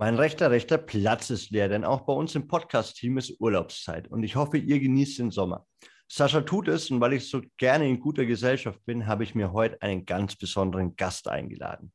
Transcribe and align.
Mein 0.00 0.14
rechter, 0.14 0.52
rechter 0.52 0.78
Platz 0.78 1.28
ist 1.28 1.50
leer, 1.50 1.68
denn 1.68 1.82
auch 1.82 2.02
bei 2.02 2.12
uns 2.12 2.32
im 2.36 2.46
Podcast-Team 2.46 3.18
ist 3.18 3.40
Urlaubszeit 3.40 4.06
und 4.06 4.22
ich 4.22 4.36
hoffe, 4.36 4.56
ihr 4.56 4.78
genießt 4.78 5.18
den 5.18 5.32
Sommer. 5.32 5.66
Sascha 6.06 6.42
tut 6.42 6.68
es 6.68 6.88
und 6.92 7.00
weil 7.00 7.14
ich 7.14 7.28
so 7.28 7.42
gerne 7.56 7.88
in 7.88 7.98
guter 7.98 8.24
Gesellschaft 8.24 8.78
bin, 8.86 9.08
habe 9.08 9.24
ich 9.24 9.34
mir 9.34 9.52
heute 9.52 9.82
einen 9.82 10.06
ganz 10.06 10.36
besonderen 10.36 10.94
Gast 10.94 11.26
eingeladen. 11.26 11.92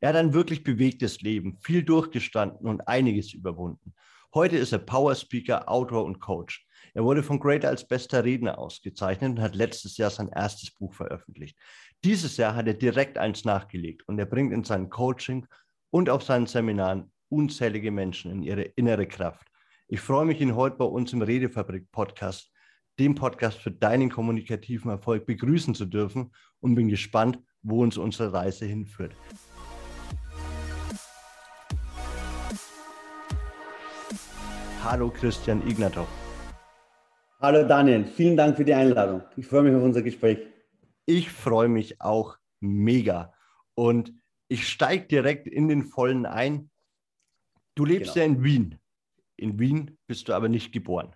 Er 0.00 0.10
hat 0.10 0.16
ein 0.16 0.34
wirklich 0.34 0.64
bewegtes 0.64 1.22
Leben, 1.22 1.56
viel 1.62 1.82
durchgestanden 1.82 2.68
und 2.68 2.86
einiges 2.86 3.32
überwunden. 3.32 3.94
Heute 4.34 4.58
ist 4.58 4.72
er 4.72 4.80
Power 4.80 5.14
Speaker, 5.14 5.66
Autor 5.66 6.04
und 6.04 6.20
Coach. 6.20 6.66
Er 6.92 7.04
wurde 7.04 7.22
von 7.22 7.40
Greater 7.40 7.70
als 7.70 7.88
bester 7.88 8.22
Redner 8.22 8.58
ausgezeichnet 8.58 9.30
und 9.30 9.40
hat 9.40 9.54
letztes 9.54 9.96
Jahr 9.96 10.10
sein 10.10 10.28
erstes 10.28 10.72
Buch 10.72 10.92
veröffentlicht. 10.92 11.56
Dieses 12.04 12.36
Jahr 12.36 12.54
hat 12.54 12.66
er 12.66 12.74
direkt 12.74 13.16
eins 13.16 13.46
nachgelegt 13.46 14.06
und 14.06 14.18
er 14.18 14.26
bringt 14.26 14.52
in 14.52 14.62
seinem 14.62 14.90
Coaching 14.90 15.46
und 15.88 16.10
auf 16.10 16.22
seinen 16.22 16.46
Seminaren 16.46 17.10
unzählige 17.28 17.90
Menschen 17.90 18.30
in 18.30 18.42
ihre 18.42 18.62
innere 18.62 19.06
Kraft. 19.06 19.46
Ich 19.88 20.00
freue 20.00 20.26
mich, 20.26 20.40
ihn 20.40 20.54
heute 20.54 20.76
bei 20.76 20.84
uns 20.84 21.12
im 21.12 21.22
Redefabrik-Podcast, 21.22 22.50
dem 22.98 23.14
Podcast 23.14 23.58
für 23.58 23.70
deinen 23.70 24.10
kommunikativen 24.10 24.90
Erfolg, 24.90 25.26
begrüßen 25.26 25.74
zu 25.74 25.84
dürfen 25.84 26.32
und 26.60 26.74
bin 26.74 26.88
gespannt, 26.88 27.38
wo 27.62 27.82
uns 27.82 27.96
unsere 27.96 28.32
Reise 28.32 28.66
hinführt. 28.66 29.14
Hallo 34.82 35.10
Christian 35.10 35.66
Ignatow. 35.68 36.06
Hallo 37.40 37.66
Daniel, 37.66 38.04
vielen 38.04 38.36
Dank 38.36 38.56
für 38.56 38.64
die 38.64 38.72
Einladung. 38.72 39.22
Ich 39.36 39.46
freue 39.46 39.62
mich 39.62 39.74
auf 39.74 39.82
unser 39.82 40.02
Gespräch. 40.02 40.38
Ich 41.04 41.30
freue 41.30 41.68
mich 41.68 42.00
auch 42.00 42.36
mega. 42.60 43.34
Und 43.74 44.14
ich 44.48 44.68
steige 44.68 45.06
direkt 45.06 45.46
in 45.46 45.68
den 45.68 45.84
Vollen 45.84 46.24
ein. 46.24 46.70
Du 47.76 47.84
lebst 47.84 48.14
genau. 48.14 48.26
ja 48.26 48.32
in 48.32 48.42
Wien. 48.42 48.78
In 49.36 49.58
Wien 49.60 49.98
bist 50.08 50.28
du 50.28 50.32
aber 50.32 50.48
nicht 50.48 50.72
geboren. 50.72 51.14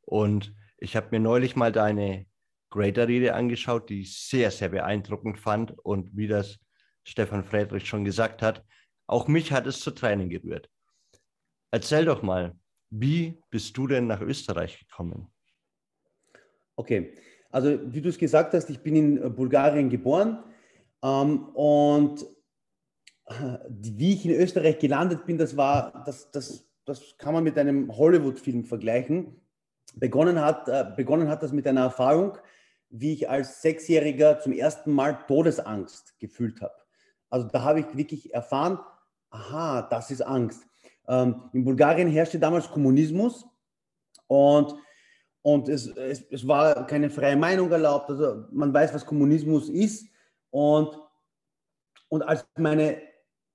Und 0.00 0.54
ich 0.78 0.96
habe 0.96 1.08
mir 1.10 1.20
neulich 1.20 1.56
mal 1.56 1.72
deine 1.72 2.26
Greater-Rede 2.70 3.34
angeschaut, 3.34 3.90
die 3.90 4.02
ich 4.02 4.16
sehr, 4.16 4.50
sehr 4.50 4.68
beeindruckend 4.68 5.38
fand. 5.38 5.76
Und 5.78 6.16
wie 6.16 6.28
das 6.28 6.58
Stefan 7.02 7.44
Friedrich 7.44 7.86
schon 7.86 8.04
gesagt 8.04 8.42
hat, 8.42 8.64
auch 9.06 9.26
mich 9.26 9.52
hat 9.52 9.66
es 9.66 9.80
zu 9.80 9.90
Tränen 9.90 10.30
gerührt. 10.30 10.70
Erzähl 11.70 12.04
doch 12.04 12.22
mal, 12.22 12.56
wie 12.90 13.42
bist 13.50 13.76
du 13.76 13.86
denn 13.86 14.06
nach 14.06 14.20
Österreich 14.20 14.78
gekommen? 14.78 15.32
Okay, 16.76 17.14
also 17.50 17.80
wie 17.92 18.00
du 18.00 18.08
es 18.08 18.18
gesagt 18.18 18.54
hast, 18.54 18.70
ich 18.70 18.80
bin 18.80 18.94
in 18.94 19.34
Bulgarien 19.34 19.90
geboren 19.90 20.44
ähm, 21.02 21.48
und 21.48 22.24
wie 23.68 24.14
ich 24.14 24.24
in 24.24 24.32
Österreich 24.32 24.78
gelandet 24.78 25.26
bin, 25.26 25.38
das 25.38 25.56
war, 25.56 26.02
das, 26.06 26.30
das, 26.30 26.66
das 26.84 27.16
kann 27.18 27.34
man 27.34 27.44
mit 27.44 27.58
einem 27.58 27.94
Hollywood-Film 27.96 28.64
vergleichen. 28.64 29.40
Begonnen 29.94 30.40
hat, 30.40 30.68
äh, 30.68 30.86
begonnen 30.96 31.28
hat 31.28 31.42
das 31.42 31.52
mit 31.52 31.66
einer 31.66 31.82
Erfahrung, 31.82 32.38
wie 32.90 33.12
ich 33.12 33.28
als 33.28 33.62
Sechsjähriger 33.62 34.40
zum 34.40 34.52
ersten 34.52 34.92
Mal 34.92 35.24
Todesangst 35.26 36.18
gefühlt 36.18 36.60
habe. 36.60 36.74
Also 37.30 37.48
da 37.48 37.62
habe 37.62 37.80
ich 37.80 37.96
wirklich 37.96 38.32
erfahren, 38.32 38.78
aha, 39.30 39.82
das 39.82 40.10
ist 40.10 40.22
Angst. 40.22 40.66
Ähm, 41.06 41.42
in 41.52 41.64
Bulgarien 41.64 42.08
herrschte 42.08 42.38
damals 42.38 42.70
Kommunismus 42.70 43.46
und, 44.26 44.74
und 45.42 45.68
es, 45.68 45.86
es, 45.88 46.22
es 46.30 46.46
war 46.46 46.86
keine 46.86 47.10
freie 47.10 47.36
Meinung 47.36 47.70
erlaubt. 47.70 48.10
Also 48.10 48.44
man 48.52 48.72
weiß, 48.72 48.94
was 48.94 49.04
Kommunismus 49.04 49.68
ist. 49.68 50.06
Und, 50.50 50.98
und 52.08 52.22
als 52.22 52.46
meine 52.56 53.07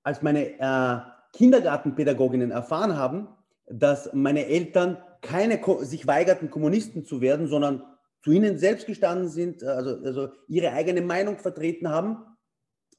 als 0.04 0.22
meine 0.22 0.58
äh, 0.60 1.00
Kindergartenpädagoginnen 1.32 2.52
erfahren 2.52 2.96
haben, 2.96 3.28
dass 3.66 4.12
meine 4.12 4.46
Eltern 4.46 4.98
keine, 5.20 5.60
sich 5.80 6.06
weigerten, 6.06 6.50
Kommunisten 6.50 7.04
zu 7.04 7.20
werden, 7.20 7.48
sondern 7.48 7.82
zu 8.22 8.30
ihnen 8.30 8.58
selbst 8.58 8.86
gestanden 8.86 9.28
sind, 9.28 9.62
äh, 9.62 9.66
also, 9.66 9.96
also 10.04 10.28
ihre 10.46 10.72
eigene 10.72 11.00
Meinung 11.02 11.38
vertreten 11.38 11.88
haben, 11.88 12.18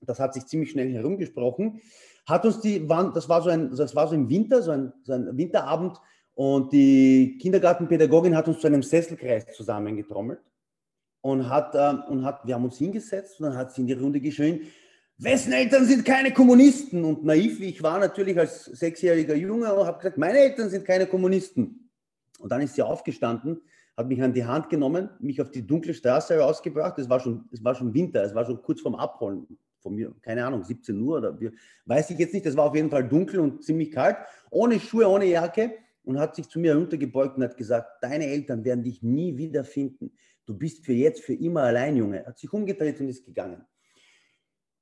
das 0.01 0.19
hat 0.19 0.33
sich 0.33 0.45
ziemlich 0.45 0.71
schnell 0.71 0.91
herumgesprochen, 0.91 1.79
hat 2.27 2.45
uns 2.45 2.59
die, 2.59 2.85
das, 2.87 3.29
war 3.29 3.41
so 3.41 3.49
ein, 3.49 3.73
das 3.75 3.95
war 3.95 4.07
so 4.07 4.15
im 4.15 4.29
Winter, 4.29 4.61
so 4.61 4.71
ein, 4.71 4.91
so 5.03 5.13
ein 5.13 5.37
Winterabend, 5.37 5.97
und 6.35 6.73
die 6.73 7.37
Kindergartenpädagogin 7.39 8.35
hat 8.35 8.49
uns 8.49 8.59
zu 8.59 8.67
einem 8.67 8.83
Sesselkreis 8.83 9.47
zusammengetrommelt 9.55 10.41
und 11.21 11.49
hat, 11.49 11.73
äh, 11.75 11.93
und 12.09 12.25
hat, 12.25 12.45
wir 12.45 12.55
haben 12.55 12.65
uns 12.65 12.77
hingesetzt 12.77 13.39
und 13.39 13.47
dann 13.47 13.57
hat 13.57 13.73
sie 13.73 13.81
in 13.81 13.87
die 13.87 13.93
Runde 13.93 14.19
geschrien, 14.19 14.61
wessen 15.17 15.53
Eltern 15.53 15.85
sind 15.85 16.05
keine 16.05 16.33
Kommunisten? 16.33 17.03
Und 17.03 17.23
naiv 17.23 17.59
wie 17.59 17.69
ich 17.69 17.81
war, 17.81 17.99
natürlich 17.99 18.37
als 18.37 18.65
sechsjähriger 18.65 19.35
Junge, 19.35 19.67
habe 19.67 19.97
gesagt, 19.97 20.17
meine 20.17 20.39
Eltern 20.39 20.69
sind 20.69 20.85
keine 20.85 21.07
Kommunisten. 21.07 21.89
Und 22.39 22.51
dann 22.51 22.61
ist 22.61 22.75
sie 22.75 22.81
aufgestanden, 22.81 23.61
hat 23.95 24.07
mich 24.07 24.21
an 24.21 24.33
die 24.33 24.45
Hand 24.45 24.69
genommen, 24.69 25.09
mich 25.19 25.41
auf 25.41 25.51
die 25.51 25.65
dunkle 25.65 25.93
Straße 25.93 26.37
rausgebracht. 26.37 26.99
Es 26.99 27.09
war 27.09 27.19
schon, 27.19 27.45
es 27.51 27.63
war 27.63 27.75
schon 27.75 27.93
Winter, 27.93 28.23
es 28.23 28.35
war 28.35 28.45
schon 28.45 28.61
kurz 28.61 28.81
vorm 28.81 28.95
Abholen 28.95 29.47
von 29.79 29.95
mir, 29.95 30.13
keine 30.21 30.45
Ahnung, 30.45 30.63
17 30.63 30.99
Uhr 30.99 31.17
oder 31.17 31.39
wir, 31.39 31.53
weiß 31.85 32.09
ich 32.09 32.19
jetzt 32.19 32.33
nicht. 32.33 32.45
Es 32.45 32.57
war 32.57 32.65
auf 32.65 32.75
jeden 32.75 32.89
Fall 32.89 33.07
dunkel 33.07 33.39
und 33.39 33.63
ziemlich 33.63 33.91
kalt, 33.91 34.17
ohne 34.49 34.79
Schuhe, 34.79 35.07
ohne 35.07 35.25
Jacke 35.25 35.73
und 36.03 36.19
hat 36.19 36.35
sich 36.35 36.47
zu 36.49 36.59
mir 36.59 36.73
heruntergebeugt 36.73 37.37
und 37.37 37.43
hat 37.43 37.57
gesagt, 37.57 38.03
deine 38.03 38.27
Eltern 38.27 38.63
werden 38.63 38.83
dich 38.83 39.01
nie 39.01 39.37
wiederfinden. 39.37 40.11
Du 40.45 40.57
bist 40.57 40.85
für 40.85 40.93
jetzt 40.93 41.21
für 41.21 41.33
immer 41.33 41.63
allein, 41.63 41.97
Junge. 41.97 42.25
Hat 42.25 42.37
sich 42.37 42.51
umgedreht 42.51 42.99
und 42.99 43.09
ist 43.09 43.25
gegangen. 43.25 43.65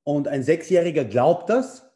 Und 0.04 0.28
ein 0.28 0.44
Sechsjähriger 0.44 1.06
glaubt 1.06 1.50
das, 1.50 1.90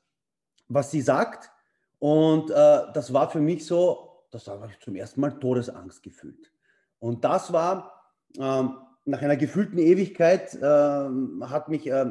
was 0.67 0.91
sie 0.91 1.01
sagt. 1.01 1.51
Und 1.99 2.51
äh, 2.51 2.81
das 2.93 3.13
war 3.13 3.29
für 3.29 3.39
mich 3.39 3.65
so, 3.65 4.23
das 4.31 4.47
habe 4.47 4.69
ich 4.71 4.79
zum 4.79 4.95
ersten 4.95 5.21
Mal 5.21 5.39
Todesangst 5.39 6.03
gefühlt. 6.03 6.51
Und 6.99 7.23
das 7.23 7.51
war 7.51 8.13
ähm, 8.39 8.77
nach 9.05 9.21
einer 9.21 9.37
gefühlten 9.37 9.79
Ewigkeit, 9.79 10.53
äh, 10.55 10.61
hat, 10.61 11.69
mich, 11.69 11.87
äh, 11.87 12.05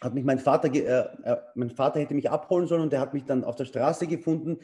hat 0.00 0.14
mich 0.14 0.24
mein 0.24 0.38
Vater, 0.38 0.72
äh, 0.74 0.80
äh, 0.80 1.36
mein 1.54 1.70
Vater 1.70 2.00
hätte 2.00 2.14
mich 2.14 2.30
abholen 2.30 2.66
sollen 2.66 2.82
und 2.82 2.92
der 2.92 3.00
hat 3.00 3.14
mich 3.14 3.24
dann 3.24 3.44
auf 3.44 3.56
der 3.56 3.66
Straße 3.66 4.06
gefunden. 4.06 4.58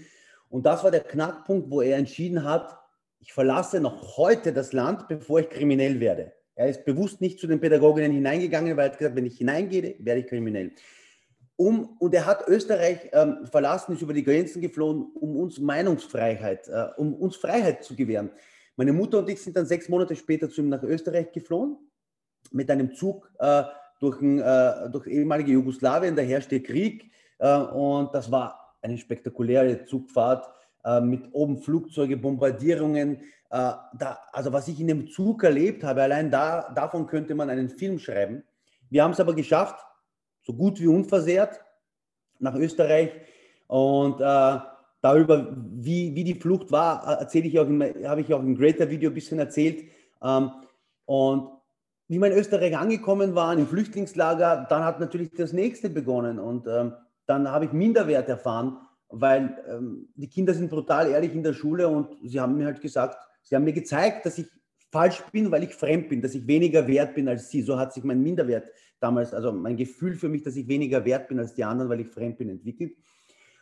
Und 0.48 0.66
das 0.66 0.82
war 0.84 0.91
der 0.91 1.00
Knackpunkt, 1.00 1.70
wo 1.70 1.80
er 1.80 1.96
entschieden 1.96 2.44
hat, 2.44 2.78
ich 3.20 3.32
verlasse 3.32 3.80
noch 3.80 4.16
heute 4.16 4.52
das 4.52 4.72
Land, 4.72 5.06
bevor 5.06 5.41
ich 5.41 5.48
kriminell 5.48 6.00
werde. 6.00 6.32
Er 6.54 6.68
ist 6.68 6.84
bewusst 6.84 7.20
nicht 7.20 7.38
zu 7.38 7.46
den 7.46 7.60
Pädagoginnen 7.60 8.12
hineingegangen, 8.12 8.76
weil 8.76 8.86
er 8.86 8.90
hat 8.90 8.98
gesagt, 8.98 9.16
wenn 9.16 9.26
ich 9.26 9.38
hineingehe, 9.38 9.96
werde 9.98 10.20
ich 10.20 10.26
kriminell. 10.26 10.72
Um, 11.56 11.96
und 11.98 12.14
er 12.14 12.26
hat 12.26 12.48
Österreich 12.48 13.10
ähm, 13.12 13.46
verlassen, 13.50 13.92
ist 13.94 14.02
über 14.02 14.14
die 14.14 14.24
Grenzen 14.24 14.60
geflohen, 14.60 15.06
um 15.14 15.36
uns 15.36 15.58
Meinungsfreiheit, 15.58 16.68
äh, 16.68 16.88
um 16.96 17.14
uns 17.14 17.36
Freiheit 17.36 17.84
zu 17.84 17.94
gewähren. 17.94 18.30
Meine 18.76 18.92
Mutter 18.92 19.18
und 19.18 19.28
ich 19.28 19.41
sind 19.41 19.56
dann 19.56 19.66
sechs 19.66 19.88
Monate 19.88 20.16
später 20.16 20.48
zu 20.48 20.62
ihm 20.62 20.70
nach 20.70 20.82
Österreich 20.82 21.30
geflohen, 21.30 21.76
mit 22.50 22.70
einem 22.70 22.94
Zug 22.94 23.30
äh, 23.38 23.64
durch, 24.00 24.20
ein, 24.20 24.41
äh, 24.41 24.91
durch 24.91 25.06
ehemalige 25.06 25.52
Jugoslawien, 25.52 26.16
da 26.16 26.22
herrschte 26.22 26.60
Krieg 26.60 27.10
äh, 27.38 27.56
und 27.56 28.14
das 28.14 28.30
war 28.30 28.76
eine 28.80 28.98
spektakuläre 28.98 29.84
Zugfahrt 29.84 30.48
äh, 30.84 31.00
mit 31.00 31.28
oben 31.32 31.59
Flugzeuge, 31.59 32.16
Bombardierungen, 32.16 33.16
äh, 33.16 33.19
da, 33.50 34.19
also 34.32 34.53
was 34.53 34.69
ich 34.69 34.81
in 34.81 34.88
dem 34.88 35.10
Zug 35.10 35.44
erlebt 35.44 35.84
habe, 35.84 36.03
allein 36.03 36.31
da, 36.31 36.70
davon 36.75 37.06
könnte 37.06 37.34
man 37.34 37.50
einen 37.50 37.69
Film 37.69 37.98
schreiben. 37.98 38.43
Wir 38.91 39.04
haben 39.04 39.12
es 39.12 39.21
aber 39.21 39.34
geschafft, 39.34 39.76
so 40.42 40.54
gut 40.54 40.81
wie 40.81 40.87
unversehrt, 40.87 41.60
nach 42.38 42.54
Österreich. 42.54 43.12
Und 43.66 44.21
äh, 44.21 44.59
darüber, 45.00 45.54
wie, 45.56 46.15
wie 46.15 46.25
die 46.25 46.34
Flucht 46.34 46.72
war, 46.72 47.06
äh, 47.06 47.21
erzähle 47.21 47.47
ich 47.47 47.59
auch, 47.59 47.66
habe 47.66 48.21
ich 48.21 48.34
auch 48.34 48.41
im 48.41 48.56
Greater 48.56 48.91
Video 48.91 49.10
ein 49.10 49.15
bisschen 49.15 49.38
erzählt. 49.38 49.84
Ähm, 50.22 50.50
und 51.06 51.48
wie 52.09 52.19
wir 52.19 52.26
in 52.26 52.38
Österreich 52.38 52.76
angekommen 52.76 53.34
waren, 53.34 53.59
im 53.59 53.66
Flüchtlingslager, 53.66 54.66
dann 54.69 54.84
hat 54.84 55.00
natürlich 55.00 55.31
das 55.31 55.53
nächste 55.53 55.88
begonnen. 55.88 56.38
Und 56.38 56.66
ähm, 56.66 56.94
dann 57.26 57.51
habe 57.51 57.66
ich 57.66 57.72
Minderwert 57.72 58.28
erfahren, 58.28 58.78
weil 59.12 59.62
ähm, 59.68 60.09
die 60.14 60.28
Kinder 60.28 60.54
sind 60.54 60.70
brutal 60.70 61.09
ehrlich 61.09 61.34
in 61.34 61.42
der 61.42 61.53
Schule 61.53 61.88
und 61.88 62.16
sie 62.24 62.41
haben 62.41 62.56
mir 62.56 62.66
halt 62.66 62.80
gesagt, 62.80 63.16
Sie 63.42 63.54
haben 63.54 63.64
mir 63.64 63.72
gezeigt, 63.72 64.24
dass 64.24 64.38
ich 64.38 64.47
falsch 64.91 65.22
bin, 65.32 65.50
weil 65.50 65.64
ich 65.64 65.74
fremd 65.74 66.09
bin, 66.09 66.22
dass 66.22 66.34
ich 66.34 66.47
weniger 66.47 66.86
wert 66.86 67.14
bin 67.14 67.28
als 67.28 67.50
sie. 67.50 67.62
So 67.62 67.78
hat 67.78 67.92
sich 67.92 68.04
mein 68.04 68.22
Minderwert 68.22 68.70
damals, 69.00 69.34
also 69.34 69.53
mein 69.53 69.76
Gefühl 69.76 70.14
für 70.14 70.28
mich, 70.28 70.42
dass 70.42 70.56
ich 70.56 70.68
weniger 70.68 71.04
wert 71.04 71.28
bin 71.28 71.38
als 71.38 71.54
die 71.54 71.64
anderen, 71.64 71.91
weil 71.91 72.00
ich 72.00 72.09
fremd 72.09 72.38
bin, 72.38 72.50
entwickelt. 72.50 72.94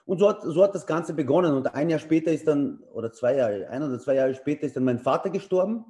Und 0.05 0.19
so 0.19 0.29
hat, 0.29 0.43
so 0.43 0.63
hat 0.63 0.75
das 0.75 0.87
Ganze 0.87 1.15
begonnen. 1.15 1.55
Und 1.55 1.75
ein 1.75 1.89
Jahr 1.89 2.01
später 2.01 2.33
ist 2.33 2.47
dann, 2.47 2.81
oder 2.93 3.13
zwei 3.13 3.37
Jahre, 3.37 3.69
ein 3.69 3.83
oder 3.83 3.99
zwei 3.99 4.17
Jahre 4.17 4.35
später 4.35 4.67
ist 4.67 4.77
dann 4.77 4.85
mein 4.85 4.99
Vater 4.99 5.31
gestorben 5.31 5.85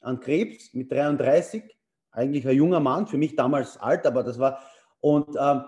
an 0.00 0.20
Krebs 0.20 0.74
mit 0.74 0.90
33. 0.90 1.62
Eigentlich 2.10 2.46
ein 2.46 2.56
junger 2.56 2.80
Mann, 2.80 3.06
für 3.06 3.18
mich 3.18 3.36
damals 3.36 3.78
alt, 3.78 4.04
aber 4.04 4.24
das 4.24 4.38
war, 4.38 4.60
und, 5.00 5.36
ähm, 5.40 5.62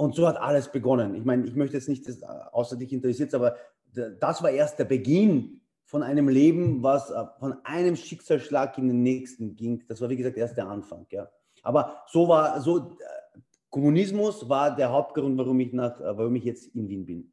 und 0.00 0.14
so 0.14 0.26
hat 0.26 0.38
alles 0.38 0.72
begonnen. 0.72 1.14
Ich 1.14 1.24
meine, 1.26 1.46
ich 1.46 1.54
möchte 1.54 1.76
jetzt 1.76 1.88
nicht, 1.88 2.08
das, 2.08 2.22
außer 2.22 2.76
dich 2.76 2.92
interessiert 2.92 3.34
aber 3.34 3.56
das 3.92 4.42
war 4.42 4.50
erst 4.50 4.78
der 4.78 4.84
Beginn 4.84 5.60
von 5.84 6.02
einem 6.02 6.28
Leben, 6.28 6.82
was 6.82 7.10
äh, 7.10 7.24
von 7.38 7.56
einem 7.64 7.96
Schicksalsschlag 7.96 8.78
in 8.78 8.88
den 8.88 9.02
nächsten 9.02 9.56
ging. 9.56 9.84
Das 9.88 10.00
war, 10.00 10.08
wie 10.08 10.16
gesagt, 10.16 10.38
erst 10.38 10.56
der 10.56 10.68
Anfang. 10.68 11.06
Ja. 11.10 11.28
Aber 11.62 12.02
so 12.06 12.28
war, 12.28 12.60
so, 12.60 12.78
äh, 12.78 13.40
Kommunismus 13.68 14.48
war 14.48 14.74
der 14.74 14.90
Hauptgrund, 14.90 15.36
warum 15.36 15.60
ich, 15.60 15.72
nach, 15.72 16.00
äh, 16.00 16.16
warum 16.16 16.34
ich 16.36 16.44
jetzt 16.44 16.74
in 16.74 16.88
Wien 16.88 17.04
bin. 17.04 17.32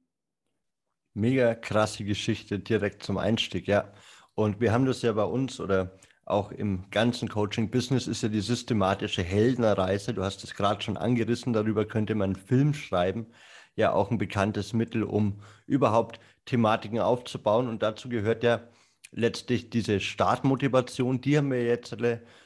Mega 1.14 1.56
krasse 1.56 2.04
Geschichte 2.04 2.60
direkt 2.60 3.04
zum 3.04 3.18
Einstieg, 3.18 3.68
ja. 3.68 3.94
Und 4.36 4.60
wir 4.60 4.74
haben 4.74 4.86
das 4.86 5.04
ja 5.04 5.14
bei 5.14 5.24
uns 5.24 5.60
oder 5.60 5.98
auch 6.28 6.52
im 6.52 6.84
ganzen 6.92 7.30
Coaching-Business 7.30 8.06
ist 8.08 8.22
ja 8.22 8.28
die 8.28 8.42
systematische 8.42 9.24
Heldenreise. 9.24 10.14
Du 10.14 10.24
hast 10.24 10.44
es 10.44 10.56
gerade 10.56 10.82
schon 10.82 10.98
angerissen, 10.98 11.54
darüber 11.54 11.86
könnte 11.86 12.16
man 12.16 12.34
einen 12.34 12.36
Film 12.36 12.74
schreiben. 12.74 13.28
Ja, 13.76 13.94
auch 13.94 14.12
ein 14.12 14.18
bekanntes 14.18 14.74
Mittel, 14.74 15.04
um 15.04 15.40
überhaupt 15.68 16.20
Thematiken 16.46 17.00
aufzubauen. 17.00 17.70
Und 17.70 17.82
dazu 17.82 18.10
gehört 18.10 18.44
ja 18.44 18.68
letztlich 19.12 19.70
diese 19.70 20.02
Startmotivation. 20.02 21.22
Die 21.22 21.38
haben 21.38 21.50
wir 21.50 21.64
jetzt 21.64 21.96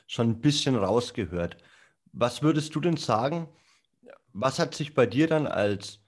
schon 0.05 0.29
ein 0.29 0.41
bisschen 0.41 0.75
rausgehört. 0.75 1.57
Was 2.13 2.43
würdest 2.43 2.75
du 2.75 2.81
denn 2.81 2.97
sagen? 2.97 3.47
Was 4.33 4.59
hat 4.59 4.75
sich 4.75 4.93
bei 4.93 5.07
dir 5.07 5.27
dann 5.27 5.47
als 5.47 6.01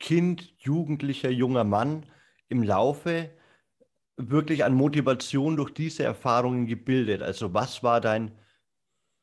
Kind, 0.00 0.54
Jugendlicher, 0.58 1.30
junger 1.30 1.64
Mann 1.64 2.06
im 2.48 2.64
Laufe 2.64 3.30
wirklich 4.28 4.64
an 4.64 4.74
Motivation 4.74 5.56
durch 5.56 5.70
diese 5.70 6.02
Erfahrungen 6.02 6.66
gebildet? 6.66 7.22
Also 7.22 7.54
was 7.54 7.82
war 7.82 8.00
dein, 8.00 8.32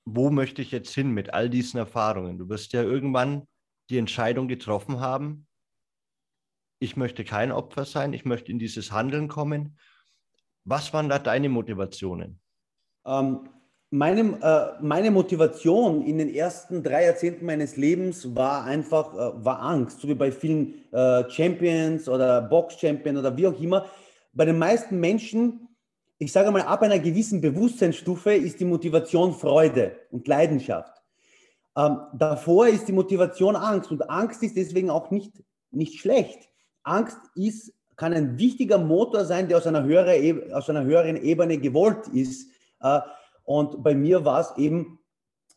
wo 0.05 0.29
möchte 0.29 0.61
ich 0.61 0.71
jetzt 0.71 0.93
hin 0.93 1.11
mit 1.11 1.33
all 1.33 1.49
diesen 1.49 1.77
Erfahrungen? 1.77 2.37
Du 2.37 2.49
wirst 2.49 2.73
ja 2.73 2.81
irgendwann 2.81 3.47
die 3.89 3.97
Entscheidung 3.97 4.47
getroffen 4.47 4.99
haben, 4.99 5.47
ich 6.79 6.95
möchte 6.95 7.23
kein 7.23 7.51
Opfer 7.51 7.85
sein, 7.85 8.13
ich 8.13 8.25
möchte 8.25 8.51
in 8.51 8.59
dieses 8.59 8.91
Handeln 8.91 9.27
kommen. 9.27 9.77
Was 10.63 10.93
waren 10.93 11.09
da 11.09 11.17
deine 11.17 11.49
Motivationen? 11.49 12.39
Ähm, 13.05 13.49
meine, 13.89 14.21
äh, 14.21 14.83
meine 14.83 15.11
Motivation 15.11 16.03
in 16.03 16.17
den 16.17 16.33
ersten 16.33 16.83
drei 16.83 17.05
Jahrzehnten 17.05 17.45
meines 17.45 17.77
Lebens 17.77 18.35
war 18.35 18.65
einfach, 18.65 19.13
äh, 19.13 19.45
war 19.45 19.61
Angst, 19.61 20.01
so 20.01 20.07
wie 20.07 20.13
bei 20.13 20.31
vielen 20.31 20.91
äh, 20.91 21.29
Champions 21.29 22.09
oder 22.09 22.41
Box-Champion 22.41 23.17
oder 23.17 23.35
wie 23.35 23.47
auch 23.47 23.59
immer. 23.59 23.85
Bei 24.37 24.45
den 24.45 24.59
meisten 24.59 24.99
Menschen, 24.99 25.67
ich 26.19 26.31
sage 26.31 26.51
mal, 26.51 26.61
ab 26.61 26.83
einer 26.83 26.99
gewissen 26.99 27.41
Bewusstseinsstufe 27.41 28.35
ist 28.35 28.59
die 28.59 28.65
Motivation 28.65 29.33
Freude 29.33 29.99
und 30.11 30.27
Leidenschaft. 30.27 30.93
Ähm, 31.75 32.01
davor 32.13 32.67
ist 32.67 32.87
die 32.87 32.91
Motivation 32.91 33.55
Angst 33.55 33.89
und 33.89 34.07
Angst 34.07 34.43
ist 34.43 34.55
deswegen 34.55 34.91
auch 34.91 35.09
nicht, 35.09 35.31
nicht 35.71 35.99
schlecht. 35.99 36.49
Angst 36.83 37.17
ist, 37.33 37.73
kann 37.95 38.13
ein 38.13 38.37
wichtiger 38.37 38.77
Motor 38.77 39.25
sein, 39.25 39.47
der 39.47 39.57
aus 39.57 39.65
einer, 39.65 39.83
höheren, 39.83 40.53
aus 40.53 40.69
einer 40.69 40.83
höheren 40.83 41.15
Ebene 41.15 41.57
gewollt 41.57 42.07
ist. 42.09 42.47
Äh, 42.81 42.99
und 43.43 43.81
bei 43.81 43.95
mir 43.95 44.23
war 44.23 44.41
es 44.41 44.55
eben, 44.57 44.99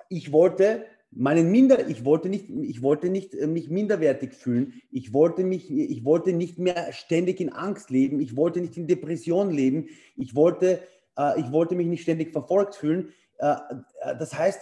ich 0.09 0.33
wollte 0.33 0.87
meinen 1.13 1.51
Minder, 1.51 1.89
ich 1.89 2.05
wollte 2.05 2.29
nicht, 2.29 2.49
ich 2.49 2.83
wollte 2.83 3.09
nicht 3.09 3.35
äh, 3.35 3.47
mich 3.47 3.69
minderwertig 3.69 4.35
fühlen. 4.35 4.81
Ich 4.91 5.13
wollte 5.13 5.45
mich, 5.45 5.71
ich 5.71 6.05
wollte 6.05 6.33
nicht 6.33 6.59
mehr 6.59 6.93
ständig 6.93 7.41
in 7.41 7.53
Angst 7.53 7.91
leben. 7.91 8.21
Ich 8.21 8.37
wollte 8.37 8.61
nicht 8.61 8.77
in 8.77 8.87
Depression 8.87 9.51
leben. 9.51 9.89
Ich 10.17 10.35
wollte, 10.35 10.81
äh, 11.19 11.41
ich 11.41 11.51
wollte 11.53 11.75
mich 11.75 11.87
nicht 11.87 12.03
ständig 12.03 12.33
verfolgt 12.33 12.77
fühlen. 12.77 13.13
Äh, 13.39 13.55
äh 14.03 14.17
das 14.19 14.37
heißt, 14.37 14.61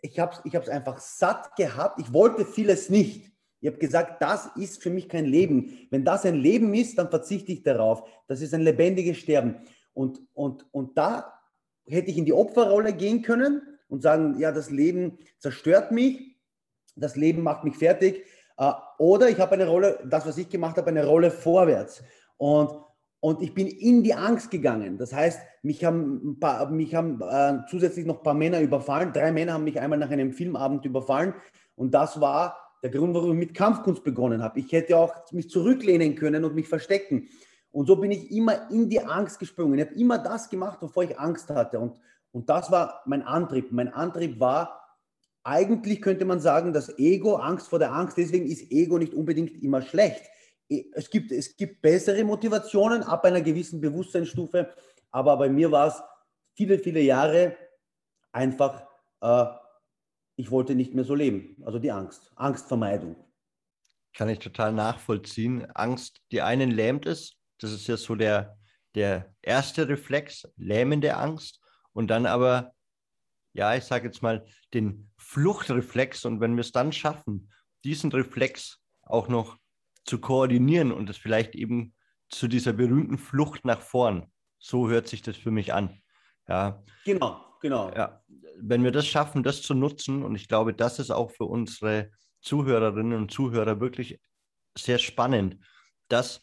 ich 0.00 0.18
habe 0.18 0.32
es 0.32 0.40
ich 0.44 0.70
einfach 0.70 0.98
satt 0.98 1.56
gehabt. 1.56 2.00
Ich 2.00 2.12
wollte 2.12 2.44
vieles 2.44 2.90
nicht. 2.90 3.30
Ich 3.60 3.68
habe 3.68 3.78
gesagt, 3.78 4.20
das 4.20 4.50
ist 4.56 4.82
für 4.82 4.90
mich 4.90 5.08
kein 5.08 5.24
Leben. 5.24 5.86
Wenn 5.90 6.04
das 6.04 6.26
ein 6.26 6.34
Leben 6.34 6.74
ist, 6.74 6.98
dann 6.98 7.08
verzichte 7.08 7.52
ich 7.52 7.62
darauf. 7.62 8.06
Das 8.26 8.42
ist 8.42 8.52
ein 8.52 8.60
lebendiges 8.60 9.16
Sterben. 9.16 9.56
Und, 9.94 10.20
und, 10.34 10.66
und 10.72 10.98
da 10.98 11.32
hätte 11.86 12.10
ich 12.10 12.18
in 12.18 12.26
die 12.26 12.34
Opferrolle 12.34 12.92
gehen 12.92 13.22
können 13.22 13.62
und 13.94 14.02
sagen, 14.02 14.40
ja, 14.40 14.50
das 14.50 14.70
Leben 14.70 15.18
zerstört 15.38 15.92
mich, 15.92 16.36
das 16.96 17.14
Leben 17.14 17.44
macht 17.44 17.62
mich 17.62 17.76
fertig. 17.76 18.24
Äh, 18.58 18.72
oder 18.98 19.28
ich 19.28 19.38
habe 19.38 19.52
eine 19.52 19.68
Rolle, 19.68 20.00
das, 20.04 20.26
was 20.26 20.36
ich 20.36 20.48
gemacht 20.48 20.76
habe, 20.76 20.88
eine 20.88 21.06
Rolle 21.06 21.30
vorwärts. 21.30 22.02
Und, 22.36 22.72
und 23.20 23.40
ich 23.40 23.54
bin 23.54 23.68
in 23.68 24.02
die 24.02 24.12
Angst 24.12 24.50
gegangen. 24.50 24.98
Das 24.98 25.12
heißt, 25.12 25.40
mich 25.62 25.84
haben, 25.84 26.40
paar, 26.40 26.68
mich 26.70 26.92
haben 26.96 27.22
äh, 27.22 27.60
zusätzlich 27.70 28.04
noch 28.04 28.16
ein 28.16 28.22
paar 28.24 28.34
Männer 28.34 28.60
überfallen. 28.60 29.12
Drei 29.12 29.30
Männer 29.30 29.52
haben 29.52 29.64
mich 29.64 29.78
einmal 29.80 29.98
nach 30.00 30.10
einem 30.10 30.32
Filmabend 30.32 30.84
überfallen. 30.84 31.32
Und 31.76 31.94
das 31.94 32.20
war 32.20 32.56
der 32.82 32.90
Grund, 32.90 33.14
warum 33.14 33.30
ich 33.30 33.46
mit 33.46 33.54
Kampfkunst 33.54 34.02
begonnen 34.02 34.42
habe. 34.42 34.58
Ich 34.58 34.72
hätte 34.72 34.98
auch 34.98 35.14
mich 35.30 35.48
zurücklehnen 35.48 36.16
können 36.16 36.44
und 36.44 36.56
mich 36.56 36.66
verstecken. 36.66 37.28
Und 37.70 37.86
so 37.86 37.94
bin 37.94 38.10
ich 38.10 38.32
immer 38.32 38.68
in 38.72 38.88
die 38.88 39.00
Angst 39.00 39.38
gesprungen. 39.38 39.78
Ich 39.78 39.86
habe 39.86 39.94
immer 39.94 40.18
das 40.18 40.50
gemacht, 40.50 40.82
wovor 40.82 41.04
ich 41.04 41.16
Angst 41.16 41.48
hatte. 41.48 41.78
Und, 41.78 41.94
und 42.34 42.50
das 42.50 42.72
war 42.72 43.00
mein 43.06 43.22
Antrieb. 43.22 43.70
Mein 43.70 43.92
Antrieb 43.92 44.40
war, 44.40 44.98
eigentlich 45.44 46.02
könnte 46.02 46.24
man 46.24 46.40
sagen, 46.40 46.72
das 46.72 46.98
Ego, 46.98 47.36
Angst 47.36 47.68
vor 47.68 47.78
der 47.78 47.92
Angst. 47.92 48.16
Deswegen 48.16 48.46
ist 48.46 48.72
Ego 48.72 48.98
nicht 48.98 49.14
unbedingt 49.14 49.62
immer 49.62 49.82
schlecht. 49.82 50.20
Es 50.68 51.08
gibt, 51.10 51.30
es 51.30 51.56
gibt 51.56 51.80
bessere 51.80 52.24
Motivationen 52.24 53.04
ab 53.04 53.24
einer 53.24 53.40
gewissen 53.40 53.80
Bewusstseinsstufe. 53.80 54.74
Aber 55.12 55.36
bei 55.36 55.48
mir 55.48 55.70
war 55.70 55.86
es 55.86 56.02
viele, 56.56 56.76
viele 56.80 57.00
Jahre 57.02 57.56
einfach, 58.32 58.84
äh, 59.20 59.44
ich 60.34 60.50
wollte 60.50 60.74
nicht 60.74 60.92
mehr 60.92 61.04
so 61.04 61.14
leben. 61.14 61.62
Also 61.64 61.78
die 61.78 61.92
Angst, 61.92 62.32
Angstvermeidung. 62.34 63.14
Kann 64.12 64.28
ich 64.28 64.40
total 64.40 64.72
nachvollziehen. 64.72 65.70
Angst, 65.76 66.20
die 66.32 66.42
einen 66.42 66.72
lähmt 66.72 67.06
es, 67.06 67.36
das 67.58 67.70
ist 67.70 67.86
ja 67.86 67.96
so 67.96 68.16
der, 68.16 68.58
der 68.96 69.32
erste 69.40 69.86
Reflex, 69.86 70.48
lähmende 70.56 71.16
Angst. 71.16 71.60
Und 71.94 72.08
dann 72.08 72.26
aber, 72.26 72.72
ja, 73.54 73.74
ich 73.74 73.84
sage 73.84 74.06
jetzt 74.06 74.22
mal, 74.22 74.46
den 74.74 75.10
Fluchtreflex. 75.16 76.26
Und 76.26 76.40
wenn 76.40 76.56
wir 76.56 76.60
es 76.60 76.72
dann 76.72 76.92
schaffen, 76.92 77.50
diesen 77.84 78.12
Reflex 78.12 78.80
auch 79.02 79.28
noch 79.28 79.56
zu 80.04 80.20
koordinieren 80.20 80.92
und 80.92 81.08
es 81.08 81.16
vielleicht 81.16 81.54
eben 81.54 81.94
zu 82.28 82.48
dieser 82.48 82.72
berühmten 82.72 83.18
Flucht 83.18 83.64
nach 83.64 83.80
vorn. 83.80 84.30
So 84.58 84.88
hört 84.88 85.08
sich 85.08 85.22
das 85.22 85.36
für 85.36 85.50
mich 85.50 85.72
an. 85.72 86.02
Ja. 86.48 86.82
Genau, 87.04 87.44
genau. 87.60 87.90
Ja. 87.94 88.22
Wenn 88.56 88.82
wir 88.82 88.92
das 88.92 89.06
schaffen, 89.06 89.42
das 89.42 89.62
zu 89.62 89.74
nutzen, 89.74 90.22
und 90.22 90.34
ich 90.34 90.48
glaube, 90.48 90.74
das 90.74 90.98
ist 90.98 91.10
auch 91.10 91.30
für 91.30 91.44
unsere 91.44 92.10
Zuhörerinnen 92.40 93.16
und 93.16 93.30
Zuhörer 93.30 93.80
wirklich 93.80 94.20
sehr 94.76 94.98
spannend, 94.98 95.58
dass 96.08 96.42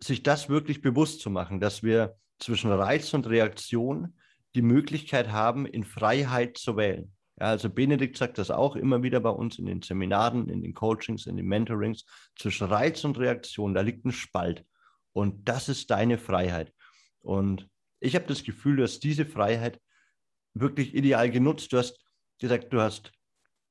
sich 0.00 0.22
das 0.22 0.48
wirklich 0.48 0.80
bewusst 0.80 1.20
zu 1.20 1.30
machen, 1.30 1.60
dass 1.60 1.82
wir 1.82 2.16
zwischen 2.38 2.70
Reiz 2.70 3.14
und 3.14 3.26
Reaktion 3.26 4.17
die 4.58 4.62
Möglichkeit 4.62 5.30
haben, 5.30 5.66
in 5.66 5.84
Freiheit 5.84 6.58
zu 6.58 6.76
wählen. 6.76 7.12
Ja, 7.38 7.46
also 7.46 7.70
Benedikt 7.70 8.16
sagt 8.16 8.38
das 8.38 8.50
auch 8.50 8.74
immer 8.74 9.04
wieder 9.04 9.20
bei 9.20 9.30
uns 9.30 9.56
in 9.60 9.66
den 9.66 9.82
Seminaren, 9.82 10.48
in 10.48 10.62
den 10.62 10.74
Coachings, 10.74 11.26
in 11.26 11.36
den 11.36 11.46
Mentorings. 11.46 12.04
Zwischen 12.36 12.66
Reiz 12.66 13.04
und 13.04 13.18
Reaktion, 13.18 13.72
da 13.72 13.82
liegt 13.82 14.04
ein 14.04 14.10
Spalt. 14.10 14.66
Und 15.12 15.48
das 15.48 15.68
ist 15.68 15.92
deine 15.92 16.18
Freiheit. 16.18 16.72
Und 17.20 17.68
ich 18.00 18.16
habe 18.16 18.26
das 18.26 18.42
Gefühl, 18.42 18.76
du 18.76 18.82
hast 18.82 18.98
diese 19.04 19.26
Freiheit 19.26 19.80
wirklich 20.54 20.92
ideal 20.92 21.30
genutzt. 21.30 21.72
Du 21.72 21.78
hast 21.78 22.04
gesagt, 22.40 22.72
du 22.72 22.80
hast 22.80 23.12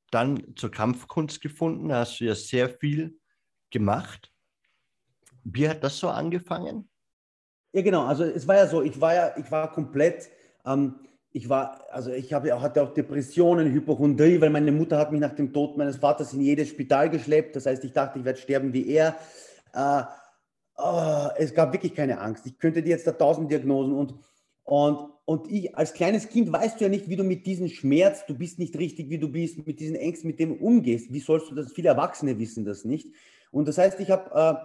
dann 0.09 0.55
zur 0.55 0.71
Kampfkunst 0.71 1.41
gefunden, 1.41 1.89
da 1.89 1.99
hast 1.99 2.21
du 2.21 2.23
ja 2.23 2.35
sehr 2.35 2.69
viel 2.69 3.19
gemacht. 3.71 4.31
Wie 5.43 5.67
hat 5.67 5.83
das 5.83 5.99
so 5.99 6.07
angefangen? 6.07 6.89
Ja, 7.73 7.81
genau. 7.81 8.05
Also 8.05 8.23
es 8.23 8.47
war 8.47 8.55
ja 8.55 8.67
so, 8.67 8.81
ich 8.81 9.01
war 9.01 9.13
ja, 9.13 9.37
ich 9.37 9.51
war 9.51 9.69
komplett, 9.73 10.29
ähm, 10.67 10.95
ich 11.31 11.49
war, 11.49 11.85
also 11.91 12.11
ich 12.11 12.33
habe, 12.33 12.59
hatte 12.59 12.81
auch 12.81 12.93
Depressionen, 12.93 13.71
Hypochondrie, 13.71 14.41
weil 14.41 14.49
meine 14.49 14.71
Mutter 14.71 14.97
hat 14.97 15.11
mich 15.11 15.21
nach 15.21 15.35
dem 15.35 15.53
Tod 15.53 15.77
meines 15.77 15.97
Vaters 15.97 16.33
in 16.33 16.41
jedes 16.41 16.69
Spital 16.69 17.09
geschleppt. 17.09 17.55
Das 17.55 17.65
heißt, 17.65 17.83
ich 17.83 17.93
dachte, 17.93 18.19
ich 18.19 18.25
werde 18.25 18.39
sterben 18.39 18.73
wie 18.73 18.87
er. 18.89 19.17
Äh, 19.73 20.03
oh, 20.77 21.27
es 21.37 21.53
gab 21.53 21.73
wirklich 21.73 21.93
keine 21.93 22.19
Angst. 22.19 22.45
Ich 22.45 22.57
könnte 22.57 22.81
dir 22.81 22.89
jetzt 22.89 23.05
da 23.05 23.11
tausend 23.11 23.51
Diagnosen 23.51 23.93
und, 23.93 24.15
und, 24.63 25.09
und 25.25 25.51
ich 25.51 25.75
als 25.75 25.93
kleines 25.93 26.27
Kind 26.27 26.51
weißt 26.51 26.79
du 26.79 26.85
ja 26.85 26.89
nicht, 26.89 27.07
wie 27.07 27.17
du 27.17 27.23
mit 27.23 27.45
diesem 27.45 27.67
Schmerz, 27.67 28.25
du 28.25 28.35
bist 28.35 28.57
nicht 28.57 28.75
richtig, 28.77 29.09
wie 29.09 29.19
du 29.19 29.29
bist, 29.29 29.65
mit 29.65 29.79
diesen 29.79 29.95
Ängsten, 29.95 30.29
mit 30.29 30.39
dem 30.39 30.53
umgehst. 30.53 31.13
Wie 31.13 31.19
sollst 31.19 31.51
du 31.51 31.55
das? 31.55 31.71
Viele 31.71 31.89
Erwachsene 31.89 32.39
wissen 32.39 32.65
das 32.65 32.83
nicht. 32.83 33.13
Und 33.51 33.67
das 33.67 33.77
heißt, 33.77 33.99
ich 33.99 34.09
habe 34.09 34.31
äh, 34.33 34.55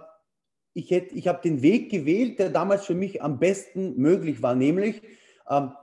ich, 0.73 0.91
ich 0.91 1.27
habe 1.27 1.41
den 1.43 1.61
Weg 1.61 1.91
gewählt, 1.91 2.39
der 2.39 2.49
damals 2.49 2.85
für 2.85 2.95
mich 2.95 3.21
am 3.21 3.37
besten 3.37 3.95
möglich 3.97 4.41
war, 4.41 4.55
nämlich 4.55 5.03
ähm, 5.47 5.73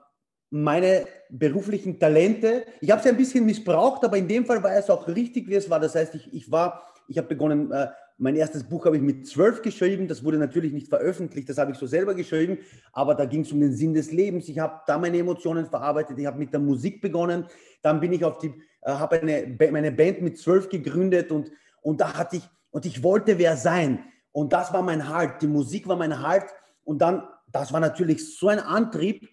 meine 0.50 1.06
beruflichen 1.30 1.98
Talente. 1.98 2.64
Ich 2.80 2.90
habe 2.90 3.00
sie 3.02 3.08
ein 3.08 3.16
bisschen 3.16 3.46
missbraucht, 3.46 4.04
aber 4.04 4.16
in 4.16 4.28
dem 4.28 4.44
Fall 4.44 4.62
war 4.62 4.76
es 4.76 4.90
auch 4.90 5.06
richtig, 5.08 5.48
wie 5.48 5.54
es 5.54 5.70
war. 5.70 5.78
Das 5.80 5.94
heißt, 5.94 6.14
ich, 6.16 6.32
ich 6.34 6.50
war, 6.50 6.82
ich 7.08 7.16
habe 7.18 7.28
begonnen, 7.28 7.70
äh, 7.70 7.88
mein 8.18 8.36
erstes 8.36 8.64
Buch 8.64 8.84
habe 8.84 8.96
ich 8.96 9.02
mit 9.02 9.26
zwölf 9.26 9.62
geschrieben. 9.62 10.06
Das 10.06 10.22
wurde 10.22 10.36
natürlich 10.36 10.72
nicht 10.72 10.88
veröffentlicht, 10.88 11.48
das 11.48 11.56
habe 11.56 11.72
ich 11.72 11.78
so 11.78 11.86
selber 11.86 12.14
geschrieben. 12.14 12.58
Aber 12.92 13.14
da 13.14 13.24
ging 13.24 13.42
es 13.42 13.52
um 13.52 13.60
den 13.60 13.72
Sinn 13.72 13.94
des 13.94 14.12
Lebens. 14.12 14.48
Ich 14.48 14.58
habe 14.58 14.80
da 14.86 14.98
meine 14.98 15.18
Emotionen 15.18 15.66
verarbeitet. 15.66 16.18
Ich 16.18 16.26
habe 16.26 16.38
mit 16.38 16.52
der 16.52 16.60
Musik 16.60 17.00
begonnen. 17.00 17.46
Dann 17.80 18.00
bin 18.00 18.12
ich 18.12 18.24
auf 18.24 18.38
die, 18.38 18.52
äh, 18.82 18.90
habe 18.90 19.20
eine, 19.20 19.56
meine 19.70 19.92
Band 19.92 20.20
mit 20.20 20.36
zwölf 20.38 20.68
gegründet 20.68 21.30
und, 21.30 21.50
und 21.80 22.00
da 22.00 22.14
hatte 22.14 22.36
ich, 22.36 22.42
und 22.72 22.84
ich 22.84 23.02
wollte 23.02 23.38
wer 23.38 23.56
sein. 23.56 24.04
Und 24.32 24.52
das 24.52 24.72
war 24.72 24.82
mein 24.82 25.08
Halt. 25.08 25.42
Die 25.42 25.48
Musik 25.48 25.88
war 25.88 25.96
mein 25.96 26.22
Halt. 26.22 26.44
Und 26.84 27.00
dann, 27.00 27.22
das 27.50 27.72
war 27.72 27.80
natürlich 27.80 28.36
so 28.36 28.48
ein 28.48 28.58
Antrieb. 28.58 29.28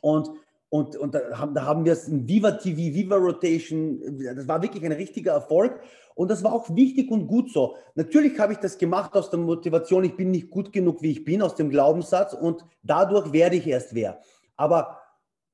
Und, 0.00 0.30
und, 0.68 0.96
und 0.96 1.14
da, 1.14 1.20
haben, 1.38 1.54
da 1.54 1.64
haben 1.64 1.84
wir 1.84 1.92
es 1.92 2.08
in 2.08 2.28
Viva 2.28 2.52
TV, 2.52 2.76
Viva 2.94 3.16
Rotation, 3.16 4.00
das 4.34 4.46
war 4.46 4.62
wirklich 4.62 4.84
ein 4.84 4.92
richtiger 4.92 5.32
Erfolg. 5.32 5.80
Und 6.14 6.30
das 6.30 6.44
war 6.44 6.52
auch 6.52 6.68
wichtig 6.74 7.10
und 7.10 7.26
gut 7.28 7.50
so. 7.50 7.76
Natürlich 7.94 8.38
habe 8.38 8.52
ich 8.52 8.58
das 8.58 8.76
gemacht 8.76 9.14
aus 9.14 9.30
der 9.30 9.38
Motivation, 9.38 10.04
ich 10.04 10.16
bin 10.16 10.30
nicht 10.30 10.50
gut 10.50 10.72
genug, 10.72 11.00
wie 11.02 11.12
ich 11.12 11.24
bin, 11.24 11.40
aus 11.40 11.54
dem 11.54 11.70
Glaubenssatz 11.70 12.34
und 12.34 12.64
dadurch 12.82 13.32
werde 13.32 13.56
ich 13.56 13.66
erst 13.66 13.94
wer. 13.94 14.20
Aber 14.56 15.00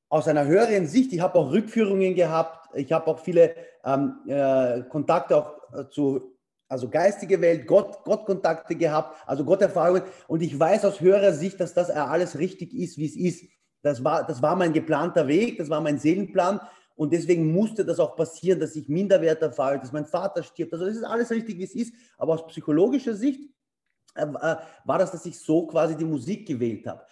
aus 0.08 0.28
einer 0.28 0.46
höheren 0.46 0.86
Sicht, 0.86 1.12
ich 1.12 1.20
habe 1.20 1.38
auch 1.38 1.52
Rückführungen 1.52 2.14
gehabt, 2.14 2.68
ich 2.74 2.92
habe 2.92 3.06
auch 3.06 3.18
viele 3.18 3.54
ähm, 3.84 4.18
äh, 4.26 4.82
Kontakte 4.88 5.36
auch 5.36 5.52
äh, 5.72 5.88
zu, 5.88 6.36
also 6.68 6.88
geistige 6.88 7.40
Welt, 7.40 7.66
Gott, 7.66 8.02
Gottkontakte 8.04 8.74
gehabt, 8.74 9.16
also 9.26 9.44
Gotterfahrungen 9.44 10.02
und 10.26 10.42
ich 10.42 10.58
weiß 10.58 10.84
aus 10.84 11.00
höherer 11.00 11.32
Sicht, 11.32 11.60
dass 11.60 11.74
das 11.74 11.90
alles 11.90 12.38
richtig 12.38 12.74
ist, 12.74 12.98
wie 12.98 13.06
es 13.06 13.16
ist. 13.16 13.44
Das 13.86 14.02
war, 14.02 14.26
das 14.26 14.42
war 14.42 14.56
mein 14.56 14.72
geplanter 14.72 15.26
Weg, 15.28 15.58
das 15.58 15.70
war 15.70 15.80
mein 15.80 15.98
Seelenplan 15.98 16.60
und 16.96 17.12
deswegen 17.12 17.52
musste 17.52 17.84
das 17.84 18.00
auch 18.00 18.16
passieren, 18.16 18.58
dass 18.58 18.74
ich 18.74 18.88
Minderwert 18.88 19.42
erfahre, 19.42 19.78
dass 19.78 19.92
mein 19.92 20.06
Vater 20.06 20.42
stirbt. 20.42 20.72
Also 20.72 20.86
das 20.86 20.96
ist 20.96 21.04
alles 21.04 21.30
richtig, 21.30 21.58
wie 21.58 21.64
es 21.64 21.74
ist. 21.74 21.94
Aber 22.16 22.32
aus 22.32 22.46
psychologischer 22.46 23.14
Sicht 23.14 23.50
äh, 24.14 24.22
äh, 24.22 24.56
war 24.84 24.98
das, 24.98 25.12
dass 25.12 25.26
ich 25.26 25.38
so 25.38 25.66
quasi 25.66 25.94
die 25.94 26.06
Musik 26.06 26.48
gewählt 26.48 26.86
habe. 26.86 27.02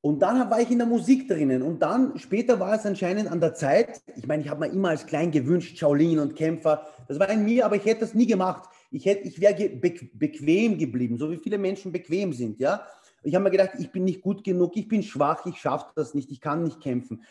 Und 0.00 0.20
dann 0.20 0.48
war 0.48 0.60
ich 0.60 0.70
in 0.70 0.78
der 0.78 0.86
Musik 0.86 1.28
drinnen. 1.28 1.62
Und 1.62 1.82
dann 1.82 2.18
später 2.18 2.58
war 2.58 2.74
es 2.74 2.86
anscheinend 2.86 3.30
an 3.30 3.40
der 3.40 3.52
Zeit. 3.52 4.00
Ich 4.16 4.26
meine, 4.26 4.42
ich 4.42 4.48
habe 4.48 4.60
mir 4.60 4.72
immer 4.72 4.90
als 4.90 5.04
klein 5.04 5.30
gewünscht, 5.30 5.76
Shaolin 5.76 6.20
und 6.20 6.34
Kämpfer. 6.34 6.86
Das 7.06 7.18
war 7.20 7.28
in 7.28 7.44
mir, 7.44 7.66
aber 7.66 7.76
ich 7.76 7.84
hätte 7.84 8.00
das 8.00 8.14
nie 8.14 8.26
gemacht. 8.26 8.70
Ich, 8.90 9.06
ich 9.06 9.40
wäre 9.40 9.68
be 9.68 9.94
bequem 10.14 10.78
geblieben, 10.78 11.18
so 11.18 11.30
wie 11.30 11.36
viele 11.36 11.58
Menschen 11.58 11.92
bequem 11.92 12.32
sind. 12.32 12.60
Ja? 12.60 12.86
Ich 13.22 13.34
habe 13.34 13.44
mir 13.44 13.50
gedacht, 13.50 13.72
ich 13.78 13.90
bin 13.90 14.04
nicht 14.04 14.22
gut 14.22 14.44
genug, 14.44 14.76
ich 14.76 14.88
bin 14.88 15.02
schwach, 15.02 15.44
ich 15.46 15.60
schaffe 15.60 15.92
das 15.96 16.14
nicht, 16.14 16.30
ich 16.30 16.40
kann 16.40 16.62
nicht 16.62 16.80
kämpfen. 16.80 17.24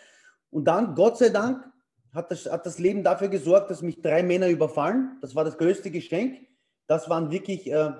Und 0.49 0.65
dann, 0.65 0.95
Gott 0.95 1.17
sei 1.17 1.29
Dank, 1.29 1.63
hat 2.13 2.31
das, 2.31 2.45
hat 2.45 2.65
das 2.65 2.79
Leben 2.79 3.03
dafür 3.03 3.27
gesorgt, 3.27 3.69
dass 3.69 3.81
mich 3.81 4.01
drei 4.01 4.23
Männer 4.23 4.47
überfallen. 4.47 5.17
Das 5.21 5.35
war 5.35 5.43
das 5.43 5.57
größte 5.57 5.91
Geschenk. 5.91 6.39
Das 6.87 7.09
waren 7.09 7.31
wirklich, 7.31 7.71
äh, 7.71 7.91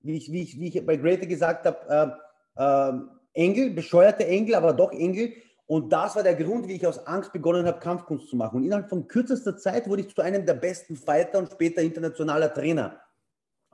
wie, 0.00 0.16
ich, 0.16 0.32
wie, 0.32 0.42
ich, 0.42 0.58
wie 0.58 0.68
ich 0.68 0.86
bei 0.86 0.96
Greater 0.96 1.26
gesagt 1.26 1.66
habe, 1.66 2.18
äh, 2.56 2.92
äh, 2.92 2.92
Engel, 3.34 3.70
bescheuerte 3.70 4.26
Engel, 4.26 4.54
aber 4.54 4.72
doch 4.72 4.92
Engel. 4.92 5.32
Und 5.66 5.92
das 5.92 6.16
war 6.16 6.22
der 6.22 6.34
Grund, 6.34 6.66
wie 6.66 6.74
ich 6.76 6.86
aus 6.86 7.06
Angst 7.06 7.32
begonnen 7.32 7.66
habe, 7.66 7.78
Kampfkunst 7.78 8.28
zu 8.28 8.36
machen. 8.36 8.56
Und 8.56 8.64
innerhalb 8.64 8.88
von 8.88 9.06
kürzester 9.06 9.56
Zeit 9.58 9.86
wurde 9.86 10.02
ich 10.02 10.14
zu 10.14 10.22
einem 10.22 10.46
der 10.46 10.54
besten 10.54 10.96
Fighter 10.96 11.38
und 11.38 11.50
später 11.52 11.82
internationaler 11.82 12.52
Trainer. 12.54 13.00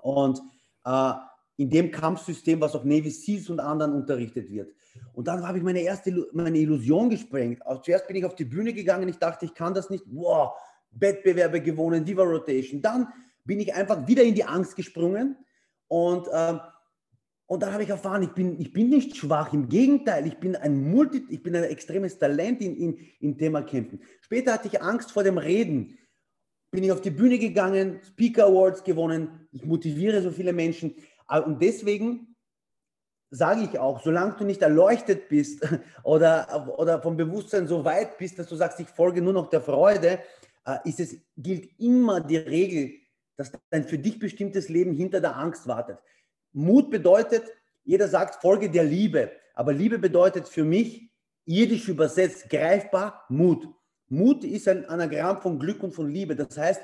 Und 0.02 0.40
äh, 0.84 1.12
in 1.56 1.70
dem 1.70 1.90
Kampfsystem, 1.90 2.60
was 2.60 2.74
auch 2.74 2.84
Navy 2.84 3.10
Seals 3.10 3.48
und 3.48 3.60
anderen 3.60 3.92
unterrichtet 3.92 4.50
wird. 4.50 4.74
Und 5.12 5.28
dann 5.28 5.46
habe 5.46 5.58
ich 5.58 5.64
meine 5.64 5.80
erste 5.80 6.26
meine 6.32 6.58
Illusion 6.58 7.10
gesprengt. 7.10 7.62
Zuerst 7.82 8.06
bin 8.06 8.16
ich 8.16 8.24
auf 8.24 8.34
die 8.34 8.44
Bühne 8.44 8.72
gegangen, 8.72 9.08
ich 9.08 9.18
dachte, 9.18 9.44
ich 9.44 9.54
kann 9.54 9.74
das 9.74 9.90
nicht. 9.90 10.04
Wow, 10.08 10.52
Wettbewerbe 10.90 11.60
gewonnen, 11.60 12.04
Diva 12.04 12.22
Rotation. 12.22 12.82
Dann 12.82 13.08
bin 13.44 13.60
ich 13.60 13.74
einfach 13.74 14.06
wieder 14.06 14.22
in 14.22 14.34
die 14.34 14.44
Angst 14.44 14.76
gesprungen 14.76 15.36
und, 15.88 16.28
äh, 16.28 16.58
und 17.46 17.62
dann 17.62 17.72
habe 17.72 17.82
ich 17.82 17.90
erfahren, 17.90 18.22
ich 18.22 18.30
bin, 18.30 18.58
ich 18.58 18.72
bin 18.72 18.88
nicht 18.88 19.16
schwach, 19.16 19.52
im 19.52 19.68
Gegenteil, 19.68 20.26
ich 20.26 20.38
bin 20.38 20.56
ein 20.56 20.90
Multi, 20.90 21.24
ich 21.28 21.42
bin 21.42 21.54
ein 21.54 21.64
extremes 21.64 22.18
Talent 22.18 22.62
in, 22.62 22.76
in, 22.76 22.98
im 23.20 23.38
Thema 23.38 23.62
Kämpfen. 23.62 24.00
Später 24.22 24.54
hatte 24.54 24.68
ich 24.68 24.80
Angst 24.80 25.12
vor 25.12 25.22
dem 25.22 25.38
Reden. 25.38 25.98
Bin 26.70 26.82
ich 26.82 26.90
auf 26.90 27.02
die 27.02 27.10
Bühne 27.10 27.38
gegangen, 27.38 28.00
Speaker 28.02 28.46
Awards 28.46 28.82
gewonnen, 28.82 29.46
ich 29.52 29.64
motiviere 29.64 30.22
so 30.22 30.30
viele 30.30 30.52
Menschen. 30.52 30.96
Und 31.28 31.60
deswegen 31.62 32.34
sage 33.30 33.62
ich 33.62 33.78
auch, 33.78 34.02
solange 34.02 34.36
du 34.36 34.44
nicht 34.44 34.62
erleuchtet 34.62 35.28
bist 35.28 35.66
oder, 36.02 36.78
oder 36.78 37.02
vom 37.02 37.16
Bewusstsein 37.16 37.66
so 37.66 37.84
weit 37.84 38.18
bist, 38.18 38.38
dass 38.38 38.48
du 38.48 38.56
sagst, 38.56 38.78
ich 38.80 38.88
folge 38.88 39.20
nur 39.22 39.32
noch 39.32 39.48
der 39.48 39.60
Freude, 39.60 40.20
äh, 40.66 40.76
ist 40.84 41.00
es, 41.00 41.16
gilt 41.36 41.68
immer 41.80 42.20
die 42.20 42.36
Regel, 42.36 42.94
dass 43.36 43.52
dein 43.70 43.84
für 43.84 43.98
dich 43.98 44.18
bestimmtes 44.18 44.68
Leben 44.68 44.92
hinter 44.92 45.20
der 45.20 45.36
Angst 45.36 45.66
wartet. 45.66 45.98
Mut 46.52 46.90
bedeutet, 46.90 47.44
jeder 47.84 48.08
sagt, 48.08 48.40
folge 48.40 48.70
der 48.70 48.84
Liebe. 48.84 49.32
Aber 49.54 49.72
Liebe 49.72 49.98
bedeutet 49.98 50.48
für 50.48 50.64
mich, 50.64 51.10
irdisch 51.44 51.88
übersetzt, 51.88 52.48
greifbar, 52.48 53.24
Mut. 53.28 53.68
Mut 54.08 54.44
ist 54.44 54.68
ein 54.68 54.86
Anagramm 54.86 55.40
von 55.40 55.58
Glück 55.58 55.82
und 55.82 55.92
von 55.92 56.08
Liebe. 56.08 56.36
Das 56.36 56.56
heißt, 56.56 56.82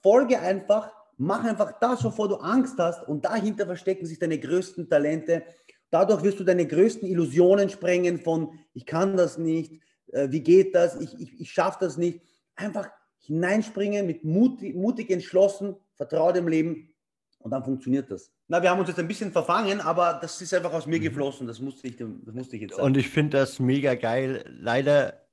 folge 0.00 0.38
einfach, 0.38 0.92
mach 1.18 1.44
einfach 1.44 1.78
das, 1.80 2.02
wovor 2.04 2.28
du 2.28 2.36
Angst 2.36 2.78
hast 2.78 3.06
und 3.06 3.24
dahinter 3.24 3.66
verstecken 3.66 4.06
sich 4.06 4.18
deine 4.18 4.38
größten 4.38 4.88
Talente 4.88 5.44
Dadurch 5.90 6.22
wirst 6.22 6.38
du 6.40 6.44
deine 6.44 6.66
größten 6.66 7.08
Illusionen 7.08 7.70
sprengen 7.70 8.18
von, 8.18 8.58
ich 8.74 8.84
kann 8.84 9.16
das 9.16 9.38
nicht, 9.38 9.80
äh, 10.12 10.30
wie 10.30 10.42
geht 10.42 10.74
das, 10.74 11.00
ich, 11.00 11.18
ich, 11.18 11.40
ich 11.40 11.50
schaffe 11.50 11.78
das 11.80 11.96
nicht. 11.96 12.20
Einfach 12.56 12.88
hineinspringen 13.20 14.06
mit 14.06 14.24
mutig, 14.24 14.74
mutig 14.74 15.10
entschlossen, 15.10 15.76
vertraue 15.94 16.32
dem 16.32 16.48
Leben 16.48 16.94
und 17.38 17.52
dann 17.52 17.64
funktioniert 17.64 18.10
das. 18.10 18.30
Na, 18.48 18.62
wir 18.62 18.70
haben 18.70 18.80
uns 18.80 18.88
jetzt 18.88 18.98
ein 18.98 19.08
bisschen 19.08 19.32
verfangen, 19.32 19.80
aber 19.80 20.18
das 20.20 20.40
ist 20.42 20.52
einfach 20.52 20.72
aus 20.72 20.86
mir 20.86 20.98
mhm. 20.98 21.04
geflossen. 21.04 21.46
Das 21.46 21.60
musste 21.60 21.88
ich, 21.88 21.96
das 21.96 22.34
musste 22.34 22.56
ich 22.56 22.62
jetzt 22.62 22.72
sagen. 22.72 22.84
Und 22.84 22.96
ich 22.96 23.08
finde 23.08 23.38
das 23.38 23.58
mega 23.58 23.94
geil. 23.94 24.44
Leider 24.48 25.26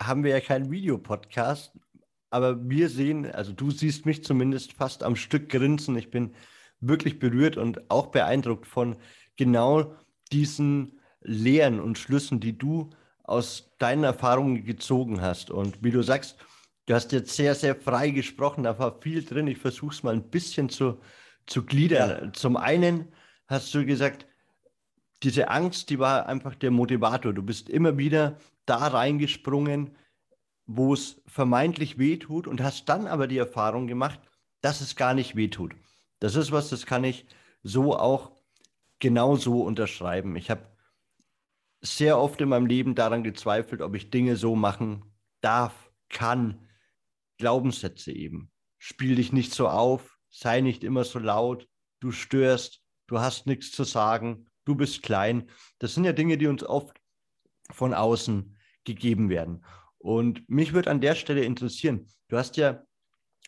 haben 0.00 0.22
wir 0.22 0.30
ja 0.30 0.40
keinen 0.40 0.70
Videopodcast, 0.70 1.72
aber 2.30 2.68
wir 2.68 2.88
sehen, 2.88 3.30
also 3.30 3.52
du 3.52 3.70
siehst 3.70 4.06
mich 4.06 4.24
zumindest 4.24 4.72
fast 4.72 5.02
am 5.02 5.16
Stück 5.16 5.48
grinsen. 5.48 5.96
Ich 5.96 6.10
bin 6.10 6.34
wirklich 6.80 7.18
berührt 7.18 7.56
und 7.56 7.90
auch 7.90 8.08
beeindruckt 8.08 8.66
von 8.66 8.96
genau 9.36 9.94
diesen 10.30 11.00
Lehren 11.20 11.80
und 11.80 11.98
Schlüssen, 11.98 12.40
die 12.40 12.56
du 12.56 12.90
aus 13.24 13.70
deinen 13.78 14.04
Erfahrungen 14.04 14.64
gezogen 14.64 15.20
hast. 15.20 15.50
Und 15.50 15.82
wie 15.82 15.90
du 15.90 16.02
sagst, 16.02 16.36
du 16.86 16.94
hast 16.94 17.12
jetzt 17.12 17.34
sehr, 17.34 17.54
sehr 17.54 17.74
frei 17.76 18.10
gesprochen, 18.10 18.64
da 18.64 18.78
war 18.78 19.00
viel 19.00 19.24
drin. 19.24 19.46
Ich 19.46 19.58
versuche 19.58 19.94
es 19.94 20.02
mal 20.02 20.14
ein 20.14 20.30
bisschen 20.30 20.68
zu, 20.68 20.98
zu 21.46 21.64
gliedern. 21.64 22.26
Ja. 22.26 22.32
Zum 22.32 22.56
einen 22.56 23.08
hast 23.46 23.74
du 23.74 23.84
gesagt, 23.84 24.26
diese 25.22 25.48
Angst, 25.48 25.90
die 25.90 25.98
war 25.98 26.26
einfach 26.26 26.54
der 26.54 26.70
Motivator. 26.70 27.32
Du 27.32 27.42
bist 27.42 27.68
immer 27.68 27.98
wieder 27.98 28.38
da 28.66 28.86
reingesprungen, 28.86 29.96
wo 30.68 30.92
es 30.92 31.20
vermeintlich 31.26 31.98
wehtut 31.98 32.46
und 32.46 32.60
hast 32.60 32.88
dann 32.90 33.06
aber 33.06 33.26
die 33.26 33.38
Erfahrung 33.38 33.86
gemacht, 33.86 34.20
dass 34.60 34.82
es 34.82 34.96
gar 34.96 35.14
nicht 35.14 35.34
wehtut. 35.34 35.74
Das 36.20 36.36
ist 36.36 36.52
was, 36.52 36.68
das 36.68 36.84
kann 36.84 37.04
ich 37.04 37.26
so 37.62 37.96
auch 37.96 38.32
genauso 38.98 39.62
unterschreiben. 39.62 40.36
Ich 40.36 40.50
habe 40.50 40.66
sehr 41.80 42.18
oft 42.18 42.40
in 42.42 42.50
meinem 42.50 42.66
Leben 42.66 42.94
daran 42.94 43.24
gezweifelt, 43.24 43.80
ob 43.80 43.94
ich 43.94 44.10
Dinge 44.10 44.36
so 44.36 44.54
machen 44.56 45.04
darf, 45.40 45.90
kann. 46.10 46.68
Glaubenssätze 47.38 48.12
eben. 48.12 48.50
Spiel 48.76 49.14
dich 49.14 49.32
nicht 49.32 49.54
so 49.54 49.68
auf, 49.68 50.18
sei 50.28 50.60
nicht 50.60 50.84
immer 50.84 51.04
so 51.04 51.18
laut, 51.18 51.66
du 52.00 52.10
störst, 52.10 52.82
du 53.06 53.20
hast 53.20 53.46
nichts 53.46 53.70
zu 53.70 53.84
sagen, 53.84 54.46
du 54.66 54.74
bist 54.74 55.02
klein. 55.02 55.48
Das 55.78 55.94
sind 55.94 56.04
ja 56.04 56.12
Dinge, 56.12 56.36
die 56.36 56.46
uns 56.46 56.62
oft 56.62 57.00
von 57.70 57.94
außen 57.94 58.56
gegeben 58.84 59.30
werden. 59.30 59.64
Und 59.98 60.48
mich 60.48 60.72
würde 60.72 60.90
an 60.90 61.00
der 61.00 61.14
Stelle 61.14 61.44
interessieren, 61.44 62.06
du 62.28 62.36
hast 62.36 62.56
ja 62.56 62.82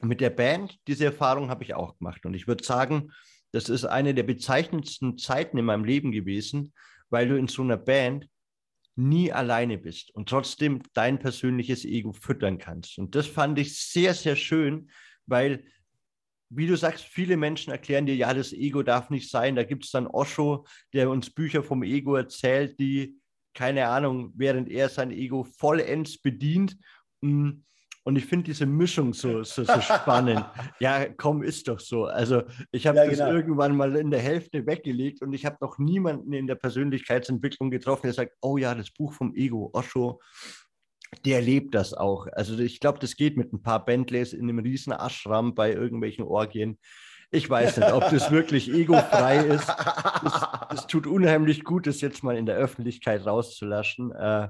mit 0.03 0.21
der 0.21 0.31
Band, 0.31 0.79
diese 0.87 1.05
Erfahrung 1.05 1.51
habe 1.51 1.65
ich 1.65 1.75
auch 1.75 1.99
gemacht. 1.99 2.25
Und 2.27 2.35
ich 2.35 2.49
würde 2.49 2.65
sagen, 2.65 3.13
das 3.53 3.69
ist 3.69 3.85
eine 3.85 4.15
der 4.15 4.23
bezeichnendsten 4.23 5.19
Zeiten 5.19 5.59
in 5.59 5.65
meinem 5.65 5.85
Leben 5.85 6.13
gewesen, 6.13 6.73
weil 7.09 7.29
du 7.29 7.37
in 7.37 7.49
so 7.49 7.63
einer 7.63 7.77
Band 7.77 8.29
nie 8.97 9.33
alleine 9.33 9.79
bist 9.79 10.15
und 10.15 10.29
trotzdem 10.29 10.83
dein 10.95 11.19
persönliches 11.19 11.85
Ego 11.85 12.13
füttern 12.13 12.59
kannst. 12.59 12.99
Und 12.99 13.15
das 13.15 13.27
fand 13.27 13.59
ich 13.59 13.79
sehr, 13.79 14.15
sehr 14.15 14.37
schön, 14.37 14.91
weil, 15.27 15.65
wie 16.51 16.67
du 16.67 16.77
sagst, 16.77 17.05
viele 17.05 17.37
Menschen 17.37 17.71
erklären 17.71 18.07
dir, 18.07 18.17
ja, 18.17 18.35
das 18.35 18.53
Ego 18.53 18.83
darf 18.83 19.11
nicht 19.11 19.31
sein. 19.31 19.57
Da 19.57 19.65
gibt 19.65 19.85
es 19.85 19.91
dann 19.91 20.07
Osho, 20.07 20.67
der 20.93 21.11
uns 21.11 21.31
Bücher 21.31 21.63
vom 21.63 21.83
Ego 21.83 22.17
erzählt, 22.17 22.79
die, 22.79 23.20
keine 23.55 23.89
Ahnung, 23.89 24.33
während 24.37 24.71
er 24.71 24.89
sein 24.89 25.11
Ego 25.11 25.45
vollends 25.45 26.21
bedient. 26.21 26.77
Mm, 27.21 27.63
und 28.03 28.17
ich 28.17 28.25
finde 28.25 28.47
diese 28.47 28.65
Mischung 28.65 29.13
so, 29.13 29.43
so, 29.43 29.63
so 29.63 29.81
spannend. 29.81 30.45
ja, 30.81 31.07
komm, 31.09 31.43
ist 31.43 31.69
doch 31.69 31.79
so. 31.79 32.07
Also 32.07 32.43
ich 32.73 32.87
habe 32.87 32.99
ja, 32.99 33.05
das 33.05 33.19
genau. 33.19 33.33
irgendwann 33.33 33.77
mal 33.77 33.95
in 33.97 34.11
der 34.11 34.21
Hälfte 34.21 34.67
weggelegt 34.67 35.23
und 35.23 35.33
ich 35.35 35.45
habe 35.45 35.59
noch 35.61 35.79
niemanden 35.79 36.33
in 36.33 36.47
der 36.47 36.55
Persönlichkeitsentwicklung 36.55 37.71
getroffen, 37.71 38.07
der 38.07 38.15
sagt, 38.15 38.33
oh 38.41 38.57
ja, 38.57 38.75
das 38.75 38.91
Buch 38.91 39.13
vom 39.13 39.35
Ego, 39.35 39.71
Osho, 39.75 40.21
der 41.25 41.43
lebt 41.43 41.75
das 41.75 41.93
auch. 41.93 42.27
Also 42.33 42.59
ich 42.59 42.81
glaube, 42.81 42.99
das 43.01 43.17
geht 43.17 43.37
mit 43.37 43.53
ein 43.53 43.63
paar 43.63 43.85
Bentleys 43.85 44.33
in 44.33 44.49
einem 44.49 44.61
riesen 44.61 44.93
Ashram 44.93 45.55
bei 45.55 45.73
irgendwelchen 45.73 46.25
Orgien. 46.25 46.79
Ich 47.33 47.49
weiß 47.49 47.77
nicht, 47.77 47.93
ob 47.93 48.11
das 48.11 48.31
wirklich 48.31 48.73
egofrei 48.73 49.39
ist. 49.47 49.69
Es 50.75 50.87
tut 50.87 51.07
unheimlich 51.07 51.63
gut, 51.63 51.87
das 51.87 52.01
jetzt 52.01 52.25
mal 52.25 52.37
in 52.37 52.47
der 52.47 52.57
Öffentlichkeit 52.57 53.25
rauszulaschen. 53.25 54.11
Äh, 54.13 54.49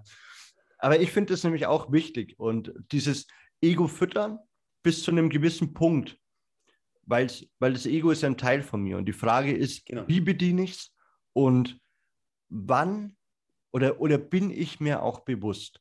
aber 0.78 1.00
ich 1.00 1.12
finde 1.12 1.34
das 1.34 1.44
nämlich 1.44 1.66
auch 1.66 1.92
wichtig. 1.92 2.38
Und 2.38 2.72
dieses 2.90 3.26
Ego 3.60 3.86
füttern 3.86 4.38
bis 4.82 5.02
zu 5.02 5.10
einem 5.10 5.28
gewissen 5.28 5.74
Punkt, 5.74 6.18
weil's, 7.02 7.44
weil 7.58 7.74
das 7.74 7.84
Ego 7.84 8.10
ist 8.10 8.22
ja 8.22 8.30
ein 8.30 8.38
Teil 8.38 8.62
von 8.62 8.82
mir. 8.82 8.96
Und 8.96 9.04
die 9.06 9.12
Frage 9.12 9.52
ist, 9.52 9.84
genau. 9.84 10.08
wie 10.08 10.20
bediene 10.20 10.62
ich 10.62 10.72
es 10.72 10.94
und 11.34 11.78
wann 12.48 13.16
oder, 13.72 14.00
oder 14.00 14.16
bin 14.16 14.50
ich 14.50 14.80
mir 14.80 15.02
auch 15.02 15.20
bewusst? 15.20 15.80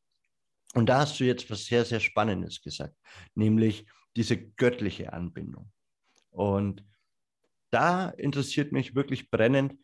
Und 0.74 0.88
da 0.88 1.00
hast 1.00 1.20
du 1.20 1.24
jetzt 1.24 1.50
was 1.50 1.66
sehr, 1.66 1.86
sehr 1.86 2.00
Spannendes 2.00 2.62
gesagt, 2.62 2.96
nämlich 3.36 3.88
diese 4.16 4.38
göttliche 4.38 5.14
Anbindung. 5.14 5.72
Und 6.32 6.86
da 7.72 8.10
interessiert 8.10 8.72
mich 8.72 8.96
wirklich 8.96 9.30
brennend. 9.30 9.76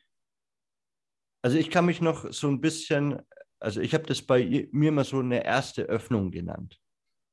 Also 1.42 1.58
ich 1.58 1.70
kann 1.70 1.86
mich 1.86 2.02
noch 2.02 2.32
so 2.32 2.48
ein 2.48 2.62
bisschen, 2.62 3.22
also 3.60 3.82
ich 3.82 3.94
habe 3.94 4.06
das 4.06 4.22
bei 4.22 4.68
mir 4.72 4.92
mal 4.92 5.06
so 5.06 5.20
eine 5.20 5.44
erste 5.46 5.84
Öffnung 5.84 6.32
genannt. 6.32 6.80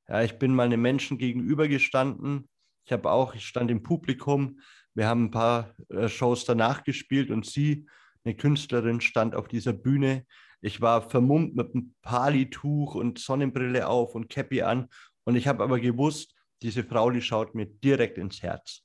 Ja, 0.09 0.23
ich 0.23 0.39
bin 0.39 0.55
mal 0.55 0.65
einem 0.65 0.83
Menschen 0.83 1.17
gegenüber 1.17 1.69
gestanden. 1.69 2.49
Ich 2.85 2.93
habe 2.93 3.11
auch, 3.11 3.35
ich 3.35 3.47
stand 3.47 3.71
im 3.71 3.83
Publikum. 3.83 4.61
Wir 4.95 5.07
haben 5.07 5.25
ein 5.25 5.31
paar 5.31 5.75
äh, 5.89 6.09
Shows 6.09 6.45
danach 6.45 6.85
gespielt 6.85 7.31
und 7.31 7.47
sie, 7.47 7.87
eine 8.25 8.37
Künstlerin, 8.37 9.01
stand 9.01 9.35
auf 9.35 9.49
dieser 9.49 9.73
Bühne. 9.73 10.27
Ich 10.61 10.81
war 10.81 11.09
vermummt 11.09 11.57
mit 11.57 11.75
einem 11.75 11.95
Palituch 12.03 12.95
und 12.95 13.19
Sonnenbrille 13.19 13.89
auf 13.89 14.15
und 14.15 14.29
Cappy 14.29 14.63
an. 14.63 14.89
Und 15.25 15.37
ich 15.37 15.49
habe 15.49 15.63
aber 15.63 15.81
gewusst, 15.81 16.35
diese 16.63 16.85
Frau, 16.85 17.11
die 17.11 17.23
schaut 17.23 17.55
mir 17.55 17.67
direkt 17.67 18.19
ins 18.19 18.43
Herz. 18.43 18.85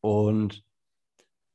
Und 0.00 0.64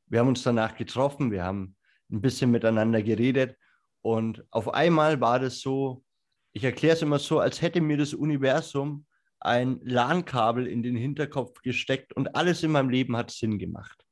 wir 0.07 0.19
haben 0.19 0.27
uns 0.27 0.43
danach 0.43 0.75
getroffen, 0.75 1.31
wir 1.31 1.43
haben 1.43 1.75
ein 2.12 2.21
bisschen 2.21 2.51
miteinander 2.51 3.01
geredet. 3.01 3.57
Und 4.01 4.45
auf 4.51 4.73
einmal 4.73 5.21
war 5.21 5.39
das 5.39 5.59
so, 5.59 6.03
ich 6.51 6.63
erkläre 6.63 6.95
es 6.95 7.01
immer 7.01 7.19
so, 7.19 7.39
als 7.39 7.62
hätte 7.62 7.81
mir 7.81 7.97
das 7.97 8.13
Universum 8.13 9.05
ein 9.39 9.79
LAN-Kabel 9.83 10.67
in 10.67 10.83
den 10.83 10.95
Hinterkopf 10.95 11.62
gesteckt 11.62 12.13
und 12.13 12.35
alles 12.35 12.63
in 12.63 12.71
meinem 12.71 12.89
Leben 12.89 13.17
hat 13.17 13.31
Sinn 13.31 13.59
gemacht. 13.59 14.05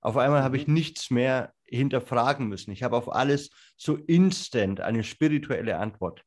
Auf 0.00 0.16
einmal 0.16 0.42
habe 0.42 0.56
ich 0.56 0.68
mhm. 0.68 0.74
nichts 0.74 1.10
mehr 1.10 1.52
hinterfragen 1.64 2.46
müssen. 2.46 2.70
Ich 2.70 2.82
habe 2.82 2.96
auf 2.96 3.12
alles 3.12 3.50
so 3.76 3.96
instant 3.96 4.80
eine 4.80 5.02
spirituelle 5.02 5.78
Antwort 5.78 6.24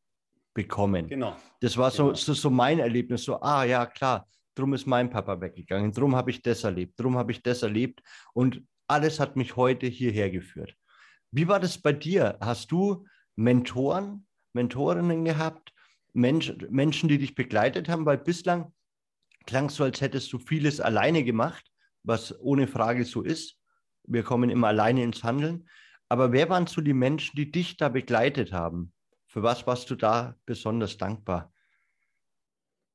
bekommen. 0.54 1.08
Genau. 1.08 1.36
Das 1.62 1.78
war 1.78 1.92
so, 1.92 2.08
genau. 2.08 2.16
so, 2.16 2.34
so 2.34 2.50
mein 2.50 2.80
Erlebnis, 2.80 3.24
so, 3.24 3.40
ah 3.42 3.64
ja, 3.64 3.86
klar, 3.86 4.28
drum 4.56 4.74
ist 4.74 4.86
mein 4.86 5.10
Papa 5.10 5.40
weggegangen, 5.42 5.92
drum 5.92 6.16
habe 6.16 6.32
ich 6.32 6.42
das 6.42 6.64
erlebt, 6.64 7.00
drum 7.00 7.18
habe 7.18 7.32
ich 7.32 7.42
das 7.42 7.64
erlebt 7.64 8.02
und 8.34 8.64
alles 8.88 9.20
hat 9.20 9.36
mich 9.36 9.56
heute 9.56 9.88
hierher 9.88 10.30
geführt. 10.30 10.76
Wie 11.32 11.48
war 11.48 11.60
das 11.60 11.78
bei 11.78 11.94
dir? 11.94 12.38
Hast 12.42 12.72
du 12.72 13.06
Mentoren, 13.36 14.28
Mentorinnen 14.54 15.24
gehabt, 15.24 15.74
Mensch, 16.14 16.54
Menschen, 16.70 17.08
die 17.08 17.18
dich 17.18 17.36
begleitet 17.36 17.88
haben? 17.88 18.06
Weil 18.06 18.18
bislang 18.18 18.74
klang 19.46 19.68
es 19.68 19.76
so, 19.76 19.86
als 19.86 20.02
hättest 20.02 20.32
du 20.34 20.40
vieles 20.40 20.82
alleine 20.82 21.24
gemacht, 21.24 21.72
was 22.04 22.38
ohne 22.42 22.68
Frage 22.68 23.06
so 23.06 23.22
ist. 23.22 23.58
Wir 24.04 24.24
kommen 24.24 24.50
immer 24.50 24.68
alleine 24.68 25.04
ins 25.04 25.24
Handeln. 25.24 25.70
Aber 26.10 26.34
wer 26.34 26.50
waren 26.50 26.68
so 26.68 26.82
die 26.82 26.94
Menschen, 26.94 27.38
die 27.38 27.50
dich 27.50 27.78
da 27.78 27.88
begleitet 27.88 28.52
haben? 28.52 28.92
Für 29.28 29.44
was 29.44 29.66
warst 29.66 29.90
du 29.90 29.96
da 29.96 30.36
besonders 30.46 30.98
dankbar? 30.98 31.54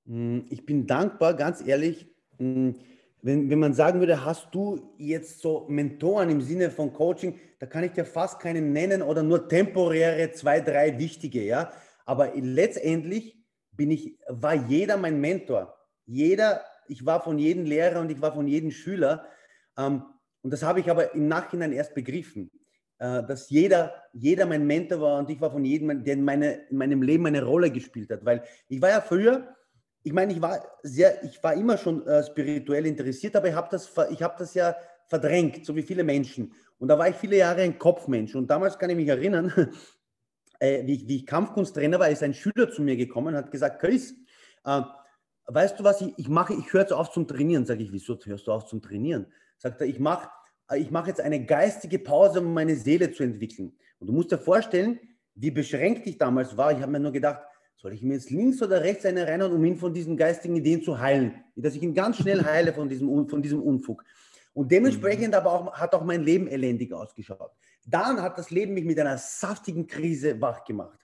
Hm, 0.06 0.46
ich 0.50 0.64
bin 0.64 0.86
dankbar, 0.86 1.34
ganz 1.34 1.66
ehrlich. 1.66 2.06
Hm, 2.38 2.74
wenn, 3.22 3.50
wenn 3.50 3.58
man 3.58 3.74
sagen 3.74 3.98
würde, 3.98 4.24
hast 4.24 4.54
du 4.54 4.94
jetzt 4.98 5.40
so 5.40 5.66
Mentoren 5.68 6.30
im 6.30 6.40
Sinne 6.40 6.70
von 6.70 6.92
Coaching, 6.92 7.38
da 7.58 7.66
kann 7.66 7.82
ich 7.82 7.92
dir 7.92 8.04
fast 8.04 8.38
keinen 8.38 8.72
nennen 8.72 9.02
oder 9.02 9.22
nur 9.22 9.48
temporäre 9.48 10.30
zwei, 10.32 10.60
drei 10.60 10.98
wichtige, 10.98 11.42
ja. 11.42 11.72
Aber 12.04 12.32
letztendlich 12.36 13.36
bin 13.72 13.90
ich, 13.90 14.18
war 14.28 14.54
jeder 14.54 14.96
mein 14.96 15.20
Mentor. 15.20 15.76
Jeder, 16.06 16.62
ich 16.88 17.04
war 17.04 17.22
von 17.22 17.38
jedem 17.38 17.64
Lehrer 17.64 18.00
und 18.00 18.10
ich 18.10 18.20
war 18.20 18.32
von 18.32 18.46
jedem 18.46 18.70
Schüler. 18.70 19.26
Ähm, 19.76 20.04
und 20.42 20.52
das 20.52 20.62
habe 20.62 20.78
ich 20.78 20.88
aber 20.88 21.14
im 21.14 21.26
Nachhinein 21.26 21.72
erst 21.72 21.94
begriffen. 21.94 22.50
Äh, 22.98 23.24
dass 23.24 23.50
jeder, 23.50 23.92
jeder 24.12 24.46
mein 24.46 24.66
Mentor 24.66 25.00
war 25.00 25.18
und 25.18 25.28
ich 25.28 25.40
war 25.40 25.50
von 25.50 25.64
jedem, 25.64 26.04
der 26.04 26.14
in, 26.14 26.24
meine, 26.24 26.66
in 26.70 26.76
meinem 26.76 27.02
Leben 27.02 27.26
eine 27.26 27.42
Rolle 27.42 27.70
gespielt 27.70 28.10
hat. 28.10 28.24
Weil 28.24 28.44
ich 28.68 28.80
war 28.80 28.90
ja 28.90 29.00
früher, 29.00 29.56
ich 30.06 30.12
meine, 30.12 30.32
ich 30.32 30.40
war 30.40 30.64
sehr, 30.84 31.24
ich 31.24 31.42
war 31.42 31.54
immer 31.54 31.76
schon 31.76 32.06
äh, 32.06 32.22
spirituell 32.22 32.86
interessiert, 32.86 33.34
aber 33.34 33.48
ich 33.48 33.54
habe 33.54 33.66
das, 33.72 33.90
ich 34.08 34.18
das 34.18 34.54
ja 34.54 34.76
verdrängt, 35.08 35.66
so 35.66 35.74
wie 35.74 35.82
viele 35.82 36.04
Menschen. 36.04 36.52
Und 36.78 36.86
da 36.86 36.96
war 36.96 37.08
ich 37.08 37.16
viele 37.16 37.38
Jahre 37.38 37.62
ein 37.62 37.76
Kopfmensch. 37.76 38.36
Und 38.36 38.48
damals 38.48 38.78
kann 38.78 38.88
ich 38.90 38.96
mich 38.96 39.08
erinnern, 39.08 39.52
äh, 40.60 40.86
wie, 40.86 40.94
ich, 40.94 41.08
wie 41.08 41.16
ich 41.16 41.26
Kampfkunsttrainer 41.26 41.98
war, 41.98 42.08
ist 42.08 42.22
ein 42.22 42.34
Schüler 42.34 42.70
zu 42.70 42.82
mir 42.82 42.96
gekommen 42.96 43.28
und 43.28 43.36
hat 43.36 43.50
gesagt, 43.50 43.80
Chris, 43.80 44.14
äh, 44.64 44.82
weißt 45.46 45.80
du 45.80 45.82
was, 45.82 46.00
ich, 46.00 46.16
ich 46.16 46.28
mache, 46.28 46.54
ich 46.54 46.72
höre 46.72 46.82
jetzt 46.82 46.92
auf 46.92 47.10
zum 47.10 47.26
Trainieren. 47.26 47.66
Sage 47.66 47.82
ich, 47.82 47.90
wieso 47.90 48.16
hörst 48.24 48.46
du 48.46 48.52
auf 48.52 48.66
zum 48.66 48.80
Trainieren? 48.80 49.26
Sagt 49.58 49.80
er, 49.80 49.88
ich 49.88 49.98
mache 49.98 50.30
ich 50.74 50.90
mache 50.90 51.08
jetzt 51.08 51.20
eine 51.20 51.44
geistige 51.44 51.98
Pause, 51.98 52.40
um 52.40 52.52
meine 52.52 52.76
Seele 52.76 53.12
zu 53.12 53.22
entwickeln. 53.22 53.72
Und 53.98 54.08
du 54.08 54.12
musst 54.12 54.32
dir 54.32 54.38
vorstellen, 54.38 54.98
wie 55.34 55.50
beschränkt 55.50 56.06
ich 56.06 56.18
damals 56.18 56.56
war. 56.56 56.72
Ich 56.72 56.80
habe 56.80 56.92
mir 56.92 57.00
nur 57.00 57.12
gedacht, 57.12 57.40
soll 57.86 57.92
ich 57.92 58.02
mir 58.02 58.14
jetzt 58.14 58.30
links 58.30 58.60
oder 58.60 58.82
rechts 58.82 59.06
eine 59.06 59.28
reinhauen, 59.28 59.52
um 59.52 59.64
ihn 59.64 59.76
von 59.76 59.94
diesen 59.94 60.16
geistigen 60.16 60.56
Ideen 60.56 60.82
zu 60.82 60.98
heilen? 60.98 61.44
Dass 61.54 61.76
ich 61.76 61.82
ihn 61.84 61.94
ganz 61.94 62.16
schnell 62.16 62.44
heile 62.44 62.72
von 62.72 62.88
diesem, 62.88 63.28
von 63.28 63.40
diesem 63.40 63.62
Unfug. 63.62 64.02
Und 64.54 64.72
dementsprechend 64.72 65.28
mhm. 65.28 65.34
aber 65.34 65.52
auch, 65.52 65.72
hat 65.72 65.94
auch 65.94 66.02
mein 66.02 66.24
Leben 66.24 66.48
elendig 66.48 66.92
ausgeschaut. 66.92 67.52
Dann 67.86 68.20
hat 68.20 68.38
das 68.38 68.50
Leben 68.50 68.74
mich 68.74 68.84
mit 68.84 68.98
einer 68.98 69.16
saftigen 69.18 69.86
Krise 69.86 70.40
wach 70.40 70.64
gemacht. 70.64 70.98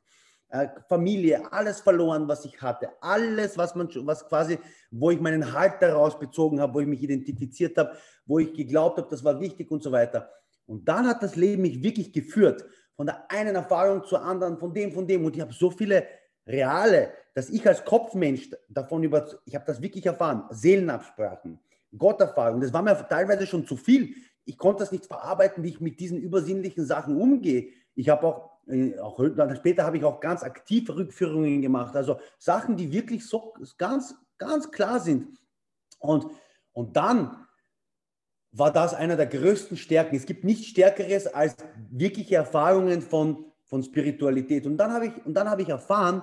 Äh, 0.49 0.71
Familie, 0.89 1.53
alles 1.53 1.79
verloren, 1.79 2.27
was 2.27 2.45
ich 2.45 2.61
hatte, 2.61 2.89
alles, 3.01 3.57
was 3.57 3.77
man, 3.77 3.89
was 4.05 4.27
quasi, 4.27 4.59
wo 4.91 5.13
ich 5.13 5.21
meinen 5.21 5.53
Halt 5.53 5.75
daraus 5.81 6.19
bezogen 6.19 6.61
habe, 6.61 6.75
wo 6.75 6.81
ich 6.81 6.89
mich 6.89 7.01
identifiziert 7.01 7.79
habe, 7.79 7.93
wo 8.27 8.41
ich 8.41 8.53
geglaubt 8.53 8.99
habe, 8.99 9.09
das 9.09 9.23
war 9.23 9.39
wichtig 9.39 9.71
und 9.71 9.85
so 9.85 9.93
weiter. 9.93 10.29
Und 10.67 10.89
dann 10.89 11.07
hat 11.07 11.23
das 11.23 11.37
Leben 11.37 11.63
mich 11.63 11.81
wirklich 11.81 12.13
geführt, 12.13 12.65
von 12.97 13.07
der 13.07 13.31
einen 13.31 13.55
Erfahrung 13.55 14.03
zur 14.03 14.21
anderen, 14.21 14.59
von 14.59 14.75
dem, 14.75 14.91
von 14.91 15.07
dem. 15.07 15.25
Und 15.25 15.37
ich 15.37 15.41
habe 15.41 15.53
so 15.53 15.71
viele 15.71 16.07
reale, 16.47 17.13
dass 17.35 17.49
ich 17.49 17.67
als 17.67 17.85
Kopfmensch 17.85 18.51
davon 18.69 19.03
über, 19.03 19.27
ich 19.45 19.55
habe 19.55 19.65
das 19.67 19.81
wirklich 19.81 20.07
erfahren, 20.07 20.45
Seelenabsprachen, 20.51 21.59
Gotterfahrung, 21.97 22.61
das 22.61 22.73
war 22.73 22.83
mir 22.83 22.97
teilweise 23.09 23.47
schon 23.47 23.67
zu 23.67 23.77
viel. 23.77 24.15
Ich 24.45 24.59
konnte 24.59 24.81
das 24.81 24.93
nicht 24.93 25.07
verarbeiten, 25.07 25.63
wie 25.63 25.69
ich 25.69 25.81
mit 25.81 26.01
diesen 26.01 26.21
übersinnlichen 26.21 26.85
Sachen 26.85 27.21
umgehe. 27.21 27.69
Ich 27.95 28.09
habe 28.09 28.27
auch 28.27 28.53
äh, 28.69 28.99
auch 28.99 29.19
später 29.57 29.85
habe 29.85 29.97
ich 29.97 30.05
auch 30.05 30.21
ganz 30.21 30.43
aktiv 30.43 30.89
Rückführungen 30.89 31.63
gemacht. 31.63 31.97
Also 31.97 32.21
Sachen, 32.39 32.77
die 32.77 32.93
wirklich 32.93 33.27
so 33.27 33.55
ganz, 33.79 34.15
ganz 34.39 34.71
klar 34.71 35.01
sind. 35.01 35.39
Und, 35.99 36.27
und 36.73 36.97
dann 36.97 37.47
war 38.53 38.73
das 38.73 38.95
einer 38.95 39.17
der 39.17 39.27
größten 39.27 39.77
Stärken. 39.77 40.17
Es 40.17 40.27
gibt 40.27 40.45
nichts 40.45 40.67
Stärkeres 40.67 41.27
als 41.27 41.57
wirkliche 41.91 42.37
Erfahrungen 42.37 43.03
von, 43.03 43.52
von 43.73 43.83
Spiritualität. 43.83 44.67
Und 44.67 44.77
dann 44.77 44.93
habe 44.93 45.07
ich, 45.07 45.25
und 45.25 45.33
dann 45.33 45.49
habe 45.49 45.63
ich 45.63 45.69
erfahren, 45.71 46.23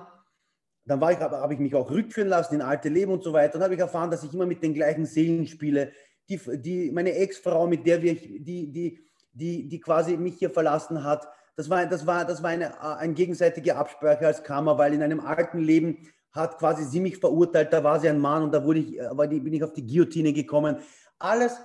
dann 0.84 1.00
war 1.00 1.10
ich, 1.10 1.18
habe 1.18 1.52
ich 1.52 1.58
mich 1.58 1.74
auch 1.74 1.90
rückführen 1.90 2.28
lassen 2.28 2.54
in 2.54 2.62
alte 2.62 2.88
Leben 2.88 3.10
und 3.10 3.24
so 3.24 3.32
weiter. 3.32 3.56
Und 3.56 3.64
habe 3.64 3.74
ich 3.74 3.80
erfahren, 3.80 4.08
dass 4.08 4.22
ich 4.22 4.32
immer 4.32 4.46
mit 4.46 4.62
den 4.62 4.72
gleichen 4.72 5.04
Seelen 5.04 5.48
spiele. 5.48 5.90
Die, 6.28 6.40
die, 6.60 6.92
meine 6.92 7.12
Ex-Frau, 7.12 7.66
mit 7.66 7.84
der 7.84 8.02
wir, 8.02 8.14
die, 8.14 8.70
die, 8.70 9.00
die, 9.32 9.68
die 9.68 9.80
quasi 9.80 10.16
mich 10.16 10.38
hier 10.38 10.50
verlassen 10.50 11.02
hat, 11.02 11.26
das 11.56 11.68
war, 11.68 11.84
das 11.86 12.06
war, 12.06 12.24
das 12.24 12.40
war 12.40 12.50
eine, 12.50 12.66
äh, 12.66 12.98
eine 13.00 13.14
gegenseitige 13.14 13.74
Absprache 13.74 14.28
als 14.28 14.44
Karma, 14.44 14.78
weil 14.78 14.94
in 14.94 15.02
einem 15.02 15.18
alten 15.18 15.58
Leben 15.58 16.08
hat 16.30 16.56
quasi 16.56 16.84
sie 16.84 17.00
mich 17.00 17.18
verurteilt, 17.18 17.72
da 17.72 17.82
war 17.82 17.98
sie 17.98 18.08
ein 18.08 18.20
Mann 18.20 18.44
und 18.44 18.54
da 18.54 18.64
wurde 18.64 18.78
ich, 18.78 18.96
bin 19.42 19.52
ich 19.52 19.64
auf 19.64 19.72
die 19.72 19.84
Guillotine 19.84 20.32
gekommen. 20.32 20.76
Alles, 21.18 21.56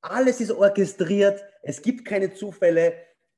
alles 0.00 0.40
ist 0.40 0.50
orchestriert, 0.50 1.40
es 1.62 1.80
gibt 1.80 2.04
keine 2.04 2.34
Zufälle, 2.34 2.94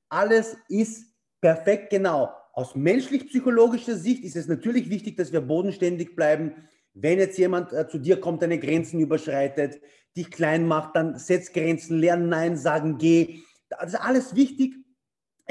alles 0.08 0.56
ist 0.70 1.11
perfekt 1.42 1.90
genau. 1.90 2.32
Aus 2.54 2.74
menschlich-psychologischer 2.74 3.96
Sicht 3.96 4.24
ist 4.24 4.36
es 4.36 4.48
natürlich 4.48 4.88
wichtig, 4.88 5.18
dass 5.18 5.32
wir 5.32 5.42
bodenständig 5.42 6.16
bleiben. 6.16 6.54
Wenn 6.94 7.18
jetzt 7.18 7.36
jemand 7.36 7.74
äh, 7.74 7.86
zu 7.86 7.98
dir 7.98 8.18
kommt, 8.18 8.40
deine 8.40 8.58
Grenzen 8.58 9.00
überschreitet, 9.00 9.82
dich 10.16 10.30
klein 10.30 10.66
macht, 10.66 10.96
dann 10.96 11.18
setz 11.18 11.52
Grenzen, 11.52 11.98
lern 11.98 12.30
Nein 12.30 12.56
sagen, 12.56 12.96
geh. 12.96 13.40
Das 13.68 13.92
ist 13.92 14.00
alles 14.00 14.34
wichtig 14.34 14.76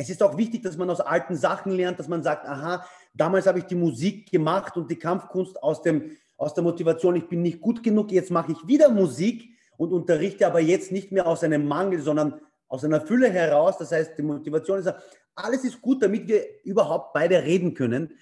es 0.02 0.10
ist 0.10 0.24
auch 0.24 0.38
wichtig, 0.38 0.64
dass 0.64 0.78
man 0.78 0.90
aus 0.90 1.02
alten 1.02 1.36
Sachen 1.36 1.72
lernt, 1.72 2.00
dass 2.00 2.08
man 2.08 2.24
sagt, 2.24 2.48
aha, 2.48 2.86
damals 3.14 3.46
habe 3.48 3.60
ich 3.60 3.66
die 3.66 3.76
Musik 3.76 4.32
gemacht 4.32 4.78
und 4.78 4.90
die 4.90 4.98
Kampfkunst 4.98 5.62
aus, 5.62 5.82
dem, 5.82 6.18
aus 6.38 6.54
der 6.54 6.64
Motivation, 6.64 7.16
ich 7.16 7.28
bin 7.28 7.42
nicht 7.42 7.62
gut 7.62 7.84
genug, 7.84 8.12
jetzt 8.12 8.32
mache 8.32 8.54
ich 8.54 8.68
wieder 8.68 8.90
Musik 8.90 9.50
und 9.78 9.92
unterrichte 9.92 10.48
aber 10.48 10.60
jetzt 10.60 10.92
nicht 10.92 11.12
mehr 11.12 11.28
aus 11.28 11.44
einem 11.44 11.68
Mangel, 11.68 12.02
sondern 12.02 12.40
aus 12.72 12.86
einer 12.86 13.02
Fülle 13.02 13.30
heraus. 13.30 13.78
Das 13.78 13.92
heißt, 13.92 14.18
die 14.18 14.22
Motivation 14.22 14.80
ist, 14.80 14.94
alles 15.36 15.64
ist 15.64 15.82
gut, 15.82 16.02
damit 16.02 16.28
wir 16.28 16.64
überhaupt 16.64 17.14
beide 17.14 17.44
reden 17.44 17.74
können. 17.74 18.18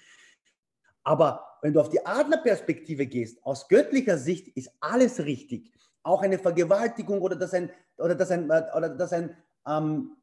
Aber 1.04 1.46
wenn 1.62 1.72
du 1.72 1.80
auf 1.80 1.88
die 1.88 2.04
Adlerperspektive 2.04 3.06
gehst, 3.06 3.44
aus 3.44 3.68
göttlicher 3.68 4.18
Sicht 4.18 4.48
ist 4.48 4.70
alles 4.80 5.20
richtig. 5.20 5.70
Auch 6.02 6.22
eine 6.22 6.38
Vergewaltigung 6.38 7.20
oder 7.20 7.36
dass 7.36 7.54
ein, 7.54 7.70
oder 7.96 8.14
dass 8.14 8.30
ein, 8.30 8.44
oder 8.46 8.88
dass 8.88 9.12
ein 9.12 9.36
ähm, 9.66 10.16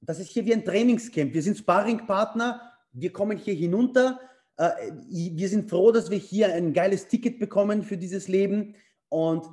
das 0.00 0.20
ist 0.20 0.28
hier 0.28 0.44
wie 0.46 0.54
ein 0.54 0.64
Trainingscamp. 0.64 1.34
Wir 1.34 1.42
sind 1.42 1.58
Sparringpartner, 1.58 2.60
wir 2.92 3.12
kommen 3.12 3.36
hier 3.36 3.54
hinunter. 3.54 4.20
Äh, 4.56 4.92
wir 5.08 5.48
sind 5.48 5.68
froh, 5.68 5.90
dass 5.90 6.10
wir 6.10 6.18
hier 6.18 6.54
ein 6.54 6.72
geiles 6.72 7.08
Ticket 7.08 7.40
bekommen 7.40 7.82
für 7.82 7.96
dieses 7.96 8.28
Leben 8.28 8.76
und, 9.08 9.46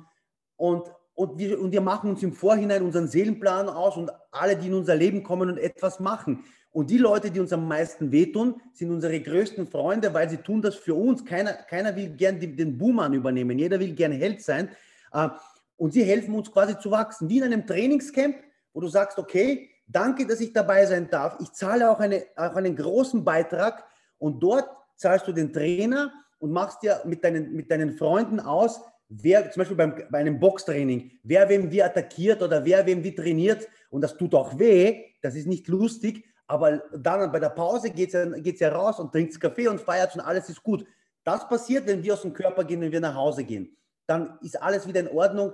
und, 0.56 0.92
und, 1.16 1.38
wir, 1.38 1.58
und 1.58 1.72
wir 1.72 1.80
machen 1.80 2.10
uns 2.10 2.22
im 2.22 2.34
Vorhinein 2.34 2.82
unseren 2.82 3.08
Seelenplan 3.08 3.68
aus 3.68 3.96
und 3.96 4.12
alle, 4.30 4.54
die 4.54 4.68
in 4.68 4.74
unser 4.74 4.94
Leben 4.94 5.22
kommen 5.22 5.48
und 5.48 5.58
etwas 5.58 5.98
machen. 5.98 6.44
Und 6.70 6.90
die 6.90 6.98
Leute, 6.98 7.30
die 7.30 7.40
uns 7.40 7.54
am 7.54 7.66
meisten 7.66 8.12
wehtun, 8.12 8.60
sind 8.74 8.90
unsere 8.90 9.18
größten 9.18 9.66
Freunde, 9.66 10.12
weil 10.12 10.28
sie 10.28 10.36
tun 10.36 10.60
das 10.60 10.74
für 10.74 10.94
uns. 10.94 11.24
Keiner, 11.24 11.54
keiner 11.54 11.96
will 11.96 12.10
gern 12.10 12.38
den 12.38 12.76
Buhmann 12.76 13.14
übernehmen. 13.14 13.58
Jeder 13.58 13.80
will 13.80 13.94
gern 13.94 14.12
Held 14.12 14.42
sein. 14.42 14.68
Äh, 15.10 15.30
und 15.78 15.94
sie 15.94 16.04
helfen 16.04 16.34
uns 16.34 16.52
quasi 16.52 16.78
zu 16.78 16.90
wachsen, 16.90 17.30
wie 17.30 17.38
in 17.38 17.44
einem 17.44 17.66
Trainingscamp, 17.66 18.36
wo 18.74 18.80
du 18.80 18.88
sagst, 18.88 19.18
okay, 19.18 19.70
danke, 19.86 20.26
dass 20.26 20.40
ich 20.40 20.52
dabei 20.52 20.84
sein 20.84 21.08
darf. 21.08 21.38
Ich 21.40 21.50
zahle 21.52 21.90
auch, 21.90 21.98
eine, 21.98 22.26
auch 22.36 22.56
einen 22.56 22.76
großen 22.76 23.24
Beitrag 23.24 23.84
und 24.18 24.42
dort 24.42 24.68
zahlst 24.96 25.26
du 25.26 25.32
den 25.32 25.50
Trainer 25.50 26.12
und 26.38 26.52
machst 26.52 26.82
dir 26.82 27.00
mit 27.06 27.24
deinen, 27.24 27.54
mit 27.54 27.70
deinen 27.70 27.96
Freunden 27.96 28.38
aus, 28.38 28.82
wer 29.08 29.50
zum 29.50 29.60
Beispiel 29.60 29.76
beim, 29.76 29.94
bei 30.10 30.18
einem 30.18 30.40
Boxtraining, 30.40 31.12
wer 31.22 31.48
wem 31.48 31.70
wie 31.70 31.82
attackiert 31.82 32.42
oder 32.42 32.64
wer 32.64 32.84
wem 32.86 33.02
wie 33.04 33.14
trainiert 33.14 33.66
und 33.90 34.00
das 34.00 34.16
tut 34.16 34.34
auch 34.34 34.58
weh, 34.58 35.04
das 35.22 35.34
ist 35.34 35.46
nicht 35.46 35.68
lustig, 35.68 36.24
aber 36.46 36.82
dann 36.96 37.30
bei 37.32 37.40
der 37.40 37.50
Pause 37.50 37.90
geht 37.90 38.14
es 38.14 38.42
geht's 38.42 38.60
ja 38.60 38.70
raus 38.70 39.00
und 39.00 39.12
trinkt 39.12 39.40
Kaffee 39.40 39.68
und 39.68 39.80
feiert 39.80 40.14
und 40.14 40.20
alles 40.20 40.48
ist 40.48 40.62
gut. 40.62 40.86
Das 41.24 41.48
passiert, 41.48 41.86
wenn 41.86 42.02
wir 42.02 42.14
aus 42.14 42.22
dem 42.22 42.32
Körper 42.32 42.64
gehen, 42.64 42.80
wenn 42.80 42.92
wir 42.92 43.00
nach 43.00 43.16
Hause 43.16 43.42
gehen. 43.42 43.76
Dann 44.06 44.38
ist 44.42 44.62
alles 44.62 44.86
wieder 44.86 45.00
in 45.00 45.08
Ordnung. 45.08 45.52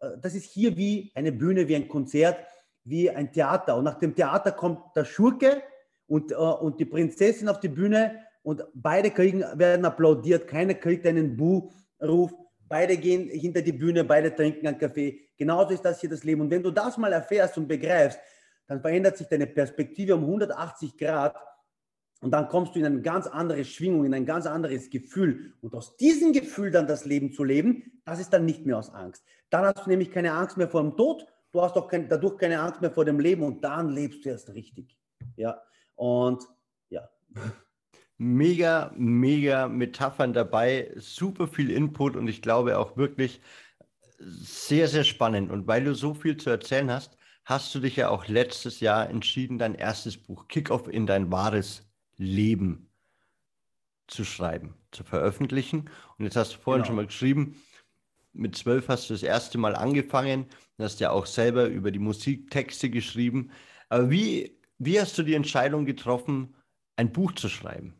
Äh, 0.00 0.10
das 0.20 0.34
ist 0.34 0.44
hier 0.44 0.76
wie 0.76 1.10
eine 1.14 1.32
Bühne, 1.32 1.66
wie 1.68 1.76
ein 1.76 1.88
Konzert, 1.88 2.38
wie 2.84 3.10
ein 3.10 3.32
Theater. 3.32 3.76
Und 3.76 3.84
nach 3.84 3.98
dem 3.98 4.14
Theater 4.14 4.52
kommt 4.52 4.94
der 4.94 5.06
Schurke 5.06 5.62
und, 6.06 6.32
äh, 6.32 6.34
und 6.34 6.78
die 6.78 6.84
Prinzessin 6.84 7.48
auf 7.48 7.60
die 7.60 7.68
Bühne 7.68 8.26
und 8.42 8.62
beide 8.74 9.10
kriegen, 9.10 9.42
werden 9.54 9.86
applaudiert. 9.86 10.46
Keiner 10.46 10.74
kriegt 10.74 11.06
einen 11.06 11.36
Bu-Ruf. 11.36 12.32
Beide 12.68 12.96
gehen 12.96 13.28
hinter 13.28 13.62
die 13.62 13.72
Bühne, 13.72 14.04
beide 14.04 14.34
trinken 14.34 14.66
einen 14.66 14.78
Kaffee. 14.78 15.28
Genauso 15.36 15.74
ist 15.74 15.84
das 15.84 16.00
hier 16.00 16.10
das 16.10 16.24
Leben. 16.24 16.40
Und 16.40 16.50
wenn 16.50 16.62
du 16.62 16.70
das 16.70 16.98
mal 16.98 17.12
erfährst 17.12 17.56
und 17.58 17.68
begreifst, 17.68 18.18
dann 18.66 18.80
verändert 18.80 19.16
sich 19.16 19.28
deine 19.28 19.46
Perspektive 19.46 20.16
um 20.16 20.22
180 20.22 20.96
Grad 20.96 21.36
und 22.20 22.30
dann 22.30 22.48
kommst 22.48 22.74
du 22.74 22.78
in 22.78 22.86
eine 22.86 23.02
ganz 23.02 23.26
andere 23.26 23.64
Schwingung, 23.64 24.04
in 24.04 24.14
ein 24.14 24.26
ganz 24.26 24.46
anderes 24.46 24.90
Gefühl. 24.90 25.54
Und 25.60 25.74
aus 25.74 25.96
diesem 25.96 26.32
Gefühl 26.32 26.70
dann 26.70 26.86
das 26.86 27.04
Leben 27.04 27.32
zu 27.32 27.44
leben, 27.44 28.00
das 28.04 28.18
ist 28.18 28.32
dann 28.32 28.44
nicht 28.44 28.64
mehr 28.66 28.78
aus 28.78 28.90
Angst. 28.90 29.24
Dann 29.50 29.64
hast 29.64 29.86
du 29.86 29.90
nämlich 29.90 30.10
keine 30.10 30.32
Angst 30.32 30.56
mehr 30.56 30.68
vor 30.68 30.82
dem 30.82 30.96
Tod, 30.96 31.26
du 31.52 31.62
hast 31.62 31.76
auch 31.76 31.88
kein, 31.88 32.08
dadurch 32.08 32.38
keine 32.38 32.60
Angst 32.60 32.80
mehr 32.80 32.90
vor 32.90 33.04
dem 33.04 33.20
Leben 33.20 33.42
und 33.42 33.62
dann 33.62 33.90
lebst 33.90 34.24
du 34.24 34.30
erst 34.30 34.52
richtig. 34.54 34.98
Ja, 35.36 35.62
und 35.94 36.42
ja. 36.88 37.08
Mega, 38.18 38.92
mega 38.96 39.68
Metaphern 39.68 40.32
dabei, 40.32 40.90
super 40.96 41.48
viel 41.48 41.70
Input 41.70 42.16
und 42.16 42.28
ich 42.28 42.40
glaube 42.40 42.78
auch 42.78 42.96
wirklich 42.96 43.40
sehr, 44.18 44.88
sehr 44.88 45.04
spannend. 45.04 45.50
Und 45.50 45.66
weil 45.66 45.84
du 45.84 45.94
so 45.94 46.14
viel 46.14 46.36
zu 46.36 46.50
erzählen 46.50 46.90
hast, 46.90 47.16
hast 47.44 47.74
du 47.74 47.80
dich 47.80 47.96
ja 47.96 48.08
auch 48.08 48.26
letztes 48.26 48.80
Jahr 48.80 49.08
entschieden, 49.10 49.58
dein 49.58 49.74
erstes 49.74 50.16
Buch 50.16 50.48
Kickoff 50.48 50.88
in 50.88 51.06
dein 51.06 51.30
wahres 51.30 51.86
Leben 52.16 52.90
zu 54.06 54.24
schreiben, 54.24 54.74
zu 54.90 55.04
veröffentlichen. 55.04 55.90
Und 56.18 56.24
jetzt 56.24 56.36
hast 56.36 56.54
du 56.54 56.58
vorhin 56.58 56.82
genau. 56.82 56.86
schon 56.86 56.96
mal 56.96 57.06
geschrieben, 57.06 57.62
mit 58.32 58.56
zwölf 58.56 58.88
hast 58.88 59.08
du 59.08 59.14
das 59.14 59.22
erste 59.22 59.58
Mal 59.58 59.74
angefangen, 59.74 60.46
du 60.76 60.84
hast 60.84 61.00
ja 61.00 61.10
auch 61.10 61.26
selber 61.26 61.66
über 61.66 61.90
die 61.90 61.98
Musik 61.98 62.50
Texte 62.50 62.90
geschrieben. 62.90 63.50
Aber 63.88 64.10
wie, 64.10 64.58
wie 64.78 65.00
hast 65.00 65.16
du 65.16 65.22
die 65.22 65.34
Entscheidung 65.34 65.86
getroffen, 65.86 66.54
ein 66.96 67.12
Buch 67.12 67.32
zu 67.32 67.48
schreiben? 67.48 67.94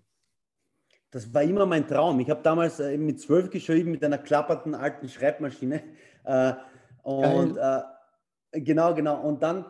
Das 1.16 1.32
war 1.32 1.42
immer 1.42 1.64
mein 1.64 1.88
Traum. 1.88 2.20
Ich 2.20 2.28
habe 2.28 2.42
damals 2.42 2.78
äh, 2.78 2.98
mit 2.98 3.18
zwölf 3.18 3.48
geschrieben 3.48 3.90
mit 3.90 4.04
einer 4.04 4.18
klappernden 4.18 4.74
alten 4.74 5.08
Schreibmaschine. 5.08 5.82
Äh, 6.24 6.52
und 7.04 7.56
äh, 7.56 7.80
genau, 8.60 8.92
genau. 8.92 9.22
Und 9.22 9.42
dann, 9.42 9.64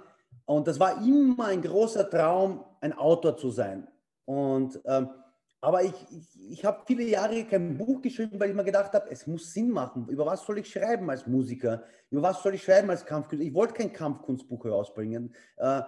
und 0.45 0.67
das 0.67 0.81
war 0.81 1.01
immer 1.07 1.45
ein 1.45 1.63
großer 1.63 2.11
Traum, 2.11 2.65
ein 2.81 2.93
Autor 2.95 3.37
zu 3.37 3.51
sein. 3.51 3.87
Und, 4.25 4.81
ähm, 4.87 5.09
aber 5.61 5.85
ich, 5.85 5.95
ich, 6.11 6.51
ich 6.51 6.65
habe 6.65 6.83
viele 6.85 7.05
Jahre 7.05 7.45
kein 7.45 7.79
Buch 7.79 8.03
geschrieben, 8.03 8.41
weil 8.41 8.51
ich 8.51 8.57
mir 8.57 8.65
gedacht 8.65 8.93
habe, 8.93 9.09
es 9.13 9.29
muss 9.29 9.53
Sinn 9.53 9.71
machen. 9.71 10.09
Über 10.09 10.27
was 10.27 10.45
soll 10.45 10.59
ich 10.59 10.69
schreiben 10.69 11.09
als 11.11 11.29
Musiker? 11.29 11.85
Über 12.11 12.23
was 12.23 12.43
soll 12.43 12.55
ich 12.55 12.65
schreiben 12.65 12.91
als 12.91 13.07
Kampfkünstler? 13.07 13.47
Ich 13.47 13.55
wollte 13.55 13.75
kein 13.75 13.93
Kampfkunstbuch 13.93 14.65
herausbringen. 14.65 15.33
Äh, 15.59 15.83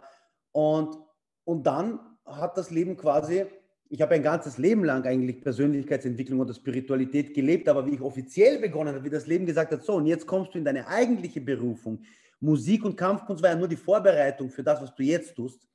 und, 0.53 0.99
und 1.43 1.67
dann 1.67 1.99
hat 2.25 2.57
das 2.57 2.71
Leben 2.71 2.97
quasi, 2.97 3.45
ich 3.91 4.03
habe 4.03 4.15
ein 4.15 4.23
ganzes 4.23 4.59
Leben 4.59 4.85
lang 4.85 5.05
eigentlich 5.05 5.41
Persönlichkeitsentwicklung 5.41 6.41
oder 6.41 6.53
Spiritualität 6.53 7.33
gelebt, 7.33 7.69
aber 7.69 7.87
wie 7.87 7.95
ich 7.95 8.01
offiziell 8.01 8.59
begonnen 8.59 8.95
habe, 8.95 9.05
wie 9.05 9.11
das 9.11 9.27
Leben 9.27 9.47
gesagt 9.47 9.73
hat, 9.73 9.83
so, 9.83 9.95
und 9.95 10.07
jetzt 10.07 10.27
kommst 10.27 10.55
du 10.55 10.59
in 10.59 10.65
deine 10.65 10.87
eigentliche 10.87 11.41
Berufung. 11.41 12.03
Musik 12.41 12.85
und 12.85 12.97
Kampfkunst 12.97 13.43
war 13.43 13.51
ja 13.51 13.57
nur 13.57 13.69
die 13.69 13.77
Vorbereitung 13.77 14.51
für 14.51 14.63
das, 14.63 14.81
was 14.83 14.95
du 14.95 15.03
jetzt 15.03 15.35
tust. 15.35 15.67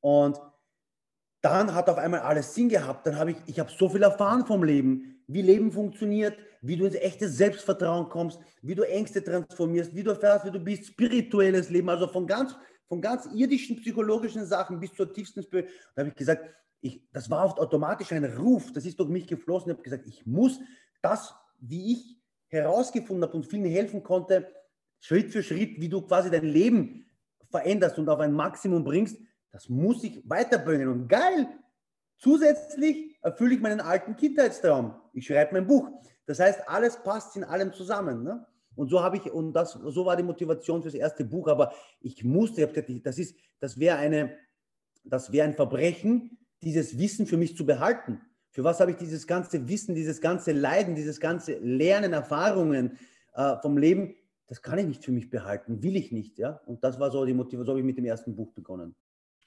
Und 0.00 0.38
dann 1.40 1.74
hat 1.74 1.88
auf 1.88 1.98
einmal 1.98 2.20
alles 2.20 2.54
Sinn 2.54 2.68
gehabt. 2.68 3.06
Dann 3.06 3.16
habe 3.16 3.32
ich, 3.32 3.36
ich 3.46 3.60
habe 3.60 3.70
so 3.70 3.88
viel 3.88 4.02
erfahren 4.02 4.44
vom 4.44 4.64
Leben, 4.64 5.22
wie 5.26 5.42
Leben 5.42 5.70
funktioniert, 5.70 6.36
wie 6.60 6.76
du 6.76 6.86
ins 6.86 6.96
echte 6.96 7.28
Selbstvertrauen 7.28 8.08
kommst, 8.08 8.40
wie 8.62 8.74
du 8.74 8.82
Ängste 8.82 9.22
transformierst, 9.22 9.94
wie 9.94 10.02
du 10.02 10.10
erfährst, 10.10 10.44
wie 10.44 10.50
du 10.50 10.58
bist, 10.58 10.86
spirituelles 10.86 11.70
Leben, 11.70 11.88
also 11.88 12.08
von 12.08 12.26
ganz, 12.26 12.56
von 12.88 13.00
ganz 13.00 13.28
irdischen 13.34 13.76
psychologischen 13.76 14.44
Sachen 14.44 14.80
bis 14.80 14.92
zur 14.92 15.12
tiefsten 15.12 15.42
Spirit. 15.42 15.68
Da 15.94 16.00
habe 16.00 16.08
ich 16.08 16.14
gesagt, 16.14 16.44
ich, 16.84 17.02
das 17.12 17.30
war 17.30 17.46
oft 17.46 17.58
automatisch 17.58 18.12
ein 18.12 18.24
Ruf, 18.24 18.70
das 18.72 18.84
ist 18.84 19.00
durch 19.00 19.08
mich 19.08 19.26
geflossen. 19.26 19.70
Ich 19.70 19.76
habe 19.76 19.82
gesagt, 19.82 20.06
ich 20.06 20.26
muss 20.26 20.60
das, 21.00 21.34
wie 21.58 21.92
ich 21.92 22.18
herausgefunden 22.48 23.24
habe 23.24 23.34
und 23.38 23.46
vielen 23.46 23.64
helfen 23.64 24.02
konnte, 24.02 24.46
Schritt 25.00 25.32
für 25.32 25.42
Schritt, 25.42 25.80
wie 25.80 25.88
du 25.88 26.02
quasi 26.02 26.30
dein 26.30 26.44
Leben 26.44 27.06
veränderst 27.50 27.98
und 27.98 28.08
auf 28.10 28.20
ein 28.20 28.34
Maximum 28.34 28.84
bringst, 28.84 29.16
das 29.50 29.70
muss 29.70 30.04
ich 30.04 30.28
weiterbringen. 30.28 30.88
Und 30.88 31.08
geil, 31.08 31.48
zusätzlich 32.18 33.16
erfülle 33.22 33.54
ich 33.54 33.62
meinen 33.62 33.80
alten 33.80 34.14
Kindheitstraum. 34.16 34.94
Ich 35.14 35.26
schreibe 35.26 35.54
mein 35.54 35.66
Buch. 35.66 35.88
Das 36.26 36.38
heißt, 36.38 36.68
alles 36.68 37.02
passt 37.02 37.34
in 37.36 37.44
allem 37.44 37.72
zusammen. 37.72 38.22
Ne? 38.22 38.46
Und 38.76 38.88
so 38.88 39.02
habe 39.02 39.16
ich, 39.16 39.32
und 39.32 39.54
das, 39.54 39.72
so 39.72 40.04
war 40.04 40.16
die 40.16 40.22
Motivation 40.22 40.82
für 40.82 40.88
das 40.88 40.94
erste 40.94 41.24
Buch. 41.24 41.48
Aber 41.48 41.72
ich 42.00 42.24
musste, 42.24 42.62
ich 42.62 42.72
gesagt, 42.72 43.06
das 43.06 43.18
ist, 43.18 43.36
das 43.58 43.78
wäre 43.78 43.96
eine, 43.96 44.36
das 45.04 45.32
wäre 45.32 45.46
ein 45.46 45.54
Verbrechen, 45.54 46.43
dieses 46.64 46.98
Wissen 46.98 47.26
für 47.26 47.36
mich 47.36 47.56
zu 47.56 47.64
behalten. 47.64 48.20
Für 48.50 48.64
was 48.64 48.80
habe 48.80 48.92
ich 48.92 48.96
dieses 48.96 49.26
ganze 49.26 49.68
Wissen, 49.68 49.94
dieses 49.94 50.20
ganze 50.20 50.52
Leiden, 50.52 50.94
dieses 50.94 51.20
ganze 51.20 51.58
Lernen, 51.58 52.12
Erfahrungen 52.12 52.98
äh, 53.34 53.56
vom 53.62 53.78
Leben? 53.78 54.14
Das 54.46 54.62
kann 54.62 54.78
ich 54.78 54.86
nicht 54.86 55.04
für 55.04 55.12
mich 55.12 55.30
behalten, 55.30 55.82
will 55.82 55.96
ich 55.96 56.12
nicht, 56.12 56.38
ja. 56.38 56.60
Und 56.66 56.84
das 56.84 57.00
war 57.00 57.10
so 57.10 57.24
die 57.24 57.34
Motivation, 57.34 57.66
so 57.66 57.72
habe 57.72 57.80
ich 57.80 57.86
mit 57.86 57.96
dem 57.96 58.04
ersten 58.04 58.36
Buch 58.36 58.52
begonnen. 58.52 58.94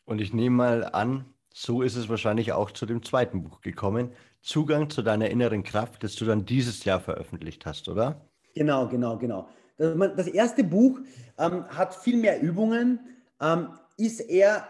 Und 0.06 0.20
ich 0.20 0.34
nehme 0.34 0.56
mal 0.56 0.86
an, 0.86 1.26
so 1.54 1.82
ist 1.82 1.96
es 1.96 2.10
wahrscheinlich 2.10 2.54
auch 2.54 2.72
zu 2.72 2.86
dem 2.86 3.04
zweiten 3.04 3.44
Buch 3.44 3.62
gekommen. 3.62 4.12
Zugang 4.42 4.90
zu 4.90 5.02
deiner 5.02 5.30
inneren 5.30 5.64
Kraft, 5.64 6.04
das 6.04 6.16
du 6.16 6.26
dann 6.26 6.46
dieses 6.46 6.84
Jahr 6.86 7.00
veröffentlicht 7.00 7.66
hast, 7.66 7.90
oder? 7.90 8.22
Genau, 8.54 8.88
genau, 8.88 9.18
genau. 9.18 9.48
Das, 9.78 10.28
erste 10.28 10.64
Buch 10.64 11.00
ähm, 11.38 11.66
hat 11.70 11.94
viel 11.96 12.18
mehr 12.18 12.42
Übungen, 12.42 13.00
ähm, 13.40 13.70
ist 13.98 14.20
eher 14.20 14.68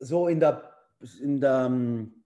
so 0.00 0.28
in 0.28 0.40
der, 0.40 0.67
in 1.20 1.40
der 1.40 1.66
ähm, 1.66 2.18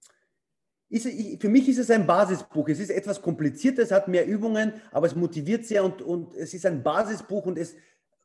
ist, 0.92 1.08
für 1.40 1.48
mich 1.48 1.68
ist 1.68 1.78
es 1.78 1.90
ein 1.90 2.06
Basisbuch. 2.06 2.68
Es 2.68 2.78
ist 2.78 2.90
etwas 2.90 3.22
kompliziertes, 3.22 3.90
hat 3.90 4.08
mehr 4.08 4.26
Übungen, 4.26 4.74
aber 4.90 5.06
es 5.06 5.16
motiviert 5.16 5.64
sehr 5.64 5.84
und, 5.84 6.02
und 6.02 6.34
es 6.34 6.52
ist 6.52 6.66
ein 6.66 6.82
Basisbuch 6.82 7.46
und 7.46 7.58
es 7.58 7.74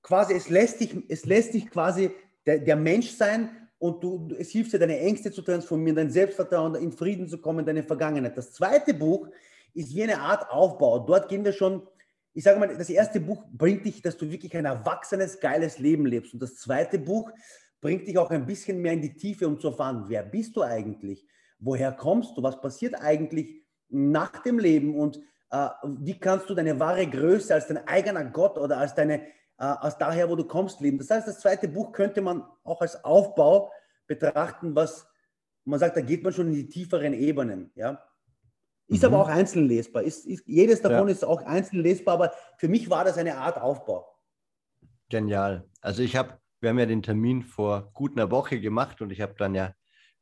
quasi, 0.02 0.34
es 0.34 0.50
lässt 0.50 0.82
dich, 0.82 0.94
es 1.08 1.26
lässt 1.26 1.54
dich 1.54 1.70
quasi 1.70 2.12
der, 2.46 2.60
der 2.60 2.76
Mensch 2.76 3.12
sein 3.12 3.50
und 3.80 4.04
du, 4.04 4.28
es 4.38 4.50
hilft 4.50 4.74
dir, 4.74 4.80
deine 4.80 5.00
Ängste 5.00 5.32
zu 5.32 5.42
transformieren, 5.44 5.96
dein 5.96 6.12
Selbstvertrauen, 6.12 6.76
in 6.76 6.92
Frieden 6.92 7.30
zu 7.30 7.38
kommen, 7.38 7.66
deine 7.66 7.84
Vergangenheit. 7.84 8.38
Das 8.38 8.52
zweite 8.52 8.94
Buch 8.94 9.30
ist 9.74 9.98
eine 9.98 10.20
Art 10.20 10.50
Aufbau. 10.52 11.00
Dort 11.00 11.30
gehen 11.30 11.46
wir 11.46 11.54
schon, 11.54 11.88
ich 12.34 12.44
sage 12.44 12.60
mal, 12.60 12.76
das 12.76 12.90
erste 12.90 13.22
Buch 13.22 13.46
bringt 13.50 13.86
dich, 13.86 14.02
dass 14.02 14.18
du 14.18 14.30
wirklich 14.30 14.56
ein 14.58 14.66
erwachsenes, 14.66 15.40
geiles 15.40 15.80
Leben 15.80 16.06
lebst. 16.06 16.34
Und 16.34 16.42
das 16.42 16.56
zweite 16.56 17.00
Buch 17.00 17.32
bringt 17.82 18.08
dich 18.08 18.18
auch 18.18 18.32
ein 18.32 18.46
bisschen 18.46 18.82
mehr 18.82 18.94
in 18.94 19.02
die 19.02 19.16
Tiefe, 19.16 19.48
um 19.48 19.60
zu 19.60 19.68
erfahren, 19.68 20.06
wer 20.08 20.24
bist 20.24 20.56
du 20.56 20.62
eigentlich? 20.62 21.26
Woher 21.60 21.92
kommst 21.92 22.38
du? 22.38 22.44
Was 22.44 22.62
passiert 22.62 22.96
eigentlich 22.96 23.64
nach 23.90 24.44
dem 24.44 24.60
Leben? 24.60 24.96
Und 24.96 25.20
äh, 25.52 25.70
wie 26.00 26.20
kannst 26.20 26.50
du 26.50 26.56
deine 26.56 26.80
wahre 26.80 27.08
Größe 27.08 27.54
als 27.54 27.68
dein 27.68 27.88
eigener 27.88 28.26
Gott 28.26 28.58
oder 28.58 28.78
als 28.78 28.96
deine 28.96 29.22
äh, 29.60 29.66
aus 29.66 29.98
daher, 29.98 30.30
wo 30.30 30.36
du 30.36 30.46
kommst, 30.46 30.82
leben. 30.82 30.98
Das 30.98 31.10
heißt, 31.10 31.28
das 31.28 31.40
zweite 31.40 31.68
Buch 31.68 31.92
könnte 31.92 32.22
man 32.22 32.44
auch 32.64 32.82
als 32.82 33.04
Aufbau 33.04 33.72
betrachten, 34.06 34.76
was 34.76 35.08
man 35.66 35.80
sagt, 35.80 35.98
da 35.98 36.02
geht 36.02 36.24
man 36.24 36.32
schon 36.32 36.48
in 36.48 36.54
die 36.54 36.70
tieferen 36.70 37.14
Ebenen. 37.14 37.72
Ja? 37.76 38.02
Ist 38.88 39.02
mhm. 39.02 39.08
aber 39.08 39.22
auch 39.24 39.28
einzeln 39.28 39.68
lesbar. 39.68 40.04
Ist, 40.04 40.26
ist, 40.26 40.48
jedes 40.48 40.82
davon 40.82 41.08
ja. 41.08 41.14
ist 41.14 41.26
auch 41.26 41.42
einzeln 41.44 41.82
lesbar, 41.82 42.14
aber 42.14 42.34
für 42.58 42.68
mich 42.68 42.90
war 42.90 43.04
das 43.04 43.18
eine 43.18 43.38
Art 43.38 43.60
Aufbau. 43.60 44.08
Genial. 45.10 45.68
Also 45.82 46.04
ich 46.04 46.16
habe, 46.16 46.38
wir 46.60 46.70
haben 46.70 46.80
ja 46.80 46.86
den 46.86 47.04
Termin 47.04 47.44
vor 47.44 47.92
gut 47.94 48.18
einer 48.18 48.32
Woche 48.32 48.60
gemacht 48.60 49.02
und 49.02 49.12
ich 49.12 49.22
habe 49.22 49.36
dann 49.38 49.56
ja 49.56 49.74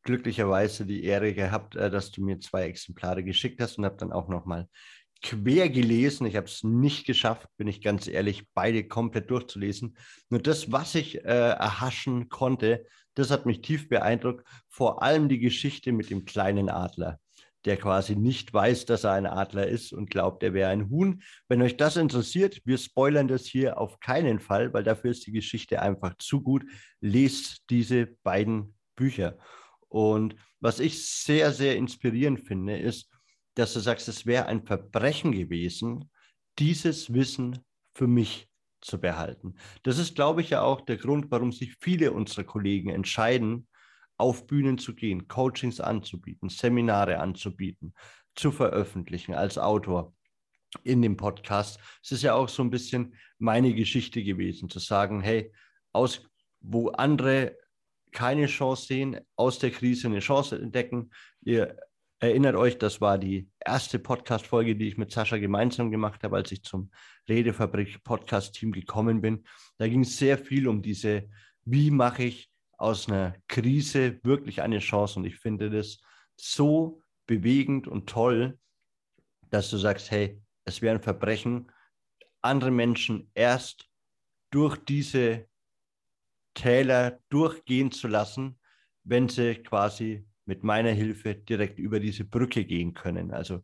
glücklicherweise 0.04 0.86
die 0.86 1.04
Ehre 1.04 1.34
gehabt, 1.34 1.76
äh, 1.76 1.90
dass 1.90 2.12
du 2.12 2.24
mir 2.24 2.40
zwei 2.40 2.64
Exemplare 2.64 3.24
geschickt 3.24 3.62
hast 3.62 3.78
und 3.78 3.86
habe 3.86 3.98
dann 3.98 4.12
auch 4.12 4.30
nochmal 4.30 4.68
quer 5.22 5.70
gelesen. 5.70 6.28
Ich 6.28 6.36
habe 6.36 6.48
es 6.48 6.64
nicht 6.64 7.06
geschafft, 7.06 7.48
bin 7.58 7.68
ich 7.68 7.82
ganz 7.82 8.08
ehrlich, 8.08 8.48
beide 8.54 8.88
komplett 8.88 9.30
durchzulesen. 9.32 9.98
Nur 10.30 10.42
das, 10.42 10.72
was 10.72 10.96
ich 10.96 11.24
äh, 11.26 11.50
erhaschen 11.50 12.30
konnte, 12.30 12.86
das 13.16 13.32
hat 13.32 13.46
mich 13.46 13.62
tief 13.62 13.90
beeindruckt. 13.90 14.46
Vor 14.70 15.02
allem 15.02 15.30
die 15.30 15.40
Geschichte 15.40 15.92
mit 15.92 16.10
dem 16.10 16.26
kleinen 16.26 16.70
Adler. 16.70 17.20
Der 17.66 17.78
quasi 17.78 18.16
nicht 18.16 18.54
weiß, 18.54 18.86
dass 18.86 19.04
er 19.04 19.14
ein 19.14 19.26
Adler 19.26 19.68
ist 19.68 19.92
und 19.92 20.10
glaubt, 20.10 20.44
er 20.44 20.54
wäre 20.54 20.70
ein 20.70 20.90
Huhn. 20.90 21.24
Wenn 21.48 21.62
euch 21.62 21.78
das 21.78 21.98
interessiert, 21.98 22.62
wir 22.66 22.78
spoilern 22.78 23.28
das 23.28 23.46
hier 23.46 23.80
auf 23.80 24.00
keinen 24.00 24.40
Fall, 24.40 24.74
weil 24.74 24.84
dafür 24.84 25.12
ist 25.12 25.26
die 25.26 25.32
Geschichte 25.32 25.82
einfach 25.82 26.16
zu 26.20 26.42
gut. 26.42 26.64
Lest 27.02 27.64
diese 27.70 28.08
beiden 28.24 28.76
Bücher. 28.96 29.38
Und 29.88 30.36
was 30.60 30.80
ich 30.80 31.08
sehr, 31.08 31.52
sehr 31.52 31.76
inspirierend 31.76 32.42
finde, 32.42 32.78
ist, 32.78 33.10
dass 33.56 33.74
du 33.74 33.80
sagst, 33.80 34.08
es 34.08 34.26
wäre 34.26 34.46
ein 34.46 34.66
Verbrechen 34.66 35.32
gewesen, 35.32 36.12
dieses 36.60 37.14
Wissen 37.14 37.60
für 37.94 38.08
mich 38.08 38.48
zu 38.82 39.00
behalten. 39.00 39.56
Das 39.84 39.98
ist, 39.98 40.16
glaube 40.16 40.42
ich, 40.42 40.52
ja 40.52 40.62
auch 40.62 40.82
der 40.82 40.98
Grund, 40.98 41.32
warum 41.32 41.52
sich 41.52 41.76
viele 41.80 42.12
unserer 42.12 42.44
Kollegen 42.44 42.90
entscheiden, 42.90 43.68
auf 44.18 44.48
Bühnen 44.48 44.78
zu 44.78 44.96
gehen, 44.96 45.28
Coachings 45.28 45.80
anzubieten, 45.80 46.50
Seminare 46.50 47.20
anzubieten, 47.20 47.94
zu 48.36 48.52
veröffentlichen 48.52 49.34
als 49.34 49.58
Autor 49.58 50.14
in 50.84 51.02
dem 51.02 51.18
Podcast. 51.18 51.80
Es 52.04 52.12
ist 52.12 52.24
ja 52.24 52.34
auch 52.34 52.50
so 52.50 52.64
ein 52.64 52.70
bisschen 52.70 53.16
meine 53.38 53.74
Geschichte 53.74 54.24
gewesen, 54.24 54.70
zu 54.70 54.80
sagen, 54.80 55.22
hey, 55.22 55.52
aus 55.92 56.22
wo 56.62 56.90
andere 56.90 57.58
keine 58.12 58.48
Chance 58.48 58.88
sehen, 58.88 59.20
aus 59.36 59.60
der 59.60 59.72
Krise 59.72 60.08
eine 60.08 60.20
Chance 60.20 60.60
entdecken. 60.60 61.12
Ihr 61.42 61.78
erinnert 62.20 62.56
euch, 62.56 62.78
das 62.78 63.02
war 63.02 63.18
die 63.18 63.50
erste 63.60 64.00
Podcast-Folge, 64.00 64.76
die 64.76 64.88
ich 64.88 64.98
mit 64.98 65.12
Sascha 65.12 65.38
gemeinsam 65.38 65.92
gemacht 65.92 66.24
habe, 66.24 66.38
als 66.38 66.52
ich 66.52 66.64
zum 66.64 66.92
Redefabrik-Podcast-Team 67.28 68.72
gekommen 68.72 69.22
bin. 69.22 69.44
Da 69.78 69.88
ging 69.88 70.02
es 70.02 70.18
sehr 70.18 70.38
viel 70.38 70.68
um 70.68 70.82
diese, 70.82 71.30
wie 71.66 71.92
mache 71.92 72.24
ich 72.24 72.50
aus 72.78 73.08
einer 73.08 73.36
Krise 73.48 74.20
wirklich 74.24 74.62
eine 74.62 74.80
Chance. 74.80 75.20
Und 75.20 75.26
ich 75.26 75.38
finde 75.38 75.70
das 75.70 76.00
so 76.38 77.02
bewegend 77.26 77.88
und 77.88 78.08
toll, 78.08 78.60
dass 79.50 79.70
du 79.70 79.78
sagst, 79.78 80.12
hey, 80.12 80.42
es 80.66 80.82
wäre 80.82 80.96
ein 80.96 81.02
Verbrechen, 81.02 81.72
andere 82.42 82.72
Menschen 82.72 83.32
erst 83.34 83.90
durch 84.52 84.78
diese 84.78 85.48
Täler 86.54 87.20
durchgehen 87.30 87.92
zu 87.92 88.08
lassen, 88.08 88.60
wenn 89.04 89.30
sie 89.30 89.56
quasi 89.56 90.26
mit 90.46 90.64
meiner 90.64 90.92
Hilfe 90.92 91.36
direkt 91.36 91.80
über 91.80 92.00
diese 92.00 92.24
Brücke 92.24 92.66
gehen 92.66 92.94
können. 92.94 93.32
Also 93.32 93.64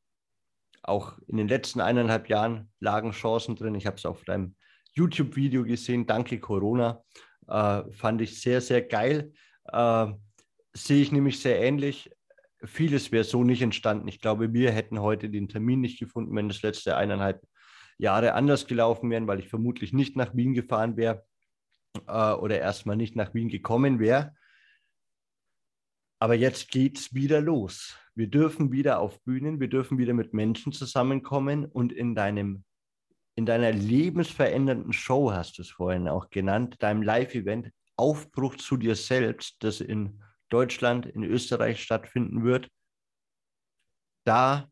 auch 0.83 1.19
in 1.27 1.37
den 1.37 1.49
letzten 1.49 1.83
eineinhalb 1.83 2.31
Jahren 2.31 2.73
lagen 2.81 3.11
Chancen 3.11 3.57
drin. 3.57 3.75
Ich 3.75 3.85
habe 3.85 3.97
es 3.97 4.07
auf 4.07 4.25
deinem 4.25 4.57
YouTube-Video 4.95 5.65
gesehen, 5.65 6.07
danke 6.07 6.41
Corona. 6.41 7.05
Äh, 7.49 7.83
fand 7.93 8.21
ich 8.21 8.41
sehr, 8.41 8.61
sehr 8.61 8.83
geil. 8.83 9.33
Äh, 9.65 10.07
sehe 10.75 11.03
ich 11.03 11.13
nämlich 11.13 11.41
sehr 11.41 11.61
ähnlich. 11.61 12.11
Vieles 12.65 13.13
wäre 13.13 13.25
so 13.25 13.45
nicht 13.45 13.63
entstanden. 13.63 14.09
Ich 14.09 14.21
glaube, 14.21 14.53
wir 14.53 14.73
hätten 14.73 15.01
heute 15.01 15.31
den 15.31 15.49
Termin 15.49 15.81
nicht 15.81 15.99
gefunden, 15.99 16.35
wenn 16.35 16.49
das 16.49 16.63
letzte 16.63 16.97
eineinhalb 16.97 17.43
Jahre 17.99 18.35
anders 18.35 18.67
gelaufen 18.67 19.11
wären, 19.11 19.27
weil 19.27 19.41
ich 19.41 19.49
vermutlich 19.49 19.93
nicht 19.93 20.17
nach 20.17 20.35
Wien 20.35 20.55
gefahren 20.55 20.97
wäre 20.97 21.25
äh, 22.07 22.33
oder 22.33 22.59
erstmal 22.59 22.97
nicht 22.97 23.17
nach 23.17 23.35
Wien 23.35 23.49
gekommen 23.49 23.99
wäre. 23.99 24.35
Aber 26.21 26.35
jetzt 26.35 26.71
geht 26.71 26.99
es 26.99 27.15
wieder 27.15 27.41
los. 27.41 27.97
Wir 28.15 28.27
dürfen 28.27 28.73
wieder 28.73 28.99
auf 28.99 29.23
Bühnen, 29.23 29.61
wir 29.61 29.69
dürfen 29.69 29.99
wieder 29.99 30.15
mit 30.15 30.35
Menschen 30.35 30.73
zusammenkommen 30.73 31.65
und 31.65 31.93
in 31.93 32.17
deinem 32.17 32.65
in 33.39 33.47
deiner 33.47 33.71
lebensverändernden 33.71 34.93
Show, 34.93 35.31
hast 35.31 35.59
du 35.59 35.63
es 35.63 35.71
vorhin 35.71 36.09
auch 36.09 36.29
genannt, 36.29 36.75
deinem 36.81 37.03
Live-Event 37.03 37.71
Aufbruch 37.95 38.57
zu 38.57 38.77
dir 38.77 38.97
selbst, 38.97 39.63
das 39.63 39.81
in 39.81 40.21
Deutschland, 40.49 41.07
in 41.07 41.23
Österreich 41.23 41.81
stattfinden 41.81 42.43
wird, 42.43 42.69
da 44.25 44.69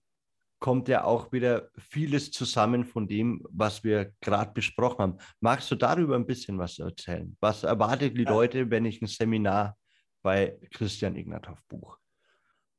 kommt 0.59 0.89
ja 0.89 1.05
auch 1.05 1.31
wieder 1.31 1.71
vieles 1.79 2.33
zusammen 2.33 2.85
von 2.85 3.07
dem, 3.07 3.41
was 3.51 3.85
wir 3.85 4.13
gerade 4.21 4.53
besprochen 4.53 4.99
haben. 4.99 5.19
Magst 5.39 5.71
du 5.71 5.77
darüber 5.77 6.17
ein 6.17 6.27
bisschen 6.27 6.59
was 6.59 6.81
erzählen? 6.81 7.37
Was 7.39 7.63
erwartet 7.63 8.19
die 8.19 8.25
Leute, 8.25 8.69
wenn 8.69 8.85
ich 8.85 9.01
ein 9.01 9.07
Seminar 9.07 9.77
bei 10.23 10.59
Christian 10.73 11.15
Ignatov 11.15 11.63
buche? 11.69 11.99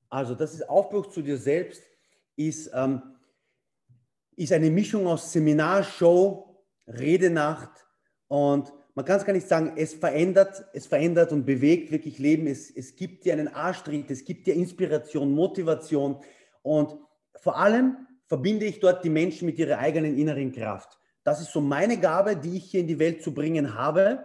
Also 0.09 0.35
das 0.35 0.53
ist 0.53 0.67
Aufbruch 0.67 1.07
zu 1.07 1.21
dir 1.21 1.37
selbst, 1.37 1.81
ist 2.35 2.69
ähm, 2.73 3.16
ist 4.37 4.53
eine 4.53 4.69
Mischung 4.69 5.07
aus 5.07 5.31
Seminarshow, 5.33 6.63
Redenacht 6.87 7.85
und 8.27 8.71
man 8.95 9.05
kann 9.05 9.17
es 9.17 9.25
gar 9.25 9.33
nicht 9.33 9.47
sagen, 9.47 9.73
es 9.75 9.93
verändert, 9.93 10.65
es 10.73 10.87
verändert 10.87 11.31
und 11.31 11.45
bewegt 11.45 11.91
wirklich 11.91 12.17
Leben. 12.17 12.47
Es, 12.47 12.71
es 12.71 12.95
gibt 12.95 13.25
dir 13.25 13.33
einen 13.33 13.47
Arschtritt, 13.47 14.09
es 14.09 14.25
gibt 14.25 14.47
dir 14.47 14.55
Inspiration, 14.55 15.33
Motivation 15.33 16.17
und 16.63 16.97
vor 17.35 17.57
allem 17.57 18.07
verbinde 18.25 18.65
ich 18.65 18.79
dort 18.79 19.03
die 19.03 19.09
Menschen 19.09 19.45
mit 19.45 19.59
ihrer 19.59 19.77
eigenen 19.77 20.17
inneren 20.17 20.51
Kraft. 20.51 20.97
Das 21.23 21.41
ist 21.41 21.51
so 21.51 21.61
meine 21.61 21.99
Gabe, 21.99 22.35
die 22.35 22.57
ich 22.57 22.71
hier 22.71 22.81
in 22.81 22.87
die 22.87 22.99
Welt 22.99 23.21
zu 23.21 23.33
bringen 23.33 23.75
habe. 23.75 24.23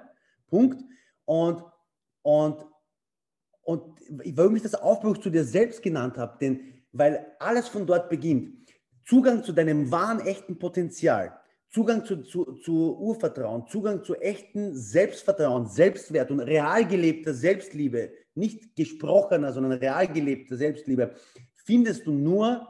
Punkt. 0.49 0.83
Und, 1.25 1.65
und, 2.23 2.65
und 3.63 4.01
warum 4.35 4.57
ich 4.57 4.63
das 4.63 4.75
Aufbruch 4.75 5.19
zu 5.19 5.31
dir 5.31 5.45
selbst 5.45 5.83
genannt 5.83 6.17
habe, 6.17 6.39
denn 6.41 6.61
weil 6.93 7.35
alles 7.39 7.69
von 7.69 7.87
dort 7.87 8.09
beginnt. 8.09 8.62
Zugang 9.05 9.43
zu 9.43 9.53
deinem 9.53 9.91
wahren, 9.91 10.21
echten 10.21 10.59
Potenzial, 10.59 11.39
Zugang 11.71 12.05
zu, 12.05 12.23
zu, 12.23 12.53
zu 12.55 12.99
Urvertrauen, 12.99 13.67
Zugang 13.67 14.05
zu 14.05 14.15
echten 14.17 14.75
Selbstvertrauen, 14.75 15.67
Selbstwert 15.67 16.31
und 16.31 16.41
real 16.41 16.87
gelebter 16.87 17.33
Selbstliebe, 17.33 18.13
nicht 18.35 18.77
gesprochener, 18.77 19.53
sondern 19.53 19.73
real 19.73 20.07
gelebter 20.07 20.57
Selbstliebe, 20.57 21.15
findest 21.55 22.07
du 22.07 22.13
nur 22.13 22.69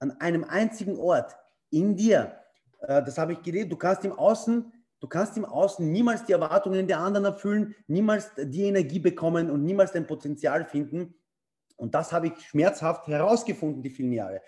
an 0.00 0.10
einem 0.20 0.44
einzigen 0.44 0.98
Ort, 0.98 1.36
in 1.72 1.96
dir. 1.96 2.38
Äh, 2.80 3.02
das 3.02 3.18
habe 3.18 3.32
ich 3.32 3.42
gelesen. 3.42 3.70
Du 3.70 3.76
kannst 3.76 4.04
im 4.04 4.12
Außen, 4.12 4.72
du 5.00 5.08
kannst 5.08 5.36
im 5.36 5.44
Außen 5.44 5.90
niemals 5.90 6.24
die 6.24 6.32
Erwartungen 6.32 6.86
der 6.86 7.00
anderen 7.00 7.24
erfüllen, 7.24 7.74
niemals 7.88 8.30
die 8.36 8.64
Energie 8.64 9.00
bekommen 9.00 9.50
und 9.50 9.64
niemals 9.64 9.92
dein 9.92 10.06
Potenzial 10.06 10.64
finden. 10.64 11.14
Und 11.76 11.94
das 11.94 12.12
habe 12.12 12.28
ich 12.28 12.38
schmerzhaft 12.46 13.08
herausgefunden, 13.08 13.82
die 13.82 13.90
vielen 13.90 14.12
Jahre. 14.12 14.42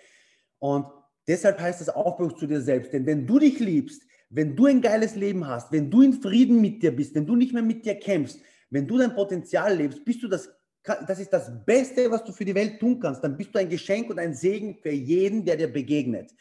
Und 0.59 0.85
Deshalb 1.27 1.59
heißt 1.59 1.81
es 1.81 1.89
Aufbruch 1.89 2.33
zu 2.33 2.47
dir 2.47 2.61
selbst. 2.61 2.93
Denn 2.93 3.05
wenn 3.05 3.25
du 3.25 3.39
dich 3.39 3.59
liebst, 3.59 4.03
wenn 4.29 4.55
du 4.55 4.65
ein 4.65 4.81
geiles 4.81 5.15
Leben 5.15 5.47
hast, 5.47 5.71
wenn 5.71 5.89
du 5.89 6.01
in 6.01 6.13
Frieden 6.13 6.61
mit 6.61 6.83
dir 6.83 6.95
bist, 6.95 7.15
wenn 7.15 7.25
du 7.25 7.35
nicht 7.35 7.53
mehr 7.53 7.63
mit 7.63 7.85
dir 7.85 7.95
kämpfst, 7.95 8.39
wenn 8.69 8.87
du 8.87 8.97
dein 8.97 9.15
Potenzial 9.15 9.75
lebst, 9.75 10.03
bist 10.03 10.23
du 10.23 10.27
das, 10.27 10.49
das 10.83 11.19
ist 11.19 11.31
das 11.31 11.51
Beste, 11.65 12.09
was 12.11 12.23
du 12.23 12.31
für 12.31 12.45
die 12.45 12.55
Welt 12.55 12.79
tun 12.79 12.99
kannst. 12.99 13.23
Dann 13.23 13.37
bist 13.37 13.53
du 13.53 13.59
ein 13.59 13.69
Geschenk 13.69 14.09
und 14.09 14.19
ein 14.19 14.33
Segen 14.33 14.75
für 14.75 14.91
jeden, 14.91 15.45
der 15.45 15.57
dir 15.57 15.71
begegnet. 15.71 16.31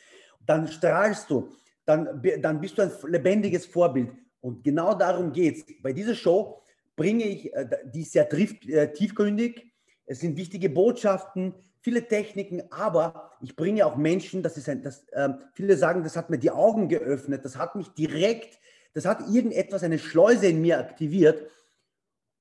Dann 0.45 0.69
strahlst 0.69 1.31
du, 1.31 1.49
dann, 1.87 2.23
dann 2.41 2.61
bist 2.61 2.77
du 2.77 2.83
ein 2.83 2.91
lebendiges 3.09 3.67
Vorbild. 3.67 4.11
Und 4.41 4.63
genau 4.63 4.95
darum 4.95 5.33
geht 5.33 5.57
es. 5.57 5.65
Bei 5.83 5.93
dieser 5.93 6.15
Show 6.15 6.61
bringe 6.97 7.25
ich, 7.25 7.53
äh, 7.55 7.67
die 7.93 8.03
ist 8.03 8.13
sehr 8.13 8.31
äh, 8.33 8.93
tiefgründig, 8.93 9.73
es 10.07 10.21
sind 10.21 10.37
wichtige 10.37 10.69
Botschaften, 10.69 11.55
viele 11.85 12.09
Techniken, 12.09 12.63
aber 12.71 13.31
ich 13.43 13.55
bringe 13.57 13.85
auch 13.85 13.97
Menschen, 13.97 14.43
das 14.43 14.57
ist 14.57 14.71
ein, 14.71 14.83
das, 14.83 15.07
äh, 15.11 15.29
viele 15.53 15.77
sagen, 15.77 16.03
das 16.03 16.17
hat 16.17 16.31
mir 16.31 16.39
die 16.39 16.51
Augen 16.51 16.89
geöffnet, 16.89 17.45
das 17.45 17.59
hat 17.59 17.77
mich 17.77 17.89
direkt, 17.91 18.59
das 18.95 19.05
hat 19.05 19.21
irgendetwas, 19.31 19.83
eine 19.83 19.99
Schleuse 19.99 20.47
in 20.47 20.63
mir 20.63 20.79
aktiviert. 20.79 21.47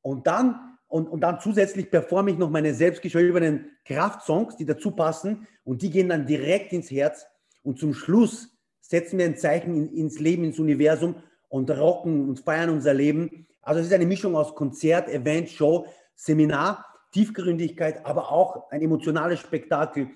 Und 0.01 0.27
dann, 0.27 0.77
und, 0.87 1.09
und 1.09 1.19
dann 1.21 1.41
zusätzlich 1.41 1.91
performe 1.91 2.31
ich 2.31 2.37
noch 2.37 2.49
meine 2.49 2.73
selbstgeschriebenen 2.73 3.69
Kraftsongs, 3.83 4.55
die 4.55 4.65
dazu 4.65 4.91
passen 4.91 5.45
und 5.65 5.81
die 5.81 5.89
gehen 5.89 6.07
dann 6.07 6.25
direkt 6.25 6.71
ins 6.71 6.89
Herz. 6.89 7.25
Und 7.63 7.79
zum 7.79 7.93
Schluss 7.93 8.49
setzen 8.79 9.17
wir 9.17 9.25
ein 9.25 9.37
Zeichen 9.37 9.75
in, 9.75 9.93
ins 9.93 10.19
Leben, 10.19 10.45
ins 10.45 10.59
Universum 10.59 11.15
und 11.49 11.69
rocken 11.69 12.29
und 12.29 12.39
feiern 12.39 12.69
unser 12.69 12.93
Leben. 12.93 13.45
Also 13.61 13.81
es 13.81 13.87
ist 13.87 13.93
eine 13.93 14.05
Mischung 14.05 14.37
aus 14.37 14.55
Konzert, 14.55 15.09
Event, 15.09 15.49
Show, 15.49 15.85
Seminar 16.15 16.92
Tiefgründigkeit, 17.13 18.05
aber 18.05 18.31
auch 18.31 18.69
ein 18.71 18.81
emotionales 18.81 19.39
Spektakel 19.39 20.09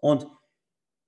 und, 0.00 0.26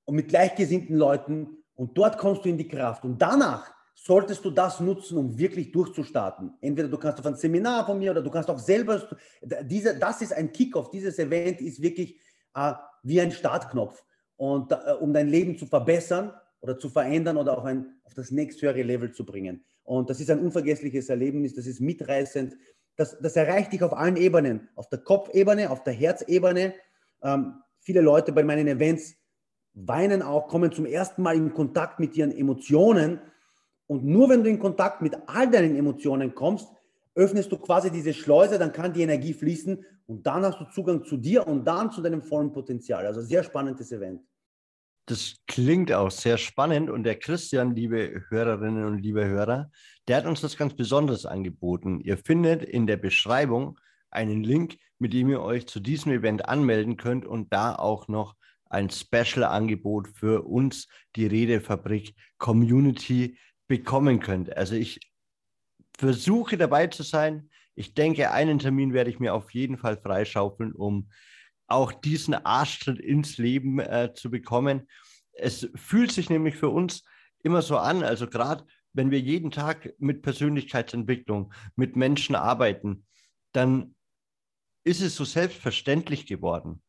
und 0.05 0.17
mit 0.17 0.29
gleichgesinnten 0.29 0.97
Leuten. 0.97 1.65
Und 1.75 1.97
dort 1.97 2.19
kommst 2.19 2.45
du 2.45 2.49
in 2.49 2.59
die 2.59 2.69
Kraft. 2.69 3.05
Und 3.05 3.23
danach 3.23 3.73
solltest 3.95 4.45
du 4.45 4.51
das 4.51 4.81
nutzen, 4.81 5.19
um 5.19 5.39
wirklich 5.39 5.73
durchzustarten. 5.73 6.55
Entweder 6.61 6.89
du 6.89 6.99
kannst 6.99 7.21
auf 7.21 7.27
ein 7.27 7.37
Seminar 7.37 7.87
von 7.87 7.99
mir 7.99 8.11
oder 8.11 8.23
du 8.23 8.31
kannst 8.31 8.51
auch 8.51 8.59
selber, 8.59 9.09
diese, 9.63 9.99
das 9.99 10.23
ist 10.23 10.33
ein 10.33 10.53
Kickoff, 10.53 10.91
dieses 10.91 11.19
Event 11.19 11.61
ist 11.61 11.81
wirklich 11.83 12.19
äh, 12.55 12.73
wie 13.03 13.21
ein 13.21 13.31
Startknopf. 13.31 14.03
und 14.37 14.73
äh, 14.73 14.77
um 15.01 15.13
dein 15.13 15.29
Leben 15.29 15.59
zu 15.59 15.67
verbessern 15.67 16.33
oder 16.61 16.79
zu 16.79 16.89
verändern 16.89 17.37
oder 17.37 17.59
auf, 17.59 17.65
ein, 17.65 18.01
auf 18.05 18.15
das 18.15 18.31
nächsthöhere 18.31 18.83
Level 18.83 19.13
zu 19.13 19.25
bringen. 19.25 19.65
Und 19.83 20.09
das 20.09 20.21
ist 20.21 20.31
ein 20.31 20.41
unvergessliches 20.41 21.09
Erlebnis, 21.09 21.55
das 21.55 21.67
ist 21.67 21.81
mitreißend. 21.81 22.57
Das, 23.01 23.17
das 23.19 23.35
erreicht 23.35 23.73
dich 23.73 23.83
auf 23.83 23.95
allen 23.95 24.17
Ebenen, 24.17 24.69
auf 24.75 24.91
der 24.91 24.99
Kopfebene, 24.99 25.71
auf 25.71 25.83
der 25.85 25.95
Herzebene. 25.95 26.75
Ähm, 27.23 27.55
viele 27.81 28.03
Leute 28.03 28.31
bei 28.31 28.45
meinen 28.45 28.69
Events 28.69 29.15
weinen 29.73 30.21
auch, 30.21 30.49
kommen 30.49 30.71
zum 30.71 30.85
ersten 30.85 31.23
Mal 31.23 31.35
in 31.35 31.55
Kontakt 31.55 31.99
mit 31.99 32.15
ihren 32.15 32.31
Emotionen. 32.31 33.19
Und 33.87 34.05
nur 34.05 34.29
wenn 34.29 34.45
du 34.45 34.51
in 34.51 34.59
Kontakt 34.59 35.01
mit 35.01 35.17
all 35.29 35.51
deinen 35.51 35.77
Emotionen 35.77 36.35
kommst, 36.35 36.69
öffnest 37.15 37.51
du 37.51 37.57
quasi 37.57 37.91
diese 37.91 38.13
Schleuse, 38.13 38.59
dann 38.59 38.71
kann 38.71 38.93
die 38.93 39.01
Energie 39.01 39.33
fließen 39.33 39.83
und 40.05 40.27
dann 40.27 40.45
hast 40.45 40.61
du 40.61 40.67
Zugang 40.67 41.03
zu 41.03 41.17
dir 41.17 41.47
und 41.47 41.65
dann 41.65 41.91
zu 41.91 42.03
deinem 42.03 42.21
vollen 42.21 42.53
Potenzial. 42.53 43.07
Also 43.07 43.23
sehr 43.23 43.43
spannendes 43.43 43.93
Event. 43.93 44.21
Das 45.07 45.37
klingt 45.47 45.91
auch 45.91 46.11
sehr 46.11 46.37
spannend 46.37 46.91
und 46.91 47.05
der 47.05 47.19
Christian, 47.19 47.75
liebe 47.75 48.25
Hörerinnen 48.29 48.85
und 48.85 48.99
liebe 48.99 49.27
Hörer, 49.27 49.71
der 50.11 50.17
hat 50.17 50.27
uns 50.27 50.41
das 50.41 50.57
ganz 50.57 50.75
Besonderes 50.75 51.25
angeboten. 51.25 52.01
Ihr 52.01 52.19
findet 52.19 52.65
in 52.65 52.89
der 52.89 52.97
Beschreibung 52.97 53.79
einen 54.11 54.43
Link, 54.43 54.77
mit 54.99 55.13
dem 55.13 55.29
ihr 55.29 55.41
euch 55.41 55.69
zu 55.69 55.79
diesem 55.79 56.11
Event 56.11 56.49
anmelden 56.49 56.97
könnt 56.97 57.25
und 57.25 57.53
da 57.53 57.77
auch 57.77 58.09
noch 58.09 58.35
ein 58.69 58.91
Special-Angebot 58.91 60.09
für 60.09 60.43
uns, 60.49 60.89
die 61.15 61.27
Redefabrik 61.27 62.17
Community, 62.39 63.39
bekommen 63.69 64.19
könnt. 64.19 64.57
Also 64.57 64.75
ich 64.75 64.99
versuche 65.97 66.59
dabei 66.59 66.89
zu 66.89 67.05
sein. 67.05 67.49
Ich 67.77 67.95
denke, 67.95 68.33
einen 68.33 68.59
Termin 68.59 68.93
werde 68.93 69.11
ich 69.11 69.21
mir 69.21 69.33
auf 69.33 69.55
jeden 69.55 69.79
Fall 69.79 69.97
freischaufeln, 69.97 70.73
um 70.73 71.09
auch 71.69 71.93
diesen 71.93 72.35
Arschtritt 72.35 72.99
ins 72.99 73.39
Leben 73.39 73.79
äh, 73.79 74.13
zu 74.13 74.29
bekommen. 74.29 74.89
Es 75.35 75.69
fühlt 75.77 76.11
sich 76.11 76.31
nämlich 76.31 76.57
für 76.57 76.69
uns 76.69 77.05
immer 77.45 77.63
so 77.63 77.77
an, 77.77 78.03
also 78.03 78.27
gerade 78.27 78.65
wenn 78.93 79.11
wir 79.11 79.21
jeden 79.21 79.51
Tag 79.51 79.95
mit 79.99 80.23
Persönlichkeitsentwicklung, 80.23 81.53
mit 81.77 81.97
Menschen 81.97 82.35
arbeiten, 82.35 83.07
dann 83.53 83.95
ist 84.85 85.01
es 85.01 85.17
so 85.17 85.25
selbstverständlich 85.25 86.27
geworden. 86.27 86.83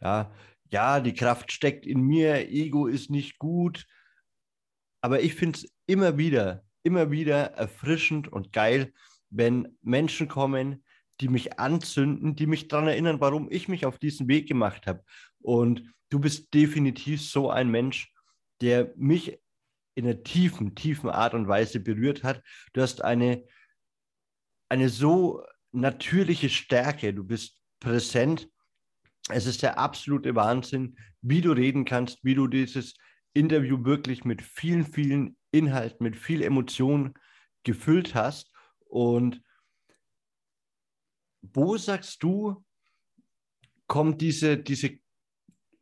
Ja, 0.00 0.32
ja, 0.72 1.00
die 1.00 1.14
Kraft 1.14 1.52
steckt 1.52 1.86
in 1.86 2.00
mir, 2.00 2.48
Ego 2.48 2.86
ist 2.86 3.10
nicht 3.10 3.38
gut. 3.38 3.86
Aber 5.00 5.20
ich 5.20 5.34
finde 5.34 5.58
es 5.58 5.72
immer 5.86 6.18
wieder, 6.18 6.64
immer 6.82 7.10
wieder 7.10 7.52
erfrischend 7.52 8.28
und 8.32 8.52
geil, 8.52 8.92
wenn 9.30 9.76
Menschen 9.82 10.28
kommen, 10.28 10.84
die 11.20 11.28
mich 11.28 11.58
anzünden, 11.58 12.34
die 12.34 12.46
mich 12.46 12.68
daran 12.68 12.88
erinnern, 12.88 13.20
warum 13.20 13.50
ich 13.50 13.68
mich 13.68 13.84
auf 13.84 13.98
diesen 13.98 14.28
Weg 14.28 14.48
gemacht 14.48 14.86
habe. 14.86 15.04
Und 15.40 15.92
du 16.08 16.18
bist 16.18 16.54
definitiv 16.54 17.22
so 17.22 17.50
ein 17.50 17.70
Mensch, 17.70 18.12
der 18.60 18.92
mich 18.96 19.38
in 19.94 20.06
einer 20.06 20.22
tiefen, 20.22 20.74
tiefen 20.74 21.10
Art 21.10 21.34
und 21.34 21.48
Weise 21.48 21.80
berührt 21.80 22.22
hat. 22.22 22.42
Du 22.72 22.80
hast 22.80 23.02
eine, 23.02 23.44
eine 24.68 24.88
so 24.88 25.44
natürliche 25.72 26.48
Stärke, 26.48 27.12
du 27.12 27.24
bist 27.24 27.58
präsent. 27.80 28.48
Es 29.28 29.46
ist 29.46 29.62
der 29.62 29.78
absolute 29.78 30.34
Wahnsinn, 30.34 30.96
wie 31.22 31.40
du 31.40 31.52
reden 31.52 31.84
kannst, 31.84 32.24
wie 32.24 32.34
du 32.34 32.46
dieses 32.46 32.94
Interview 33.32 33.84
wirklich 33.84 34.24
mit 34.24 34.42
vielen, 34.42 34.84
vielen 34.84 35.36
Inhalten, 35.52 36.02
mit 36.02 36.16
viel 36.16 36.42
Emotion 36.42 37.14
gefüllt 37.62 38.14
hast. 38.14 38.52
Und 38.86 39.42
wo 41.42 41.76
sagst 41.76 42.22
du, 42.22 42.64
kommt 43.86 44.20
diese, 44.20 44.56
diese 44.56 44.98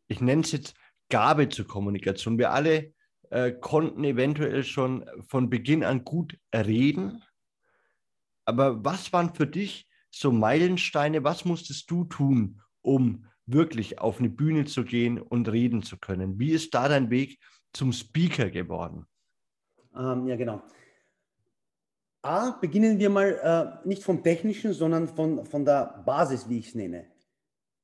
ich 0.08 0.20
nenne 0.20 0.42
es 0.42 0.52
jetzt 0.52 0.74
Gabe 1.10 1.48
zur 1.48 1.66
Kommunikation? 1.66 2.38
Wir 2.38 2.50
alle 2.52 2.94
äh, 3.30 3.52
konnten 3.52 4.04
eventuell 4.04 4.64
schon 4.64 5.08
von 5.26 5.50
Beginn 5.50 5.84
an 5.84 6.04
gut 6.04 6.38
reden. 6.54 7.22
Aber 8.44 8.84
was 8.84 9.12
waren 9.12 9.34
für 9.34 9.46
dich 9.46 9.88
so 10.10 10.32
Meilensteine? 10.32 11.24
Was 11.24 11.44
musstest 11.44 11.90
du 11.90 12.04
tun, 12.04 12.60
um 12.82 13.26
wirklich 13.46 13.98
auf 13.98 14.18
eine 14.18 14.30
Bühne 14.30 14.64
zu 14.64 14.84
gehen 14.84 15.20
und 15.20 15.48
reden 15.48 15.82
zu 15.82 15.98
können? 15.98 16.38
Wie 16.38 16.52
ist 16.52 16.74
da 16.74 16.88
dein 16.88 17.10
Weg 17.10 17.38
zum 17.72 17.92
Speaker 17.92 18.50
geworden? 18.50 19.06
Ähm, 19.94 20.26
ja, 20.26 20.36
genau. 20.36 20.62
A, 22.22 22.50
beginnen 22.52 22.98
wir 22.98 23.10
mal 23.10 23.80
äh, 23.84 23.88
nicht 23.88 24.02
vom 24.02 24.22
Technischen, 24.22 24.72
sondern 24.72 25.08
von, 25.08 25.44
von 25.46 25.64
der 25.64 26.02
Basis, 26.04 26.48
wie 26.48 26.58
ich 26.58 26.68
es 26.68 26.74
nenne. 26.74 27.06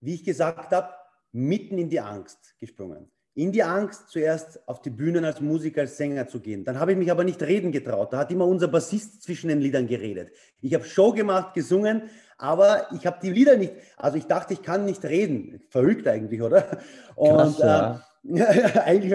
Wie 0.00 0.14
ich 0.14 0.24
gesagt 0.24 0.72
habe, 0.72 0.92
mitten 1.32 1.78
in 1.78 1.88
die 1.88 2.00
Angst 2.00 2.54
gesprungen. 2.58 3.10
In 3.36 3.50
die 3.50 3.64
Angst, 3.64 4.10
zuerst 4.10 4.66
auf 4.68 4.80
die 4.80 4.90
Bühnen 4.90 5.24
als 5.24 5.40
Musiker, 5.40 5.80
als 5.80 5.96
Sänger 5.96 6.28
zu 6.28 6.40
gehen. 6.40 6.64
Dann 6.64 6.78
habe 6.78 6.92
ich 6.92 6.98
mich 6.98 7.10
aber 7.10 7.24
nicht 7.24 7.42
reden 7.42 7.72
getraut. 7.72 8.12
Da 8.12 8.18
hat 8.18 8.30
immer 8.30 8.46
unser 8.46 8.68
Bassist 8.68 9.22
zwischen 9.22 9.48
den 9.48 9.60
Liedern 9.60 9.88
geredet. 9.88 10.30
Ich 10.60 10.72
habe 10.72 10.84
Show 10.84 11.12
gemacht, 11.12 11.52
gesungen, 11.52 12.02
aber 12.38 12.86
ich 12.92 13.06
habe 13.06 13.18
die 13.20 13.30
Lieder 13.30 13.56
nicht. 13.56 13.72
Also 13.96 14.18
ich 14.18 14.26
dachte, 14.26 14.54
ich 14.54 14.62
kann 14.62 14.84
nicht 14.84 15.04
reden. 15.04 15.62
Verrückt 15.68 16.06
eigentlich, 16.06 16.42
oder? 16.42 16.78
Und 17.16 17.56
Krass, 17.56 17.58
ja. 17.58 18.02
äh, 18.22 18.78
eigentlich, 18.84 19.12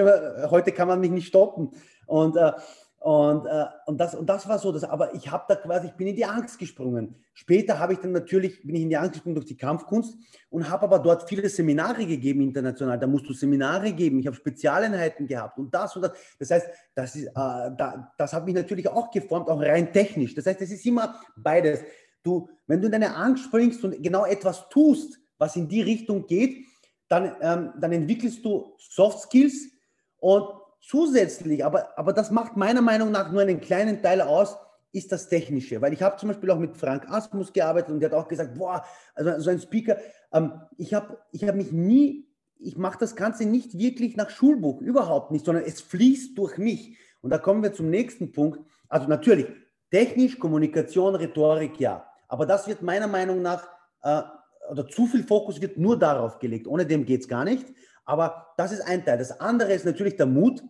heute 0.50 0.74
kann 0.74 0.90
man 0.90 1.00
mich 1.00 1.12
nicht 1.12 1.28
stoppen. 1.28 1.72
Und 2.06 2.36
äh, 2.36 2.52
und, 3.00 3.46
äh, 3.46 3.66
und, 3.86 3.98
das, 3.98 4.14
und 4.14 4.28
das 4.28 4.48
war 4.50 4.60
so, 4.60 4.74
dass, 4.74 4.84
aber 4.84 5.16
ich 5.16 5.32
habe 5.32 5.46
da 5.48 5.56
quasi, 5.56 5.88
ich 5.88 5.94
bin 5.94 6.08
in 6.08 6.18
die 6.18 6.26
Angst 6.26 6.60
gesprungen. 6.60 7.16
Später 7.34 7.80
habe 7.80 7.94
ich 7.94 8.00
dann 8.00 8.12
natürlich, 8.12 8.62
bin 8.62 8.76
ich 8.76 8.82
in 8.82 8.90
die 8.90 8.98
Angst 8.98 9.14
gesprungen 9.14 9.36
durch 9.36 9.46
die 9.46 9.56
Kampfkunst 9.56 10.18
und 10.50 10.70
habe 10.70 10.84
aber 10.84 11.00
dort 11.00 11.28
viele 11.30 11.48
Seminare 11.48 12.06
gegeben 12.06 12.42
international. 12.42 13.00
Da 13.00 13.08
musst 13.08 13.26
du 13.30 13.34
Seminare 13.34 13.94
geben, 13.94 14.20
ich 14.20 14.28
habe 14.28 14.36
Spezialeinheiten 14.36 15.28
gehabt 15.28 15.58
und 15.58 15.74
das 15.74 15.96
und 15.96 16.02
das. 16.02 16.12
Das 16.40 16.52
heißt, 16.52 16.68
das, 16.94 17.16
ist, 17.16 17.28
äh, 17.28 17.32
da, 17.34 18.12
das 18.18 18.34
hat 18.34 18.46
mich 18.46 18.56
natürlich 18.56 18.90
auch 18.90 19.10
geformt, 19.12 19.48
auch 19.48 19.62
rein 19.62 19.94
technisch. 19.94 20.36
Das 20.36 20.46
heißt, 20.46 20.62
es 20.62 20.72
ist 20.72 20.86
immer 20.86 21.16
beides. 21.38 21.80
Du, 22.22 22.50
wenn 22.68 22.82
du 22.82 22.88
in 22.88 22.92
deine 22.92 23.16
Angst 23.16 23.46
springst 23.46 23.82
und 23.86 24.04
genau 24.04 24.26
etwas 24.26 24.68
tust, 24.68 25.18
was 25.38 25.56
in 25.56 25.70
die 25.70 25.82
Richtung 25.82 26.28
geht, 26.28 26.66
dann, 27.08 27.34
ähm, 27.40 27.74
dann 27.80 27.94
entwickelst 27.94 28.44
du 28.44 28.74
Soft 28.78 29.20
Skills 29.22 29.70
und 30.18 30.59
Zusätzlich, 30.90 31.64
aber, 31.64 31.96
aber 32.00 32.14
das 32.14 32.32
macht 32.32 32.58
meiner 32.58 32.82
Meinung 32.82 33.12
nach 33.12 33.32
nur 33.32 33.44
einen 33.44 33.62
kleinen 33.62 34.02
Teil 34.02 34.22
aus, 34.22 34.58
ist 34.92 35.12
das 35.12 35.30
Technische. 35.30 35.80
Weil 35.84 35.94
ich 35.94 36.02
habe 36.02 36.18
zum 36.18 36.30
Beispiel 36.30 36.50
auch 36.50 36.58
mit 36.58 36.76
Frank 36.76 37.08
Asmus 37.12 37.54
gearbeitet 37.54 37.92
und 37.92 38.00
der 38.00 38.10
hat 38.10 38.18
auch 38.18 38.28
gesagt, 38.28 38.58
boah, 38.58 38.84
also 39.14 39.40
so 39.40 39.52
ein 39.52 39.60
Speaker, 39.60 39.98
ähm, 40.34 40.52
ich 40.78 40.96
habe 40.96 41.20
ich 41.32 41.48
hab 41.48 41.54
mich 41.54 41.72
nie, 41.72 42.28
ich 42.58 42.76
mache 42.76 42.98
das 42.98 43.16
Ganze 43.16 43.46
nicht 43.46 43.78
wirklich 43.78 44.18
nach 44.18 44.32
Schulbuch, 44.32 44.82
überhaupt 44.82 45.30
nicht, 45.30 45.46
sondern 45.46 45.64
es 45.64 45.80
fließt 45.80 46.36
durch 46.36 46.58
mich. 46.58 46.98
Und 47.22 47.30
da 47.30 47.38
kommen 47.38 47.62
wir 47.62 47.72
zum 47.72 47.92
nächsten 47.92 48.32
Punkt. 48.32 48.60
Also 48.88 49.08
natürlich, 49.08 49.46
technisch, 49.92 50.40
Kommunikation, 50.40 51.14
Rhetorik, 51.14 51.80
ja. 51.80 52.04
Aber 52.28 52.48
das 52.48 52.68
wird 52.68 52.82
meiner 52.82 53.06
Meinung 53.06 53.44
nach, 53.44 53.70
äh, 54.02 54.24
oder 54.72 54.88
zu 54.88 55.06
viel 55.06 55.24
Fokus 55.24 55.62
wird 55.62 55.78
nur 55.78 56.00
darauf 56.00 56.40
gelegt. 56.40 56.66
Ohne 56.66 56.88
dem 56.88 57.06
geht 57.06 57.22
es 57.22 57.28
gar 57.28 57.44
nicht. 57.44 57.68
Aber 58.06 58.48
das 58.58 58.72
ist 58.72 58.82
ein 58.82 59.06
Teil. 59.06 59.20
Das 59.20 59.40
andere 59.40 59.72
ist 59.74 59.86
natürlich 59.86 60.16
der 60.16 60.26
Mut. 60.26 60.64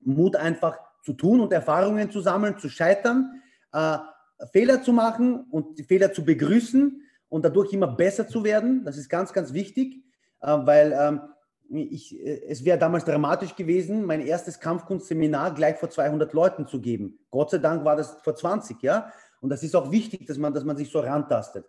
Mut 0.00 0.36
einfach 0.36 0.78
zu 1.02 1.12
tun 1.12 1.40
und 1.40 1.52
Erfahrungen 1.52 2.10
zu 2.10 2.20
sammeln, 2.20 2.58
zu 2.58 2.68
scheitern, 2.68 3.42
äh, 3.72 3.98
Fehler 4.52 4.82
zu 4.82 4.92
machen 4.92 5.46
und 5.50 5.78
die 5.78 5.84
Fehler 5.84 6.12
zu 6.12 6.24
begrüßen 6.24 7.02
und 7.28 7.44
dadurch 7.44 7.72
immer 7.72 7.86
besser 7.86 8.28
zu 8.28 8.44
werden. 8.44 8.84
Das 8.84 8.96
ist 8.96 9.08
ganz, 9.08 9.32
ganz 9.32 9.52
wichtig, 9.52 10.02
äh, 10.40 10.48
weil 10.48 10.92
ähm, 10.98 11.20
ich, 11.68 12.18
äh, 12.18 12.42
es 12.48 12.64
wäre 12.64 12.78
damals 12.78 13.04
dramatisch 13.04 13.54
gewesen, 13.54 14.04
mein 14.04 14.20
erstes 14.20 14.60
Kampfkunstseminar 14.60 15.54
gleich 15.54 15.76
vor 15.76 15.90
200 15.90 16.32
Leuten 16.32 16.66
zu 16.66 16.80
geben. 16.80 17.18
Gott 17.30 17.50
sei 17.50 17.58
Dank 17.58 17.84
war 17.84 17.96
das 17.96 18.18
vor 18.22 18.34
20, 18.34 18.82
ja. 18.82 19.12
Und 19.40 19.50
das 19.50 19.62
ist 19.62 19.76
auch 19.76 19.90
wichtig, 19.90 20.26
dass 20.26 20.38
man, 20.38 20.52
dass 20.54 20.64
man 20.64 20.76
sich 20.76 20.90
so 20.90 21.00
rantastet. 21.00 21.66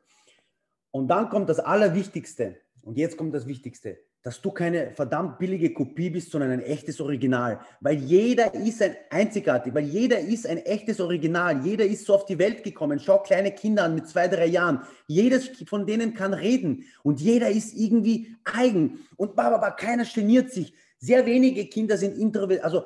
Und 0.91 1.09
dann 1.09 1.29
kommt 1.29 1.49
das 1.49 1.59
Allerwichtigste. 1.59 2.57
Und 2.81 2.97
jetzt 2.97 3.17
kommt 3.17 3.35
das 3.35 3.45
Wichtigste 3.45 3.99
dass 4.23 4.41
du 4.41 4.51
keine 4.51 4.91
verdammt 4.91 5.39
billige 5.39 5.73
Kopie 5.73 6.10
bist, 6.10 6.32
sondern 6.32 6.51
ein 6.51 6.62
echtes 6.62 6.99
Original. 6.99 7.60
Weil 7.79 7.98
jeder 7.98 8.54
ist 8.54 8.81
ein 8.81 8.96
einzigartig, 9.10 9.73
weil 9.73 9.85
jeder 9.85 10.19
ist 10.19 10.46
ein 10.46 10.58
echtes 10.58 11.00
Original. 11.00 11.65
Jeder 11.65 11.85
ist 11.85 12.06
so 12.06 12.15
auf 12.15 12.25
die 12.25 12.37
Welt 12.37 12.63
gekommen. 12.63 13.00
Schau 13.00 13.19
kleine 13.19 13.52
Kinder 13.52 13.85
an 13.85 13.96
mit 13.96 14.10
zwei, 14.10 14.27
drei 14.27 14.48
Jahren. 14.48 14.81
Jedes 15.08 15.50
von 15.65 15.85
denen 15.85 16.13
kann 16.13 16.33
reden 16.33 16.83
und 17.04 17.21
jeder 17.21 17.50
ist 17.50 17.73
irgendwie 17.75 18.35
eigen. 18.44 19.00
Und 19.15 19.35
bababa, 19.35 19.71
keiner 19.71 20.04
geniert 20.04 20.52
sich. 20.52 20.73
Sehr 21.00 21.25
wenige 21.25 21.65
Kinder 21.67 21.98
sind 21.98 22.17
introvertiert. 22.17 22.65
Also 22.65 22.83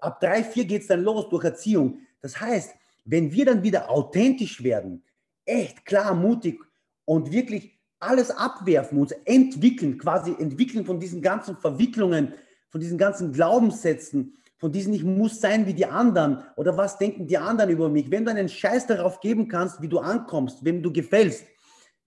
ab 0.00 0.20
drei, 0.20 0.42
vier 0.42 0.64
geht 0.64 0.82
es 0.82 0.88
dann 0.88 1.02
los 1.02 1.28
durch 1.28 1.44
Erziehung. 1.44 1.98
Das 2.22 2.40
heißt, 2.40 2.74
wenn 3.04 3.32
wir 3.32 3.44
dann 3.44 3.62
wieder 3.62 3.90
authentisch 3.90 4.62
werden, 4.62 5.02
echt 5.44 5.84
klar, 5.84 6.14
mutig 6.14 6.60
und 7.04 7.32
wirklich 7.32 7.77
alles 8.00 8.30
abwerfen, 8.30 8.98
uns 8.98 9.12
entwickeln, 9.24 9.98
quasi 9.98 10.34
entwickeln 10.38 10.84
von 10.84 11.00
diesen 11.00 11.22
ganzen 11.22 11.56
Verwicklungen, 11.56 12.34
von 12.70 12.80
diesen 12.80 12.98
ganzen 12.98 13.32
Glaubenssätzen, 13.32 14.36
von 14.58 14.72
diesen 14.72 14.92
ich 14.92 15.04
muss 15.04 15.40
sein 15.40 15.66
wie 15.66 15.74
die 15.74 15.86
anderen 15.86 16.42
oder 16.56 16.76
was 16.76 16.98
denken 16.98 17.26
die 17.26 17.38
anderen 17.38 17.70
über 17.70 17.88
mich. 17.88 18.10
Wenn 18.10 18.24
du 18.24 18.30
einen 18.30 18.48
Scheiß 18.48 18.86
darauf 18.86 19.20
geben 19.20 19.48
kannst, 19.48 19.80
wie 19.80 19.88
du 19.88 19.98
ankommst, 19.98 20.64
wem 20.64 20.82
du 20.82 20.92
gefällst, 20.92 21.44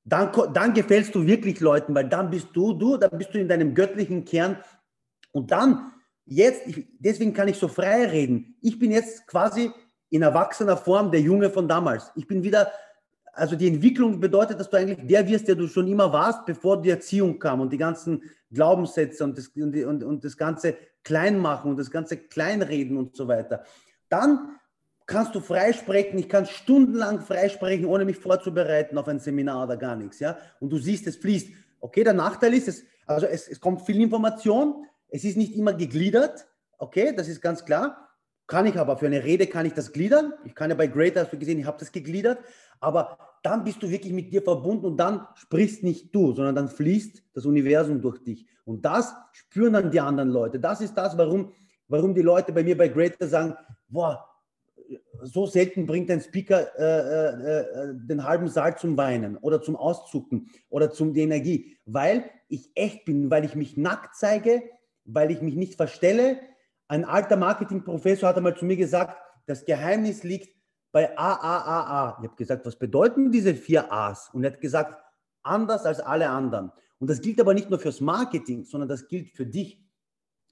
dann, 0.04 0.32
dann 0.54 0.74
gefällst 0.74 1.16
du 1.16 1.26
wirklich 1.26 1.60
Leuten, 1.60 1.94
weil 1.94 2.10
dann 2.10 2.30
bist 2.30 2.50
du 2.54 2.74
du, 2.74 2.98
dann 2.98 3.18
bist 3.18 3.34
du 3.34 3.40
in 3.40 3.48
deinem 3.48 3.74
göttlichen 3.74 4.26
Kern 4.26 4.58
Und 5.32 5.52
dann, 5.52 5.94
jetzt, 6.26 6.68
ich, 6.68 6.88
deswegen 7.00 7.34
kann 7.34 7.48
ich 7.48 7.58
so 7.58 7.68
frei 7.68 8.08
reden. 8.08 8.56
Ich 8.62 8.80
bin 8.80 8.92
jetzt 8.92 9.28
quasi 9.28 9.72
in 10.10 10.24
erwachsener 10.24 10.76
Form 10.76 11.12
der 11.12 11.22
Junge 11.22 11.50
von 11.50 11.68
damals. 11.68 12.12
Ich 12.16 12.28
bin 12.28 12.44
wieder, 12.44 12.72
also 13.34 13.56
die 13.56 13.68
Entwicklung 13.68 14.20
bedeutet, 14.20 14.60
dass 14.60 14.70
du 14.70 14.78
eigentlich 14.78 15.08
der 15.08 15.28
wirst, 15.28 15.48
der 15.48 15.56
du 15.56 15.68
schon 15.68 15.88
immer 15.88 16.12
warst, 16.12 16.46
bevor 16.46 16.82
die 16.82 16.90
Erziehung 16.90 17.40
kam 17.40 17.62
und 17.62 17.72
die 17.72 17.78
ganzen 17.78 18.24
Glaubenssätze 18.52 19.24
und 19.24 19.38
das, 19.38 19.48
und, 19.50 19.76
und, 19.76 20.04
und 20.04 20.24
das 20.24 20.38
ganze 20.38 20.76
Kleinmachen 21.04 21.72
und 21.72 21.78
das 21.78 21.90
ganze 21.90 22.18
Kleinreden 22.18 22.98
und 22.98 23.16
so 23.16 23.28
weiter. 23.28 23.64
Dann 24.10 24.58
kannst 25.06 25.34
du 25.36 25.40
freisprechen, 25.40 26.20
ich 26.20 26.30
kann 26.30 26.46
stundenlang 26.46 27.22
freisprechen, 27.22 27.86
ohne 27.86 28.06
mich 28.06 28.18
vorzubereiten 28.18 28.98
auf 28.98 29.08
ein 29.08 29.20
Seminar 29.20 29.66
oder 29.66 29.78
gar 29.78 29.96
nichts, 29.96 30.20
ja. 30.20 30.38
Und 30.60 30.70
du 30.70 30.78
siehst, 30.78 31.08
es 31.08 31.18
fließt. 31.18 31.50
Okay, 31.80 32.04
der 32.04 32.14
Nachteil 32.14 32.54
ist, 32.54 32.68
es, 32.68 32.84
also 33.06 33.26
es, 33.26 33.48
es 33.48 33.60
kommt 33.60 33.82
viel 33.82 34.00
Information, 34.00 34.86
es 35.10 35.24
ist 35.24 35.38
nicht 35.38 35.56
immer 35.56 35.74
gegliedert, 35.74 36.48
okay, 36.78 37.14
das 37.16 37.28
ist 37.28 37.42
ganz 37.42 37.66
klar. 37.66 38.11
Kann 38.48 38.66
ich 38.66 38.78
aber, 38.78 38.98
für 38.98 39.06
eine 39.06 39.24
Rede 39.24 39.48
kann 39.48 39.66
ich 39.66 39.74
das 39.74 39.94
gliedern. 39.94 40.34
Ich 40.46 40.56
kann 40.56 40.70
ja 40.70 40.76
bei 40.76 40.88
Greater, 40.88 41.22
hast 41.22 41.34
du 41.34 41.38
gesehen, 41.38 41.60
ich 41.60 41.66
habe 41.66 41.80
das 41.80 41.92
gegliedert. 41.92 42.40
Aber 42.80 43.18
dann 43.44 43.64
bist 43.64 43.82
du 43.82 43.90
wirklich 43.90 44.14
mit 44.14 44.32
dir 44.34 44.42
verbunden 44.42 44.86
und 44.86 44.98
dann 44.98 45.28
sprichst 45.36 45.84
nicht 45.84 46.14
du, 46.14 46.34
sondern 46.34 46.56
dann 46.56 46.68
fließt 46.68 47.24
das 47.34 47.46
Universum 47.46 48.02
durch 48.02 48.24
dich. 48.24 48.46
Und 48.66 48.86
das 48.86 49.14
spüren 49.32 49.74
dann 49.74 49.92
die 49.92 50.00
anderen 50.00 50.30
Leute. 50.30 50.60
Das 50.60 50.82
ist 50.82 50.96
das, 50.96 51.18
warum, 51.18 51.52
warum 51.88 52.14
die 52.14 52.22
Leute 52.22 52.52
bei 52.52 52.64
mir 52.64 52.78
bei 52.78 52.88
Greater 52.88 53.28
sagen, 53.28 53.56
boah, 53.88 54.28
so 55.22 55.46
selten 55.46 55.86
bringt 55.86 56.10
ein 56.12 56.22
Speaker 56.22 56.68
äh, 56.78 56.84
äh, 56.84 57.60
äh, 57.60 57.94
den 57.94 58.24
halben 58.24 58.48
Saal 58.48 58.78
zum 58.78 58.98
Weinen 58.98 59.38
oder 59.38 59.62
zum 59.62 59.76
Auszucken 59.76 60.50
oder 60.70 60.92
zum 60.92 61.14
die 61.14 61.22
Energie, 61.22 61.78
weil 61.86 62.26
ich 62.50 62.72
echt 62.76 63.06
bin, 63.06 63.30
weil 63.30 63.46
ich 63.46 63.56
mich 63.56 63.78
nackt 63.78 64.16
zeige, 64.16 64.64
weil 65.06 65.32
ich 65.32 65.42
mich 65.42 65.56
nicht 65.56 65.76
verstelle. 65.76 66.40
Ein 66.92 67.06
alter 67.06 67.38
Marketingprofessor 67.38 68.28
hat 68.28 68.36
einmal 68.36 68.58
zu 68.58 68.66
mir 68.66 68.76
gesagt, 68.76 69.18
das 69.46 69.64
Geheimnis 69.64 70.24
liegt 70.24 70.54
bei 70.92 71.18
AAAA. 71.18 72.18
Ich 72.20 72.28
habe 72.28 72.36
gesagt, 72.36 72.66
was 72.66 72.78
bedeuten 72.78 73.32
diese 73.32 73.56
vier 73.56 73.94
A's? 73.94 74.30
Und 74.34 74.44
er 74.44 74.52
hat 74.52 74.60
gesagt, 74.60 75.02
anders 75.42 75.86
als 75.86 76.02
alle 76.02 76.30
anderen. 76.30 76.70
Und 77.00 77.10
das 77.10 77.22
gilt 77.22 77.40
aber 77.40 77.54
nicht 77.54 77.70
nur 77.70 77.80
fürs 77.80 78.02
Marketing, 78.02 78.66
sondern 78.66 78.90
das 78.90 79.08
gilt 79.08 79.30
für 79.30 79.46
dich, 79.46 79.82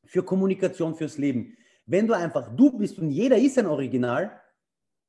für 0.06 0.24
Kommunikation, 0.24 0.96
fürs 0.96 1.18
Leben. 1.18 1.58
Wenn 1.86 2.08
du 2.08 2.14
einfach 2.14 2.56
du 2.56 2.72
bist 2.72 2.98
und 3.00 3.10
jeder 3.10 3.38
ist 3.38 3.60
ein 3.60 3.66
Original, 3.66 4.32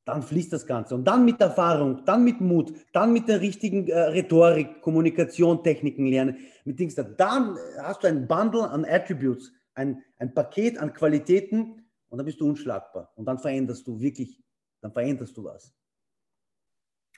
dann 0.05 0.25
fließt 0.25 0.53
das 0.53 0.67
Ganze. 0.67 0.97
Und 0.97 1.05
dann 1.05 1.25
mit 1.25 1.41
Erfahrung, 1.41 2.05
dann 2.07 2.25
mit 2.25 2.41
Mut, 2.41 2.73
dann 2.93 3.13
mit 3.13 3.29
der 3.29 3.41
richtigen 3.41 3.87
äh, 3.87 3.97
Rhetorik, 3.97 4.83
Kommunikation, 4.83 5.63
Techniken 5.63 6.07
lernen, 6.07 6.39
mit 6.65 6.81
Dings, 6.81 6.97
dann 6.97 7.57
hast 7.81 8.03
du 8.03 8.09
ein 8.09 8.27
Bundle 8.27 8.69
an 8.69 8.85
Attributes, 8.85 9.53
ein, 9.75 10.03
ein 10.19 10.35
Paket 10.35 10.79
an 10.79 10.93
Qualitäten 10.93 11.91
und 12.09 12.19
dann 12.19 12.27
bist 12.27 12.41
du 12.41 12.49
unschlagbar. 12.49 13.13
Und 13.17 13.27
dann 13.27 13.39
veränderst 13.39 13.87
du 13.87 14.01
wirklich, 14.01 14.43
dann 14.81 14.93
veränderst 14.93 15.37
du 15.37 15.45
was. 15.45 15.75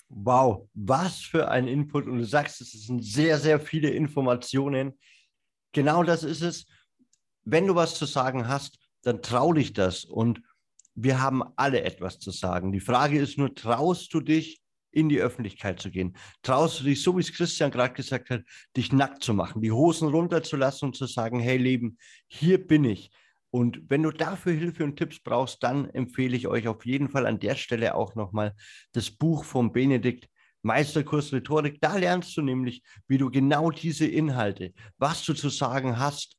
Wow, 0.08 0.68
was 0.74 1.20
für 1.20 1.48
ein 1.48 1.66
Input. 1.66 2.06
Und 2.06 2.18
du 2.18 2.24
sagst, 2.24 2.60
es 2.60 2.72
sind 2.72 3.02
sehr, 3.02 3.38
sehr 3.38 3.58
viele 3.58 3.90
Informationen. 3.90 4.98
Genau 5.72 6.02
das 6.02 6.22
ist 6.22 6.42
es. 6.42 6.66
Wenn 7.44 7.66
du 7.66 7.74
was 7.74 7.94
zu 7.94 8.04
sagen 8.04 8.46
hast, 8.46 8.78
dann 9.02 9.22
trau 9.22 9.52
dich 9.54 9.72
das. 9.72 10.04
Und 10.04 10.42
wir 10.94 11.22
haben 11.22 11.42
alle 11.56 11.82
etwas 11.82 12.18
zu 12.18 12.30
sagen. 12.30 12.72
Die 12.72 12.80
Frage 12.80 13.18
ist 13.18 13.38
nur, 13.38 13.54
traust 13.54 14.12
du 14.12 14.20
dich, 14.20 14.61
in 14.92 15.08
die 15.08 15.20
Öffentlichkeit 15.20 15.80
zu 15.80 15.90
gehen? 15.90 16.16
Traust 16.42 16.80
du 16.80 16.84
dich, 16.84 17.02
so 17.02 17.16
wie 17.16 17.20
es 17.20 17.32
Christian 17.32 17.70
gerade 17.70 17.94
gesagt 17.94 18.30
hat, 18.30 18.42
dich 18.76 18.92
nackt 18.92 19.22
zu 19.24 19.34
machen, 19.34 19.62
die 19.62 19.72
Hosen 19.72 20.08
runterzulassen 20.08 20.88
und 20.88 20.96
zu 20.96 21.06
sagen, 21.06 21.40
hey 21.40 21.56
Leben, 21.56 21.98
hier 22.28 22.64
bin 22.64 22.84
ich. 22.84 23.10
Und 23.50 23.82
wenn 23.88 24.02
du 24.02 24.10
dafür 24.10 24.52
Hilfe 24.52 24.84
und 24.84 24.96
Tipps 24.96 25.20
brauchst, 25.22 25.62
dann 25.62 25.90
empfehle 25.90 26.36
ich 26.36 26.48
euch 26.48 26.68
auf 26.68 26.86
jeden 26.86 27.10
Fall 27.10 27.26
an 27.26 27.38
der 27.38 27.54
Stelle 27.54 27.94
auch 27.94 28.14
nochmal 28.14 28.54
das 28.92 29.10
Buch 29.10 29.44
von 29.44 29.72
Benedikt, 29.72 30.28
Meisterkurs 30.62 31.32
Rhetorik. 31.32 31.78
Da 31.80 31.96
lernst 31.96 32.36
du 32.36 32.42
nämlich, 32.42 32.82
wie 33.08 33.18
du 33.18 33.30
genau 33.30 33.70
diese 33.70 34.06
Inhalte, 34.06 34.72
was 34.96 35.24
du 35.24 35.34
zu 35.34 35.50
sagen 35.50 35.98
hast, 35.98 36.38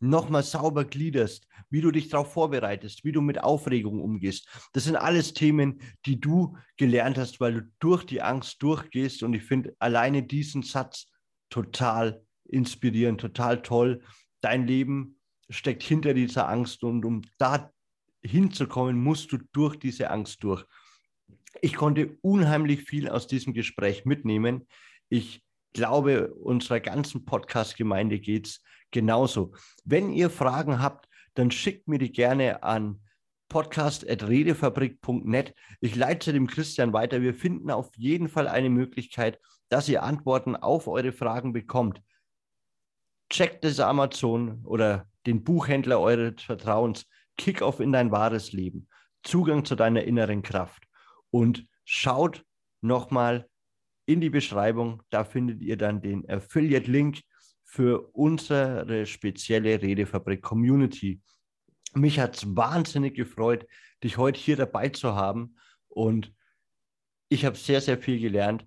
nochmal 0.00 0.42
sauber 0.42 0.84
gliederst, 0.84 1.46
wie 1.68 1.80
du 1.80 1.90
dich 1.90 2.08
darauf 2.08 2.32
vorbereitest, 2.32 3.04
wie 3.04 3.12
du 3.12 3.20
mit 3.20 3.42
Aufregung 3.42 4.00
umgehst. 4.00 4.48
Das 4.72 4.84
sind 4.84 4.96
alles 4.96 5.34
Themen, 5.34 5.80
die 6.06 6.20
du 6.20 6.56
gelernt 6.76 7.18
hast, 7.18 7.40
weil 7.40 7.54
du 7.54 7.62
durch 7.78 8.04
die 8.04 8.22
Angst 8.22 8.62
durchgehst. 8.62 9.22
Und 9.22 9.34
ich 9.34 9.44
finde 9.44 9.76
alleine 9.78 10.22
diesen 10.22 10.62
Satz 10.62 11.06
total 11.50 12.24
inspirierend, 12.44 13.20
total 13.20 13.62
toll. 13.62 14.02
Dein 14.40 14.66
Leben 14.66 15.20
steckt 15.50 15.82
hinter 15.82 16.14
dieser 16.14 16.48
Angst 16.48 16.82
und 16.82 17.04
um 17.04 17.22
da 17.38 17.70
hinzukommen, 18.22 18.98
musst 18.98 19.32
du 19.32 19.38
durch 19.52 19.76
diese 19.76 20.10
Angst 20.10 20.42
durch. 20.42 20.64
Ich 21.60 21.74
konnte 21.74 22.18
unheimlich 22.22 22.84
viel 22.84 23.08
aus 23.08 23.26
diesem 23.26 23.54
Gespräch 23.54 24.04
mitnehmen. 24.04 24.66
Ich 25.08 25.42
glaube, 25.72 26.34
unserer 26.34 26.80
ganzen 26.80 27.24
Podcast-Gemeinde 27.24 28.18
geht 28.18 28.46
es 28.46 28.62
genauso. 28.90 29.52
Wenn 29.84 30.12
ihr 30.12 30.30
Fragen 30.30 30.80
habt, 30.80 31.08
dann 31.34 31.50
schickt 31.50 31.88
mir 31.88 31.98
die 31.98 32.12
gerne 32.12 32.62
an 32.62 33.00
podcast.redefabrik.net. 33.48 35.54
Ich 35.80 35.96
leite 35.96 36.32
dem 36.32 36.46
Christian 36.46 36.92
weiter. 36.92 37.20
Wir 37.20 37.34
finden 37.34 37.70
auf 37.70 37.90
jeden 37.96 38.28
Fall 38.28 38.48
eine 38.48 38.70
Möglichkeit, 38.70 39.40
dass 39.68 39.88
ihr 39.88 40.02
Antworten 40.02 40.56
auf 40.56 40.88
eure 40.88 41.12
Fragen 41.12 41.52
bekommt. 41.52 42.02
Checkt 43.28 43.64
das 43.64 43.80
Amazon 43.80 44.64
oder 44.64 45.08
den 45.26 45.44
Buchhändler 45.44 46.00
eures 46.00 46.42
Vertrauens. 46.42 47.06
Kick-off 47.36 47.80
in 47.80 47.92
dein 47.92 48.10
wahres 48.10 48.52
Leben. 48.52 48.88
Zugang 49.22 49.64
zu 49.64 49.74
deiner 49.74 50.04
inneren 50.04 50.42
Kraft. 50.42 50.84
Und 51.30 51.66
schaut 51.84 52.44
nochmal 52.80 53.49
in 54.10 54.20
die 54.20 54.30
Beschreibung. 54.30 55.02
Da 55.10 55.24
findet 55.24 55.62
ihr 55.62 55.76
dann 55.76 56.00
den 56.02 56.28
Affiliate-Link 56.28 57.20
für 57.64 58.08
unsere 58.12 59.06
spezielle 59.06 59.80
Redefabrik 59.80 60.42
Community. 60.42 61.20
Mich 61.94 62.18
hat 62.18 62.36
es 62.36 62.56
wahnsinnig 62.56 63.14
gefreut, 63.14 63.66
dich 64.02 64.16
heute 64.16 64.40
hier 64.40 64.56
dabei 64.56 64.88
zu 64.88 65.14
haben 65.14 65.54
und 65.88 66.32
ich 67.28 67.44
habe 67.44 67.56
sehr, 67.56 67.80
sehr 67.80 67.98
viel 67.98 68.18
gelernt. 68.18 68.66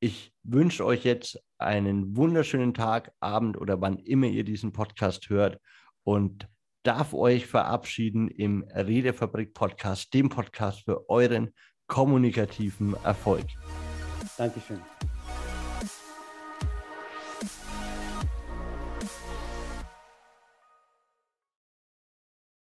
Ich 0.00 0.32
wünsche 0.42 0.84
euch 0.84 1.04
jetzt 1.04 1.38
einen 1.58 2.16
wunderschönen 2.16 2.74
Tag, 2.74 3.12
Abend 3.20 3.56
oder 3.56 3.80
wann 3.80 3.98
immer 3.98 4.26
ihr 4.26 4.44
diesen 4.44 4.72
Podcast 4.72 5.28
hört 5.28 5.60
und 6.02 6.48
darf 6.82 7.14
euch 7.14 7.46
verabschieden 7.46 8.28
im 8.28 8.64
Redefabrik 8.74 9.54
Podcast, 9.54 10.12
dem 10.14 10.28
Podcast 10.28 10.84
für 10.84 11.08
euren 11.08 11.54
kommunikativen 11.86 12.96
Erfolg. 13.04 13.46
Dankeschön. 14.40 14.80